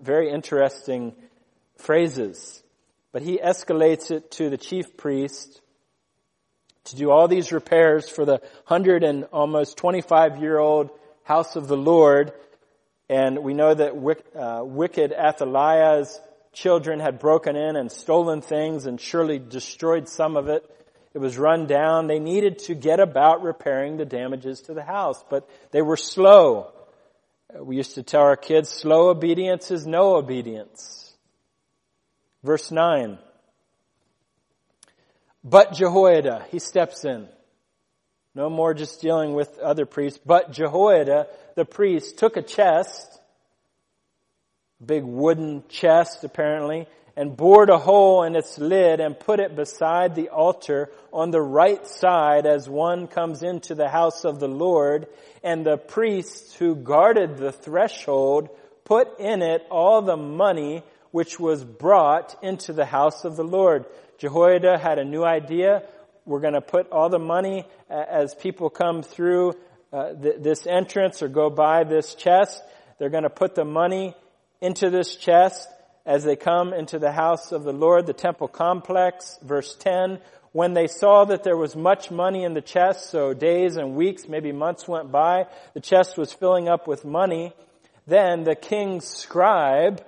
Very 0.00 0.30
interesting 0.30 1.14
phrases. 1.76 2.62
But 3.12 3.22
he 3.22 3.38
escalates 3.38 4.10
it 4.10 4.30
to 4.32 4.50
the 4.50 4.58
chief 4.58 4.96
priest 4.96 5.61
to 6.84 6.96
do 6.96 7.10
all 7.10 7.28
these 7.28 7.52
repairs 7.52 8.08
for 8.08 8.24
the 8.24 8.40
hundred 8.64 9.04
and 9.04 9.24
almost 9.32 9.76
25 9.76 10.40
year 10.40 10.58
old 10.58 10.90
house 11.24 11.56
of 11.56 11.68
the 11.68 11.76
Lord. 11.76 12.32
And 13.08 13.38
we 13.40 13.54
know 13.54 13.74
that 13.74 13.92
uh, 14.36 14.64
wicked 14.64 15.12
Athaliah's 15.12 16.20
children 16.52 17.00
had 17.00 17.18
broken 17.18 17.56
in 17.56 17.76
and 17.76 17.90
stolen 17.90 18.42
things 18.42 18.86
and 18.86 19.00
surely 19.00 19.38
destroyed 19.38 20.08
some 20.08 20.36
of 20.36 20.48
it. 20.48 20.68
It 21.14 21.18
was 21.18 21.36
run 21.36 21.66
down. 21.66 22.06
They 22.06 22.18
needed 22.18 22.60
to 22.60 22.74
get 22.74 23.00
about 23.00 23.42
repairing 23.42 23.96
the 23.96 24.04
damages 24.04 24.62
to 24.62 24.74
the 24.74 24.82
house, 24.82 25.22
but 25.28 25.48
they 25.70 25.82
were 25.82 25.96
slow. 25.96 26.72
We 27.54 27.76
used 27.76 27.96
to 27.96 28.02
tell 28.02 28.22
our 28.22 28.36
kids, 28.36 28.70
slow 28.70 29.10
obedience 29.10 29.70
is 29.70 29.86
no 29.86 30.16
obedience. 30.16 31.14
Verse 32.42 32.70
9. 32.70 33.18
But 35.44 35.72
Jehoiada, 35.72 36.46
he 36.50 36.58
steps 36.58 37.04
in. 37.04 37.28
No 38.34 38.48
more 38.48 38.72
just 38.72 39.00
dealing 39.00 39.34
with 39.34 39.58
other 39.58 39.84
priests, 39.84 40.20
but 40.24 40.52
Jehoiada, 40.52 41.26
the 41.54 41.64
priest, 41.64 42.18
took 42.18 42.36
a 42.36 42.42
chest, 42.42 43.20
big 44.84 45.04
wooden 45.04 45.64
chest 45.68 46.24
apparently, 46.24 46.86
and 47.14 47.36
bored 47.36 47.68
a 47.68 47.76
hole 47.76 48.22
in 48.22 48.36
its 48.36 48.56
lid 48.58 49.00
and 49.00 49.18
put 49.18 49.38
it 49.38 49.54
beside 49.54 50.14
the 50.14 50.30
altar 50.30 50.90
on 51.12 51.30
the 51.30 51.42
right 51.42 51.86
side 51.86 52.46
as 52.46 52.68
one 52.68 53.06
comes 53.06 53.42
into 53.42 53.74
the 53.74 53.88
house 53.88 54.24
of 54.24 54.40
the 54.40 54.48
Lord. 54.48 55.06
And 55.42 55.66
the 55.66 55.76
priests 55.76 56.54
who 56.54 56.74
guarded 56.74 57.36
the 57.36 57.52
threshold 57.52 58.48
put 58.84 59.20
in 59.20 59.42
it 59.42 59.66
all 59.70 60.00
the 60.00 60.16
money 60.16 60.82
which 61.10 61.38
was 61.38 61.62
brought 61.62 62.34
into 62.42 62.72
the 62.72 62.86
house 62.86 63.24
of 63.24 63.36
the 63.36 63.44
Lord. 63.44 63.84
Jehoiada 64.22 64.78
had 64.78 65.00
a 65.00 65.04
new 65.04 65.24
idea. 65.24 65.82
We're 66.26 66.38
going 66.38 66.54
to 66.54 66.60
put 66.60 66.92
all 66.92 67.08
the 67.08 67.18
money 67.18 67.64
as 67.90 68.36
people 68.36 68.70
come 68.70 69.02
through 69.02 69.54
uh, 69.92 70.12
th- 70.12 70.36
this 70.38 70.64
entrance 70.64 71.24
or 71.24 71.28
go 71.28 71.50
by 71.50 71.82
this 71.82 72.14
chest. 72.14 72.62
They're 72.98 73.10
going 73.10 73.24
to 73.24 73.30
put 73.30 73.56
the 73.56 73.64
money 73.64 74.14
into 74.60 74.90
this 74.90 75.16
chest 75.16 75.68
as 76.06 76.22
they 76.22 76.36
come 76.36 76.72
into 76.72 77.00
the 77.00 77.10
house 77.10 77.50
of 77.50 77.64
the 77.64 77.72
Lord, 77.72 78.06
the 78.06 78.12
temple 78.12 78.46
complex. 78.46 79.40
Verse 79.42 79.74
10, 79.74 80.20
when 80.52 80.72
they 80.72 80.86
saw 80.86 81.24
that 81.24 81.42
there 81.42 81.56
was 81.56 81.74
much 81.74 82.12
money 82.12 82.44
in 82.44 82.54
the 82.54 82.62
chest, 82.62 83.10
so 83.10 83.34
days 83.34 83.76
and 83.76 83.96
weeks, 83.96 84.28
maybe 84.28 84.52
months 84.52 84.86
went 84.86 85.10
by, 85.10 85.46
the 85.74 85.80
chest 85.80 86.16
was 86.16 86.32
filling 86.32 86.68
up 86.68 86.86
with 86.86 87.04
money, 87.04 87.54
then 88.06 88.44
the 88.44 88.54
king's 88.54 89.04
scribe 89.04 90.00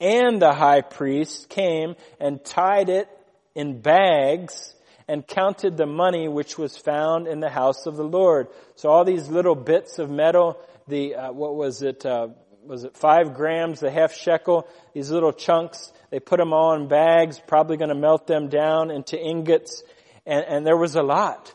and 0.00 0.40
the 0.40 0.52
high 0.52 0.82
priest 0.82 1.48
came 1.48 1.96
and 2.20 2.44
tied 2.44 2.88
it 2.88 3.08
in 3.54 3.80
bags 3.80 4.74
and 5.08 5.26
counted 5.26 5.76
the 5.76 5.86
money 5.86 6.28
which 6.28 6.56
was 6.56 6.76
found 6.76 7.26
in 7.26 7.40
the 7.40 7.50
house 7.50 7.86
of 7.86 7.96
the 7.96 8.04
Lord. 8.04 8.48
So 8.76 8.88
all 8.88 9.04
these 9.04 9.28
little 9.28 9.54
bits 9.54 9.98
of 9.98 10.10
metal, 10.10 10.58
the, 10.88 11.14
uh, 11.14 11.32
what 11.32 11.54
was 11.54 11.82
it, 11.82 12.06
uh, 12.06 12.28
was 12.64 12.84
it 12.84 12.96
five 12.96 13.34
grams, 13.34 13.80
the 13.80 13.90
half 13.90 14.14
shekel, 14.14 14.66
these 14.94 15.10
little 15.10 15.32
chunks, 15.32 15.92
they 16.10 16.20
put 16.20 16.38
them 16.38 16.52
all 16.52 16.74
in 16.74 16.88
bags, 16.88 17.40
probably 17.46 17.76
going 17.76 17.88
to 17.88 17.94
melt 17.94 18.26
them 18.26 18.48
down 18.48 18.90
into 18.90 19.18
ingots, 19.18 19.82
and, 20.26 20.44
and 20.46 20.66
there 20.66 20.76
was 20.76 20.94
a 20.94 21.02
lot. 21.02 21.54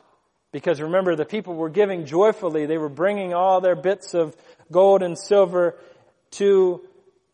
Because 0.51 0.81
remember, 0.81 1.15
the 1.15 1.25
people 1.25 1.55
were 1.55 1.69
giving 1.69 2.05
joyfully. 2.05 2.65
They 2.65 2.77
were 2.77 2.89
bringing 2.89 3.33
all 3.33 3.61
their 3.61 3.75
bits 3.75 4.13
of 4.13 4.35
gold 4.71 5.03
and 5.03 5.17
silver 5.17 5.77
to 6.31 6.81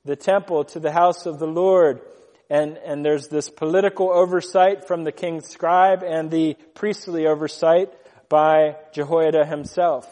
the 0.04 0.16
temple, 0.16 0.66
to 0.66 0.80
the 0.80 0.92
house 0.92 1.26
of 1.26 1.40
the 1.40 1.48
Lord. 1.48 2.02
And, 2.50 2.78
and 2.78 3.04
there's 3.04 3.28
this 3.28 3.50
political 3.50 4.12
oversight 4.12 4.88
from 4.88 5.04
the 5.04 5.12
king's 5.12 5.48
scribe 5.50 6.04
and 6.04 6.30
the 6.30 6.56
priestly 6.76 7.26
oversight 7.26 7.90
by 8.30 8.78
Jehoiada 8.94 9.46
himself. 9.46 10.08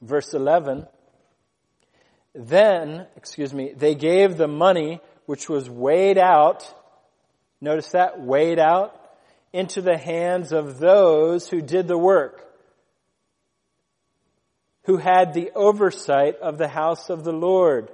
Verse 0.00 0.34
11. 0.34 0.86
Then, 2.34 3.06
excuse 3.16 3.54
me, 3.54 3.72
they 3.74 3.94
gave 3.94 4.36
the 4.36 4.48
money 4.48 5.00
which 5.24 5.48
was 5.48 5.68
weighed 5.68 6.18
out, 6.18 6.72
notice 7.60 7.90
that, 7.90 8.20
weighed 8.20 8.58
out, 8.58 8.94
into 9.52 9.80
the 9.80 9.96
hands 9.96 10.52
of 10.52 10.78
those 10.78 11.48
who 11.48 11.62
did 11.62 11.88
the 11.88 11.98
work, 11.98 12.46
who 14.84 14.98
had 14.98 15.32
the 15.32 15.50
oversight 15.54 16.36
of 16.40 16.58
the 16.58 16.68
house 16.68 17.10
of 17.10 17.24
the 17.24 17.32
Lord. 17.32 17.90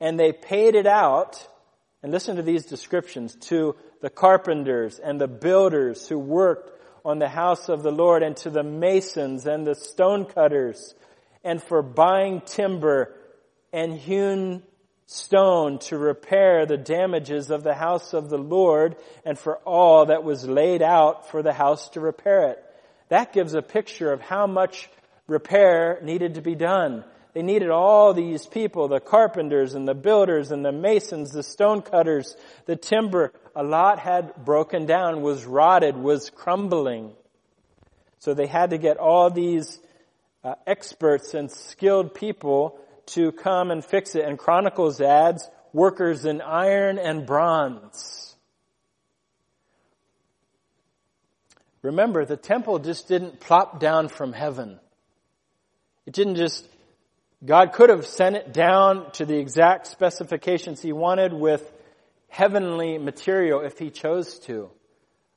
And 0.00 0.18
they 0.18 0.32
paid 0.32 0.74
it 0.74 0.86
out, 0.86 1.46
and 2.04 2.12
listen 2.12 2.36
to 2.36 2.42
these 2.42 2.66
descriptions, 2.66 3.34
to 3.34 3.74
the 4.02 4.10
carpenters 4.10 4.98
and 4.98 5.18
the 5.18 5.26
builders 5.26 6.06
who 6.06 6.18
worked 6.18 6.78
on 7.02 7.18
the 7.18 7.30
house 7.30 7.70
of 7.70 7.82
the 7.82 7.90
Lord 7.90 8.22
and 8.22 8.36
to 8.36 8.50
the 8.50 8.62
masons 8.62 9.46
and 9.46 9.66
the 9.66 9.74
stonecutters 9.74 10.94
and 11.42 11.62
for 11.62 11.80
buying 11.80 12.42
timber 12.42 13.14
and 13.72 13.94
hewn 13.94 14.62
stone 15.06 15.78
to 15.78 15.96
repair 15.96 16.66
the 16.66 16.76
damages 16.76 17.50
of 17.50 17.62
the 17.62 17.72
house 17.72 18.12
of 18.12 18.28
the 18.28 18.36
Lord 18.36 18.96
and 19.24 19.38
for 19.38 19.56
all 19.60 20.04
that 20.04 20.24
was 20.24 20.46
laid 20.46 20.82
out 20.82 21.30
for 21.30 21.42
the 21.42 21.54
house 21.54 21.88
to 21.90 22.00
repair 22.00 22.50
it. 22.50 22.62
That 23.08 23.32
gives 23.32 23.54
a 23.54 23.62
picture 23.62 24.12
of 24.12 24.20
how 24.20 24.46
much 24.46 24.90
repair 25.26 26.00
needed 26.02 26.34
to 26.34 26.42
be 26.42 26.54
done. 26.54 27.02
They 27.34 27.42
needed 27.42 27.70
all 27.70 28.14
these 28.14 28.46
people, 28.46 28.86
the 28.86 29.00
carpenters 29.00 29.74
and 29.74 29.86
the 29.86 29.94
builders 29.94 30.52
and 30.52 30.64
the 30.64 30.70
masons, 30.70 31.32
the 31.32 31.42
stonecutters, 31.42 32.36
the 32.66 32.76
timber. 32.76 33.32
A 33.56 33.64
lot 33.64 33.98
had 33.98 34.44
broken 34.44 34.86
down, 34.86 35.20
was 35.20 35.44
rotted, 35.44 35.96
was 35.96 36.30
crumbling. 36.30 37.12
So 38.20 38.34
they 38.34 38.46
had 38.46 38.70
to 38.70 38.78
get 38.78 38.98
all 38.98 39.30
these 39.30 39.80
uh, 40.44 40.54
experts 40.64 41.34
and 41.34 41.50
skilled 41.50 42.14
people 42.14 42.78
to 43.06 43.32
come 43.32 43.72
and 43.72 43.84
fix 43.84 44.14
it. 44.14 44.24
And 44.24 44.38
Chronicles 44.38 45.00
adds 45.00 45.48
workers 45.72 46.24
in 46.24 46.40
iron 46.40 46.98
and 46.98 47.26
bronze. 47.26 48.36
Remember, 51.82 52.24
the 52.24 52.36
temple 52.36 52.78
just 52.78 53.08
didn't 53.08 53.40
plop 53.40 53.80
down 53.80 54.08
from 54.08 54.32
heaven. 54.32 54.78
It 56.06 56.14
didn't 56.14 56.36
just, 56.36 56.66
God 57.44 57.72
could 57.74 57.90
have 57.90 58.06
sent 58.06 58.36
it 58.36 58.54
down 58.54 59.10
to 59.12 59.26
the 59.26 59.36
exact 59.36 59.86
specifications 59.88 60.80
He 60.80 60.92
wanted 60.92 61.32
with 61.32 61.70
heavenly 62.28 62.96
material 62.96 63.60
if 63.60 63.78
He 63.78 63.90
chose 63.90 64.38
to. 64.40 64.70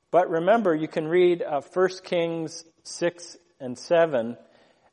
But 0.09 0.29
remember, 0.29 0.73
you 0.73 0.87
can 0.87 1.07
read 1.07 1.41
uh, 1.41 1.61
1 1.73 1.89
Kings 2.05 2.63
6 2.83 3.37
and 3.59 3.77
7 3.77 4.37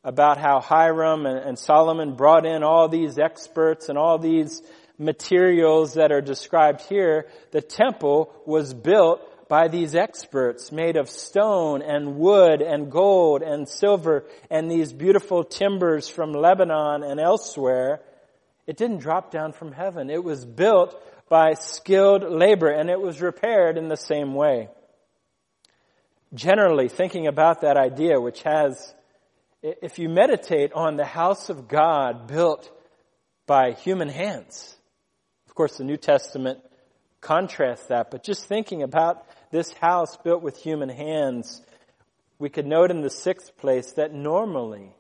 about 0.02 0.38
how 0.38 0.60
Hiram 0.60 1.24
and, 1.26 1.38
and 1.38 1.58
Solomon 1.58 2.16
brought 2.16 2.46
in 2.46 2.64
all 2.64 2.88
these 2.88 3.16
experts 3.16 3.88
and 3.88 3.96
all 3.96 4.18
these 4.18 4.60
materials 4.98 5.94
that 5.94 6.10
are 6.10 6.20
described 6.20 6.82
here. 6.82 7.28
The 7.52 7.62
temple 7.62 8.32
was 8.44 8.74
built 8.74 9.20
by 9.48 9.68
these 9.68 9.94
experts 9.94 10.72
made 10.72 10.96
of 10.96 11.08
stone 11.10 11.82
and 11.82 12.16
wood 12.16 12.62
and 12.62 12.90
gold 12.90 13.42
and 13.42 13.68
silver 13.68 14.24
and 14.50 14.70
these 14.70 14.92
beautiful 14.92 15.44
timbers 15.44 16.08
from 16.08 16.32
Lebanon 16.32 17.02
and 17.02 17.20
elsewhere. 17.20 18.00
It 18.66 18.76
didn't 18.76 18.98
drop 18.98 19.30
down 19.30 19.52
from 19.52 19.72
heaven. 19.72 20.08
It 20.08 20.24
was 20.24 20.44
built 20.44 21.00
by 21.28 21.54
skilled 21.54 22.22
labor 22.22 22.68
and 22.68 22.88
it 22.88 23.00
was 23.00 23.20
repaired 23.20 23.76
in 23.76 23.88
the 23.88 23.96
same 23.96 24.34
way. 24.34 24.68
Generally, 26.32 26.88
thinking 26.88 27.26
about 27.26 27.60
that 27.60 27.76
idea, 27.76 28.20
which 28.20 28.42
has 28.42 28.94
if 29.62 29.98
you 29.98 30.10
meditate 30.10 30.72
on 30.74 30.96
the 30.96 31.06
house 31.06 31.48
of 31.48 31.68
God 31.68 32.26
built 32.26 32.70
by 33.46 33.72
human 33.72 34.08
hands, 34.08 34.76
of 35.46 35.54
course 35.54 35.78
the 35.78 35.84
New 35.84 35.96
Testament 35.96 36.58
contrasts 37.20 37.86
that, 37.86 38.10
but 38.10 38.22
just 38.22 38.46
thinking 38.46 38.82
about 38.82 39.26
this 39.54 39.72
house 39.74 40.16
built 40.16 40.42
with 40.42 40.56
human 40.56 40.88
hands, 40.88 41.62
we 42.40 42.48
could 42.48 42.66
note 42.66 42.90
in 42.90 43.02
the 43.02 43.08
sixth 43.08 43.56
place 43.56 43.92
that 43.92 44.12
normally 44.12 44.90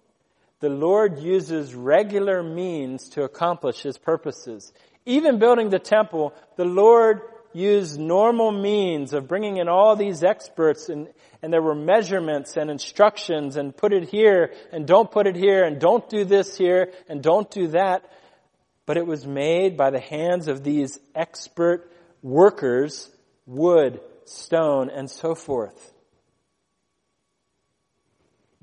the 0.60 0.68
Lord 0.68 1.18
uses 1.18 1.74
regular 1.74 2.40
means 2.40 3.08
to 3.10 3.24
accomplish 3.24 3.82
His 3.82 3.98
purposes. 3.98 4.72
Even 5.04 5.40
building 5.40 5.70
the 5.70 5.80
temple, 5.80 6.32
the 6.54 6.64
Lord 6.64 7.22
used 7.52 7.98
normal 7.98 8.52
means 8.52 9.12
of 9.12 9.26
bringing 9.26 9.56
in 9.56 9.68
all 9.68 9.96
these 9.96 10.22
experts 10.22 10.88
and, 10.88 11.08
and 11.42 11.52
there 11.52 11.60
were 11.60 11.74
measurements 11.74 12.56
and 12.56 12.70
instructions 12.70 13.56
and 13.56 13.76
put 13.76 13.92
it 13.92 14.08
here 14.08 14.54
and 14.70 14.86
don't 14.86 15.10
put 15.10 15.26
it 15.26 15.34
here 15.34 15.64
and 15.64 15.80
don't 15.80 16.08
do 16.08 16.24
this 16.24 16.56
here 16.56 16.92
and 17.08 17.24
don't 17.24 17.50
do 17.50 17.66
that. 17.68 18.08
But 18.86 18.98
it 18.98 19.06
was 19.06 19.26
made 19.26 19.76
by 19.76 19.90
the 19.90 19.98
hands 19.98 20.46
of 20.46 20.62
these 20.62 21.00
expert 21.12 21.90
workers, 22.22 23.10
wood, 23.46 23.98
stone, 24.26 24.90
and 24.90 25.10
so 25.10 25.34
forth. 25.34 25.92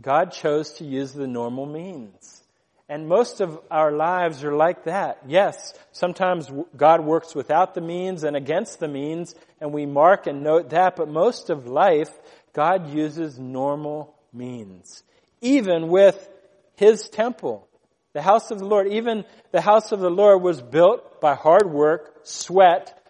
God 0.01 0.31
chose 0.31 0.73
to 0.73 0.83
use 0.83 1.13
the 1.13 1.27
normal 1.27 1.65
means. 1.65 2.43
And 2.89 3.07
most 3.07 3.39
of 3.39 3.57
our 3.71 3.91
lives 3.91 4.43
are 4.43 4.53
like 4.53 4.83
that. 4.83 5.19
Yes, 5.25 5.73
sometimes 5.93 6.51
God 6.75 7.01
works 7.01 7.33
without 7.33 7.73
the 7.73 7.81
means 7.81 8.25
and 8.25 8.35
against 8.35 8.79
the 8.79 8.87
means, 8.89 9.33
and 9.61 9.71
we 9.71 9.85
mark 9.85 10.27
and 10.27 10.43
note 10.43 10.71
that, 10.71 10.97
but 10.97 11.07
most 11.07 11.49
of 11.49 11.67
life, 11.67 12.11
God 12.51 12.93
uses 12.93 13.39
normal 13.39 14.13
means. 14.33 15.03
Even 15.39 15.87
with 15.87 16.29
His 16.75 17.07
temple, 17.07 17.65
the 18.11 18.21
house 18.21 18.51
of 18.51 18.59
the 18.59 18.65
Lord, 18.65 18.91
even 18.91 19.23
the 19.51 19.61
house 19.61 19.93
of 19.93 20.01
the 20.01 20.09
Lord 20.09 20.41
was 20.41 20.61
built 20.61 21.21
by 21.21 21.35
hard 21.35 21.71
work, 21.71 22.19
sweat, 22.23 23.01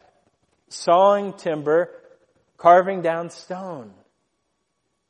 sawing 0.69 1.33
timber, 1.33 1.89
carving 2.61 3.01
down 3.01 3.29
stone. 3.29 3.91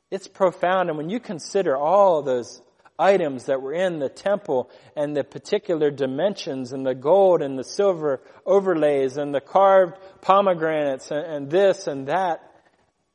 It's 0.10 0.28
profound, 0.28 0.90
and 0.90 0.98
when 0.98 1.10
you 1.10 1.20
consider 1.20 1.76
all 1.76 2.22
those 2.22 2.62
items 3.02 3.46
that 3.46 3.62
were 3.62 3.74
in 3.74 4.00
the 4.00 4.10
temple 4.10 4.70
and 4.96 5.18
the 5.18 5.24
particular 5.24 5.90
dimensions 5.90 6.72
and 6.72 6.86
the 6.86 6.94
gold 6.94 7.42
and 7.42 7.58
the 7.58 7.64
silver 7.64 8.22
overlays 8.46 9.18
and 9.18 9.34
the 9.34 9.42
carved 9.42 9.98
pomegranates 10.22 11.10
and, 11.12 11.26
and 11.26 11.50
this 11.50 11.88
and 11.88 12.08
that. 12.08 12.48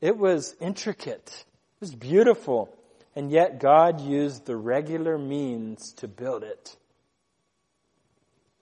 It 0.00 0.18
was 0.18 0.54
intricate. 0.60 1.44
It 1.76 1.80
was 1.80 1.94
beautiful. 1.94 2.68
And 3.14 3.30
yet 3.30 3.60
God 3.60 4.00
used 4.00 4.44
the 4.44 4.56
regular 4.56 5.16
means 5.16 5.92
to 5.98 6.08
build 6.08 6.42
it. 6.42 6.76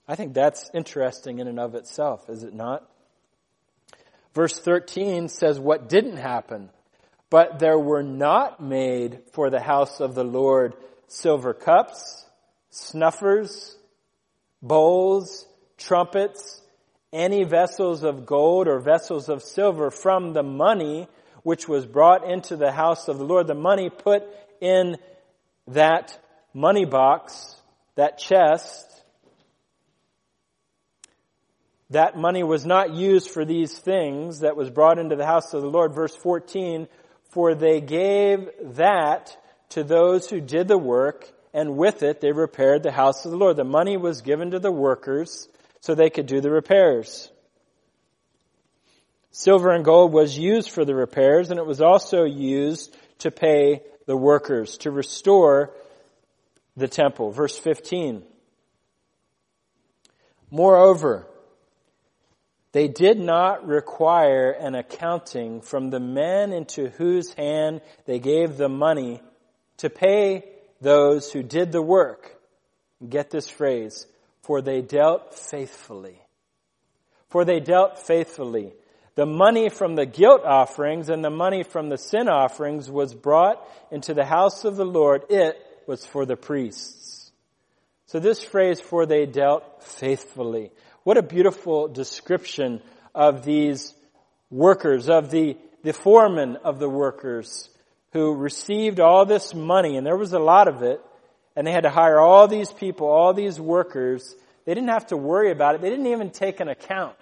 I 0.07 0.15
think 0.15 0.35
that's 0.35 0.71
interesting 0.75 1.39
in 1.39 1.49
and 1.49 1.59
of 1.59 1.75
itself, 1.75 2.29
is 2.29 2.45
it 2.45 2.53
not? 2.53 2.89
Verse 4.35 4.59
13 4.59 5.29
says 5.29 5.61
what 5.61 5.89
didn't 5.89 6.17
happen. 6.17 6.71
But 7.31 7.59
there 7.59 7.79
were 7.79 8.03
not 8.03 8.61
made 8.61 9.21
for 9.33 9.49
the 9.49 9.61
house 9.61 10.01
of 10.01 10.15
the 10.15 10.25
Lord 10.25 10.75
silver 11.07 11.55
cups, 11.55 12.27
snuffers, 12.71 13.77
bowls, 14.61 15.47
trumpets, 15.79 16.61
any 17.13 17.45
vessels 17.45 18.03
of 18.03 18.27
gold 18.27 18.67
or 18.67 18.81
vessels 18.81 19.29
of 19.29 19.43
silver 19.43 19.91
from 19.91 20.33
the 20.33 20.43
money 20.43 21.09
which 21.45 21.69
was 21.69 21.87
brought 21.87 22.29
into 22.29 22.57
the 22.57 22.73
house 22.73 23.07
of 23.07 23.19
the 23.19 23.25
Lord, 23.25 23.47
the 23.47 23.55
money 23.55 23.91
put 23.91 24.25
in 24.61 24.97
that 25.69 26.19
money 26.53 26.85
box, 26.85 27.57
that 27.97 28.19
chest, 28.19 29.04
that 31.95 32.17
money 32.17 32.43
was 32.43 32.67
not 32.67 32.93
used 32.93 33.31
for 33.31 33.45
these 33.45 33.73
things 33.73 34.41
that 34.41 34.57
was 34.57 34.69
brought 34.69 34.99
into 34.99 35.17
the 35.17 35.27
house 35.27 35.55
of 35.55 35.63
the 35.63 35.71
Lord. 35.71 35.95
Verse 35.95 36.15
14, 36.15 36.89
for 37.31 37.55
they 37.55 37.81
gave 37.81 38.49
that 38.75 39.37
to 39.71 39.85
those 39.85 40.29
who 40.29 40.41
did 40.41 40.67
the 40.67 40.79
work, 40.79 41.33
and 41.53 41.77
with 41.77 42.03
it 42.03 42.21
they 42.21 42.33
repaired 42.33 42.83
the 42.83 42.91
house 42.91 43.25
of 43.25 43.31
the 43.31 43.37
Lord. 43.37 43.57
The 43.57 43.65
money 43.65 43.97
was 43.97 44.23
given 44.23 44.51
to 44.51 44.59
the 44.59 44.73
workers 44.73 45.49
so 45.81 45.95
they 45.95 46.11
could 46.11 46.27
do 46.27 46.41
the 46.41 46.51
repairs. 46.51 47.31
Silver 49.31 49.71
and 49.71 49.85
gold 49.85 50.13
was 50.13 50.37
used 50.37 50.71
for 50.71 50.85
the 50.85 50.95
repairs, 50.95 51.51
and 51.51 51.61
it 51.61 51.67
was 51.67 51.81
also 51.81 52.25
used 52.25 52.97
to 53.19 53.31
pay 53.31 53.83
the 54.07 54.17
workers, 54.17 54.79
to 54.79 54.91
restore 54.91 55.73
the 56.77 56.89
temple. 56.89 57.31
Verse 57.31 57.57
15. 57.57 58.25
Moreover, 60.51 61.27
they 62.75 62.89
did 62.89 63.21
not 63.21 63.69
require 63.69 64.51
an 64.51 64.75
accounting 64.75 65.61
from 65.61 65.91
the 65.91 66.01
men 66.01 66.53
into 66.53 66.89
whose 66.89 67.33
hand 67.35 67.81
they 68.05 68.19
gave 68.19 68.57
the 68.57 68.69
money 68.69 69.23
to 69.77 69.89
pay 69.89 70.43
those 70.81 71.31
who 71.31 71.45
did 71.45 71.71
the 71.71 71.81
work. 71.81 72.37
Get 73.09 73.31
this 73.31 73.49
phrase, 73.49 74.09
for 74.43 74.61
they 74.61 74.83
dealt 74.83 75.35
faithfully. 75.39 76.21
For 77.29 77.45
they 77.45 77.61
dealt 77.61 78.01
faithfully. 78.09 78.73
The 79.15 79.25
money 79.25 79.69
from 79.69 79.95
the 79.95 80.07
guilt 80.07 80.43
offerings 80.45 81.11
and 81.11 81.25
the 81.25 81.31
money 81.31 81.63
from 81.63 81.91
the 81.91 81.99
sin 81.99 82.27
offerings 82.29 82.91
was 82.91 83.15
brought 83.15 83.65
into 83.93 84.15
the 84.15 84.25
house 84.25 84.65
of 84.65 84.75
the 84.75 84.85
Lord. 84.85 85.23
It 85.31 85.57
was 85.87 86.05
for 86.05 86.27
the 86.27 86.37
priests. 86.37 87.31
So 88.07 88.19
this 88.19 88.43
phrase, 88.43 88.81
for 88.81 89.07
they 89.07 89.27
dealt 89.27 89.85
faithfully. 89.85 90.73
What 91.05 91.19
a 91.19 91.23
beautiful 91.23 91.87
description 91.87 92.81
of 93.15 93.45
these 93.45 93.95
workers, 94.51 95.11
of 95.11 95.31
the, 95.31 95.59
the 95.83 95.93
foreman 95.93 96.57
of 96.65 96.79
the 96.79 96.89
workers 96.89 97.69
who 98.15 98.35
received 98.35 99.01
all 99.01 99.27
this 99.27 99.55
money, 99.55 99.99
and 99.99 100.07
there 100.07 100.17
was 100.17 100.33
a 100.33 100.39
lot 100.39 100.67
of 100.67 100.83
it, 100.83 101.03
and 101.55 101.67
they 101.67 101.73
had 101.73 101.83
to 101.83 101.91
hire 101.91 102.19
all 102.19 102.49
these 102.49 102.73
people, 102.73 103.07
all 103.07 103.35
these 103.35 103.61
workers. 103.61 104.35
They 104.65 104.73
didn't 104.73 104.89
have 104.89 105.09
to 105.09 105.17
worry 105.19 105.51
about 105.51 105.75
it. 105.75 105.83
They 105.83 105.91
didn't 105.91 106.07
even 106.07 106.31
take 106.31 106.61
an 106.61 106.69
account 106.69 107.17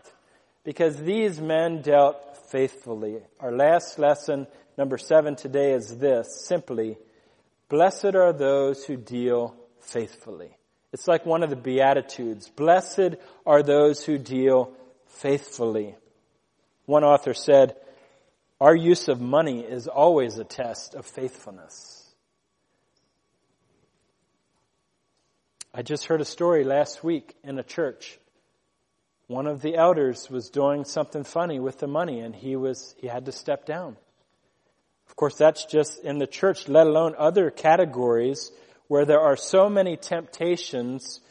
because 0.63 0.97
these 0.97 1.41
men 1.41 1.83
dealt 1.83 2.51
faithfully. 2.51 3.19
Our 3.41 3.51
last 3.51 3.99
lesson, 3.99 4.47
number 4.79 4.97
seven 4.97 5.35
today 5.35 5.73
is 5.73 5.99
this, 5.99 6.45
simply, 6.47 6.99
blessed 7.69 8.15
are 8.15 8.33
those 8.33 8.85
who 8.85 8.97
deal 8.97 9.57
faithfully. 9.81 10.57
It's 10.93 11.09
like 11.09 11.25
one 11.25 11.43
of 11.43 11.51
the 11.51 11.57
Beatitudes. 11.57 12.49
Blessed 12.51 13.17
are 13.47 13.63
those 13.63 14.05
who 14.05 14.19
deal 14.19 14.73
faithfully. 15.07 15.97
One 16.87 17.05
author 17.05 17.35
said, 17.35 17.77
our 18.61 18.77
use 18.77 19.09
of 19.09 19.21
money 19.21 19.61
is 19.61 19.89
always 19.89 20.39
a 20.39 20.45
test 20.45 20.95
of 20.95 21.07
faithfulness. 21.07 21.99
I 25.75 25.83
just 25.83 26.05
heard 26.05 26.21
a 26.21 26.27
story 26.27 26.65
last 26.65 27.03
week 27.03 27.35
in 27.43 27.59
a 27.59 27.63
church. 27.63 28.19
One 29.27 29.47
of 29.47 29.63
the 29.63 29.77
elders 29.77 30.29
was 30.29 30.51
doing 30.51 30.85
something 30.85 31.25
funny 31.25 31.59
with 31.59 31.79
the 31.79 31.87
money 31.87 32.21
and 32.21 32.37
he 32.37 32.55
was, 32.55 32.95
he 32.99 33.07
had 33.07 33.25
to 33.27 33.33
step 33.33 33.65
down. 33.65 33.97
Of 35.09 35.17
course, 35.17 35.37
that's 35.37 35.65
just 35.65 36.05
in 36.05 36.19
the 36.19 36.27
church, 36.27 36.69
let 36.69 36.87
alone 36.87 37.15
other 37.17 37.51
categories 37.51 38.53
where 38.93 39.07
there 39.07 39.23
are 39.23 39.39
so 39.39 39.71
many 39.71 39.97
temptations 39.97 41.23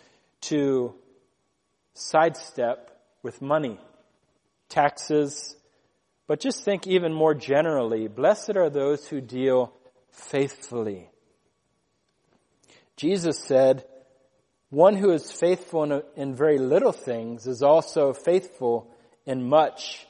to 0.42 0.96
sidestep 1.94 2.90
with 3.22 3.40
money, 3.40 3.80
taxes, 4.68 5.56
but 6.26 6.40
just 6.40 6.66
think 6.66 6.88
even 6.88 7.14
more 7.14 7.36
generally, 7.36 8.08
blessed 8.08 8.56
are 8.56 8.72
those 8.72 9.08
who 9.08 9.22
deal 9.22 9.72
faithfully. 10.10 11.08
Jesus 12.96 13.38
said, 13.38 13.86
one 14.72 14.96
who 14.96 15.12
is 15.12 15.32
faithful 15.32 15.84
in, 15.84 16.02
in, 16.16 16.36
very 16.36 16.58
little 16.58 16.92
things 16.92 17.46
is 17.46 17.62
also 17.62 18.12
faithful 18.12 18.92
in 19.28 19.48
much. 19.48 20.08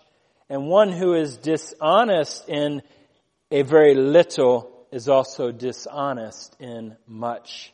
And 0.49 0.67
one 0.67 0.93
who 0.93 1.15
is 1.15 1.35
dishonest 1.35 2.47
in 2.47 2.81
a 3.51 3.63
very 3.63 3.93
little 3.93 4.80
is 4.91 5.07
also 5.07 5.51
dishonest 5.51 6.55
in 6.59 6.97
much. 7.07 7.73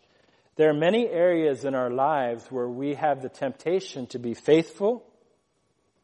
There 0.56 0.70
are 0.70 0.74
many 0.74 1.08
areas 1.08 1.66
in 1.66 1.76
our 1.76 1.90
lives 1.90 2.46
where 2.50 2.68
we 2.68 2.96
have 2.96 3.22
the 3.22 3.30
temptation 3.30 4.08
to 4.08 4.20
be 4.20 4.34
faithful 4.34 5.04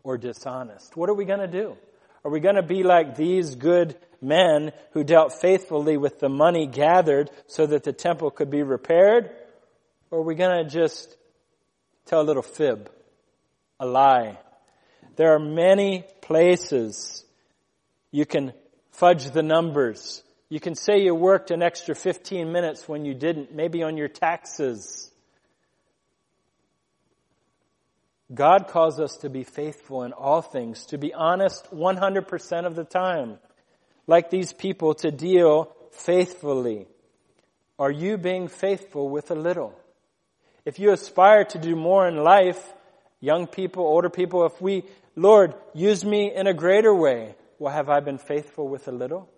or 0.04 0.18
dishonest. 0.18 0.96
What 0.98 1.10
are 1.10 1.16
we 1.16 1.26
going 1.26 1.40
to 1.40 1.48
do? 1.48 1.78
Are 2.26 2.32
we 2.32 2.40
going 2.40 2.56
to 2.56 2.64
be 2.64 2.84
like 2.84 3.16
these 3.16 3.56
good 3.56 3.96
men 4.22 4.72
who 4.92 5.04
dealt 5.04 5.34
faithfully 5.42 5.98
with 5.98 6.20
the 6.20 6.30
money 6.30 6.68
gathered 6.68 7.30
so 7.48 7.66
that 7.66 7.84
the 7.84 7.94
temple 7.94 8.32
could 8.32 8.50
be 8.50 8.64
repaired? 8.64 9.30
Or 10.10 10.20
are 10.20 10.24
we 10.24 10.36
going 10.36 10.64
to 10.64 10.70
just 10.70 11.16
tell 12.06 12.22
a 12.22 12.24
little 12.24 12.44
fib, 12.44 12.90
a 13.80 13.86
lie? 13.86 14.38
There 15.16 15.34
are 15.36 15.40
many 15.40 16.06
places 16.22 17.26
you 18.12 18.26
can 18.26 18.54
fudge 18.92 19.32
the 19.32 19.44
numbers 19.44 20.24
you 20.54 20.60
can 20.60 20.76
say 20.76 21.02
you 21.02 21.16
worked 21.16 21.50
an 21.50 21.64
extra 21.64 21.96
15 21.96 22.52
minutes 22.52 22.88
when 22.88 23.06
you 23.06 23.16
didn't, 23.16 23.56
maybe 23.56 23.82
on 23.82 23.98
your 23.98 24.08
taxes. 24.08 25.10
God 28.32 28.68
calls 28.68 29.00
us 29.00 29.18
to 29.22 29.32
be 29.32 29.46
faithful 29.46 30.04
in 30.04 30.14
all 30.14 30.44
things, 30.44 30.86
to 30.92 31.00
be 31.00 31.12
honest 31.12 31.72
100% 31.74 32.68
of 32.68 32.76
the 32.76 32.84
time. 32.84 33.40
Like 34.06 34.30
these 34.30 34.54
people, 34.54 34.94
to 34.94 35.10
deal 35.10 35.76
faithfully. 35.90 36.86
Are 37.80 37.90
you 37.90 38.20
being 38.20 38.48
faithful 38.48 39.10
with 39.10 39.32
a 39.32 39.36
little? 39.36 39.74
If 40.66 40.78
you 40.78 40.92
aspire 40.92 41.46
to 41.46 41.58
do 41.58 41.76
more 41.76 42.08
in 42.08 42.18
life, 42.18 42.64
young 43.20 43.48
people, 43.48 43.84
older 43.84 44.12
people, 44.12 44.46
if 44.46 44.62
we, 44.62 44.84
Lord, 45.16 45.56
use 45.74 46.06
me 46.06 46.32
in 46.32 46.46
a 46.46 46.54
greater 46.54 46.94
way, 46.94 47.34
well, 47.58 47.74
have 47.74 47.90
I 47.90 48.02
been 48.02 48.20
faithful 48.20 48.68
with 48.68 48.88
a 48.88 48.92
little? 48.92 49.33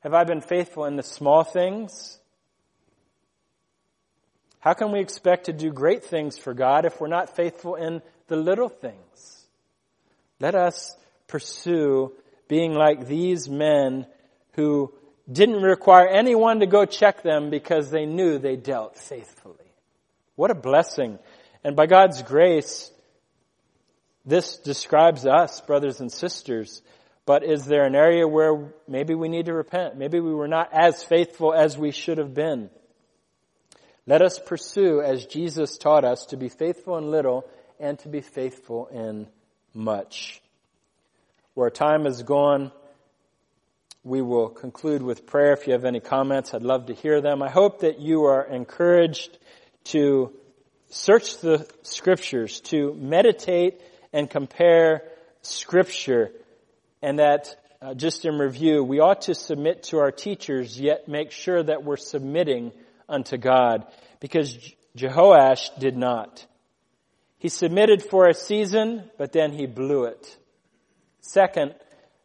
Have 0.00 0.14
I 0.14 0.24
been 0.24 0.40
faithful 0.40 0.86
in 0.86 0.96
the 0.96 1.02
small 1.02 1.44
things? 1.44 2.18
How 4.60 4.74
can 4.74 4.92
we 4.92 5.00
expect 5.00 5.46
to 5.46 5.52
do 5.52 5.72
great 5.72 6.04
things 6.04 6.38
for 6.38 6.54
God 6.54 6.84
if 6.84 7.00
we're 7.00 7.08
not 7.08 7.36
faithful 7.36 7.74
in 7.74 8.02
the 8.28 8.36
little 8.36 8.68
things? 8.68 9.46
Let 10.38 10.54
us 10.54 10.96
pursue 11.26 12.12
being 12.48 12.74
like 12.74 13.06
these 13.06 13.48
men 13.48 14.06
who 14.52 14.92
didn't 15.30 15.62
require 15.62 16.08
anyone 16.08 16.60
to 16.60 16.66
go 16.66 16.84
check 16.84 17.22
them 17.22 17.50
because 17.50 17.90
they 17.90 18.06
knew 18.06 18.38
they 18.38 18.56
dealt 18.56 18.98
faithfully. 18.98 19.56
What 20.34 20.50
a 20.50 20.54
blessing. 20.54 21.18
And 21.62 21.76
by 21.76 21.86
God's 21.86 22.22
grace, 22.22 22.90
this 24.24 24.56
describes 24.56 25.26
us, 25.26 25.60
brothers 25.60 26.00
and 26.00 26.10
sisters, 26.10 26.82
but 27.30 27.44
is 27.44 27.64
there 27.64 27.84
an 27.84 27.94
area 27.94 28.26
where 28.26 28.72
maybe 28.88 29.14
we 29.14 29.28
need 29.28 29.46
to 29.46 29.54
repent? 29.54 29.96
Maybe 29.96 30.18
we 30.18 30.34
were 30.34 30.48
not 30.48 30.70
as 30.72 31.04
faithful 31.04 31.54
as 31.54 31.78
we 31.78 31.92
should 31.92 32.18
have 32.18 32.34
been. 32.34 32.70
Let 34.04 34.20
us 34.20 34.40
pursue, 34.44 35.00
as 35.00 35.26
Jesus 35.26 35.78
taught 35.78 36.04
us, 36.04 36.26
to 36.30 36.36
be 36.36 36.48
faithful 36.48 36.98
in 36.98 37.12
little 37.12 37.48
and 37.78 37.96
to 38.00 38.08
be 38.08 38.20
faithful 38.20 38.88
in 38.88 39.28
much. 39.72 40.42
Where 41.54 41.70
time 41.70 42.04
is 42.04 42.24
gone, 42.24 42.72
we 44.02 44.22
will 44.22 44.48
conclude 44.48 45.00
with 45.00 45.24
prayer. 45.24 45.52
If 45.52 45.68
you 45.68 45.74
have 45.74 45.84
any 45.84 46.00
comments, 46.00 46.52
I'd 46.52 46.62
love 46.62 46.86
to 46.86 46.94
hear 46.94 47.20
them. 47.20 47.44
I 47.44 47.48
hope 47.48 47.82
that 47.82 48.00
you 48.00 48.24
are 48.24 48.44
encouraged 48.44 49.38
to 49.94 50.32
search 50.88 51.38
the 51.38 51.64
scriptures, 51.82 52.58
to 52.72 52.92
meditate 52.94 53.80
and 54.12 54.28
compare 54.28 55.04
scripture 55.42 56.32
and 57.02 57.18
that 57.18 57.56
uh, 57.82 57.94
just 57.94 58.24
in 58.24 58.38
review, 58.38 58.84
we 58.84 59.00
ought 59.00 59.22
to 59.22 59.34
submit 59.34 59.84
to 59.84 59.98
our 59.98 60.10
teachers, 60.10 60.78
yet 60.78 61.08
make 61.08 61.30
sure 61.30 61.62
that 61.62 61.82
we're 61.82 61.96
submitting 61.96 62.72
unto 63.08 63.36
God, 63.36 63.86
because 64.20 64.56
Jehoash 64.96 65.78
did 65.78 65.96
not. 65.96 66.46
He 67.38 67.48
submitted 67.48 68.02
for 68.02 68.28
a 68.28 68.34
season, 68.34 69.10
but 69.16 69.32
then 69.32 69.52
he 69.52 69.66
blew 69.66 70.04
it. 70.04 70.36
Second, 71.22 71.74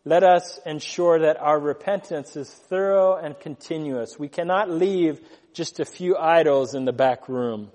let 0.04 0.24
us 0.24 0.60
ensure 0.66 1.22
that 1.22 1.38
our 1.38 1.60
repentance 1.60 2.36
is 2.36 2.50
thorough 2.50 3.16
and 3.16 3.40
continuous. 3.40 4.20
We 4.20 4.28
cannot 4.28 4.70
leave 4.70 5.20
just 5.54 5.80
a 5.80 5.86
few 5.86 6.18
idols 6.18 6.76
in 6.76 6.86
the 6.86 6.94
back 6.94 7.30
room. 7.30 7.72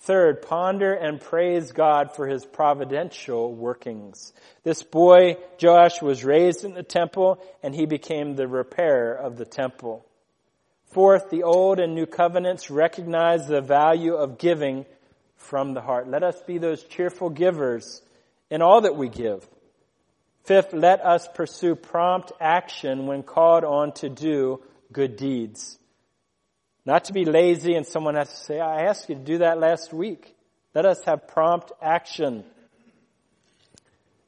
Third, 0.00 0.42
ponder 0.42 0.92
and 0.94 1.20
praise 1.20 1.72
God 1.72 2.14
for 2.14 2.26
his 2.28 2.44
providential 2.44 3.52
workings. 3.52 4.32
This 4.62 4.82
boy, 4.82 5.36
Joash, 5.60 6.00
was 6.00 6.24
raised 6.24 6.64
in 6.64 6.74
the 6.74 6.82
temple 6.82 7.42
and 7.62 7.74
he 7.74 7.86
became 7.86 8.36
the 8.36 8.46
repairer 8.46 9.14
of 9.14 9.36
the 9.36 9.46
temple. 9.46 10.06
Fourth, 10.92 11.30
the 11.30 11.42
old 11.42 11.80
and 11.80 11.94
new 11.94 12.06
covenants 12.06 12.70
recognize 12.70 13.46
the 13.46 13.60
value 13.60 14.14
of 14.14 14.38
giving 14.38 14.86
from 15.36 15.74
the 15.74 15.80
heart. 15.80 16.08
Let 16.08 16.22
us 16.22 16.40
be 16.46 16.58
those 16.58 16.84
cheerful 16.84 17.30
givers 17.30 18.00
in 18.50 18.62
all 18.62 18.82
that 18.82 18.96
we 18.96 19.08
give. 19.08 19.46
Fifth, 20.44 20.72
let 20.72 21.04
us 21.04 21.26
pursue 21.34 21.74
prompt 21.74 22.30
action 22.40 23.06
when 23.06 23.24
called 23.24 23.64
on 23.64 23.92
to 23.94 24.08
do 24.08 24.62
good 24.92 25.16
deeds. 25.16 25.78
Not 26.86 27.04
to 27.06 27.12
be 27.12 27.24
lazy 27.24 27.74
and 27.74 27.84
someone 27.84 28.14
has 28.14 28.28
to 28.28 28.36
say, 28.36 28.60
I 28.60 28.84
asked 28.84 29.08
you 29.08 29.16
to 29.16 29.20
do 29.20 29.38
that 29.38 29.58
last 29.58 29.92
week. 29.92 30.34
Let 30.72 30.86
us 30.86 31.02
have 31.04 31.26
prompt 31.26 31.72
action. 31.82 32.44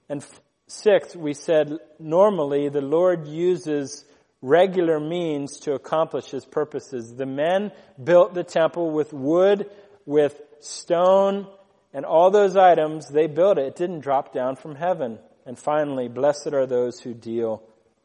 And 0.09 0.27
sixth, 0.67 1.15
we 1.15 1.35
said 1.35 1.79
normally 2.01 2.69
the 2.69 2.81
Lord 2.81 3.29
uses 3.29 4.05
regular 4.43 4.99
means 4.99 5.61
to 5.61 5.75
accomplish 5.75 6.27
his 6.31 6.45
purposes. 6.45 7.15
The 7.15 7.27
men 7.27 7.71
built 8.03 8.35
the 8.35 8.45
temple 8.45 8.91
with 8.91 9.13
wood, 9.13 9.71
with 10.05 10.41
stone, 10.61 11.47
and 11.93 12.05
all 12.05 12.31
those 12.31 12.57
items, 12.57 13.09
they 13.09 13.29
built 13.29 13.59
it. 13.59 13.67
It 13.67 13.77
didn't 13.77 14.01
drop 14.01 14.33
down 14.33 14.57
from 14.57 14.75
heaven. 14.75 15.19
And 15.47 15.59
finally, 15.59 16.09
blessed 16.09 16.49
are 16.53 16.67
those 16.67 17.01
who 17.01 17.15
deal 17.15 17.63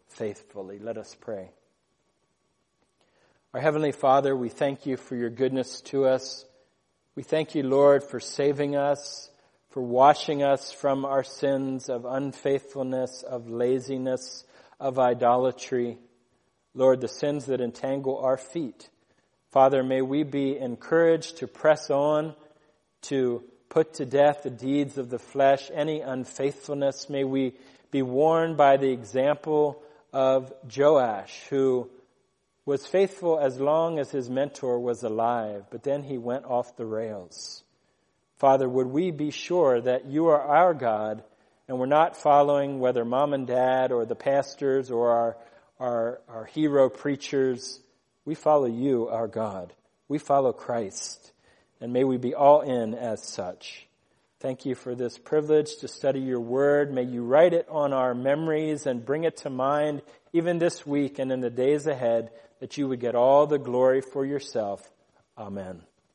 faithfully. 0.10 0.80
Let 0.80 0.98
us 0.98 1.16
pray. 1.20 1.50
Our 3.54 3.62
Heavenly 3.62 3.92
Father, 3.92 4.36
we 4.36 4.50
thank 4.50 4.88
you 4.88 4.98
for 4.98 5.16
your 5.16 5.30
goodness 5.30 5.82
to 5.82 6.06
us. 6.06 6.44
We 7.16 7.22
thank 7.22 7.54
you, 7.54 7.62
Lord, 7.62 8.04
for 8.04 8.20
saving 8.20 8.76
us, 8.76 9.30
for 9.70 9.84
washing 9.84 10.42
us 10.42 10.72
from 10.72 11.06
our 11.06 11.24
sins 11.24 11.88
of 11.88 12.04
unfaithfulness, 12.04 13.22
of 13.22 13.52
laziness, 13.52 14.44
of 14.80 14.98
idolatry. 14.98 16.00
Lord, 16.74 17.00
the 17.00 17.08
sins 17.08 17.46
that 17.46 17.62
entangle 17.62 18.18
our 18.18 18.38
feet. 18.38 18.90
Father, 19.52 19.84
may 19.84 20.02
we 20.02 20.24
be 20.24 20.58
encouraged 20.58 21.38
to 21.38 21.48
press 21.48 21.92
on, 21.92 22.34
to 23.04 23.44
put 23.70 23.94
to 23.96 24.06
death 24.08 24.42
the 24.42 24.50
deeds 24.50 24.98
of 24.98 25.12
the 25.12 25.20
flesh, 25.20 25.70
any 25.72 26.02
unfaithfulness. 26.02 27.08
May 27.08 27.24
we 27.24 27.54
be 27.92 28.02
warned 28.02 28.58
by 28.58 28.78
the 28.78 28.90
example 28.90 29.80
of 30.12 30.52
Joash, 30.76 31.44
who 31.52 31.92
was 32.66 32.88
faithful 32.88 33.40
as 33.40 33.60
long 33.60 34.00
as 34.00 34.12
his 34.12 34.30
mentor 34.30 34.80
was 34.80 35.04
alive, 35.04 35.66
but 35.70 35.84
then 35.84 36.04
he 36.04 36.18
went 36.18 36.46
off 36.46 36.78
the 36.78 36.86
rails. 36.86 37.64
Father, 38.38 38.68
would 38.68 38.88
we 38.88 39.12
be 39.12 39.32
sure 39.32 39.82
that 39.82 40.06
you 40.06 40.28
are 40.28 40.42
our 40.42 40.74
God 40.74 41.24
and 41.68 41.80
we're 41.80 41.86
not 41.86 42.18
following 42.18 42.80
whether 42.80 43.06
mom 43.06 43.34
and 43.34 43.48
dad 43.48 43.92
or 43.92 44.06
the 44.06 44.16
pastors 44.16 44.92
or 44.92 45.12
our, 45.12 45.38
our, 45.80 46.22
our 46.28 46.46
hero 46.46 46.90
preachers. 46.90 47.80
We 48.26 48.36
follow 48.36 48.66
you, 48.66 49.08
our 49.08 49.28
God. 49.28 49.74
We 50.08 50.18
follow 50.18 50.52
Christ 50.52 51.32
and 51.80 51.92
may 51.92 52.04
we 52.04 52.18
be 52.18 52.34
all 52.34 52.62
in 52.62 52.94
as 52.94 53.24
such. 53.24 53.88
Thank 54.40 54.66
you 54.66 54.76
for 54.76 54.94
this 54.94 55.18
privilege 55.18 55.78
to 55.78 55.88
study 55.88 56.20
your 56.20 56.40
word. 56.40 56.94
May 56.94 57.04
you 57.04 57.24
write 57.24 57.54
it 57.54 57.68
on 57.70 57.94
our 57.94 58.14
memories 58.14 58.86
and 58.86 59.06
bring 59.06 59.24
it 59.24 59.38
to 59.38 59.50
mind 59.50 60.02
even 60.34 60.60
this 60.60 60.86
week 60.86 61.20
and 61.20 61.32
in 61.32 61.40
the 61.40 61.50
days 61.50 61.88
ahead 61.88 62.30
that 62.60 62.78
you 62.78 62.88
would 62.88 63.00
get 63.00 63.16
all 63.16 63.48
the 63.48 63.60
glory 63.60 64.02
for 64.02 64.26
yourself. 64.26 64.90
Amen. 65.38 65.82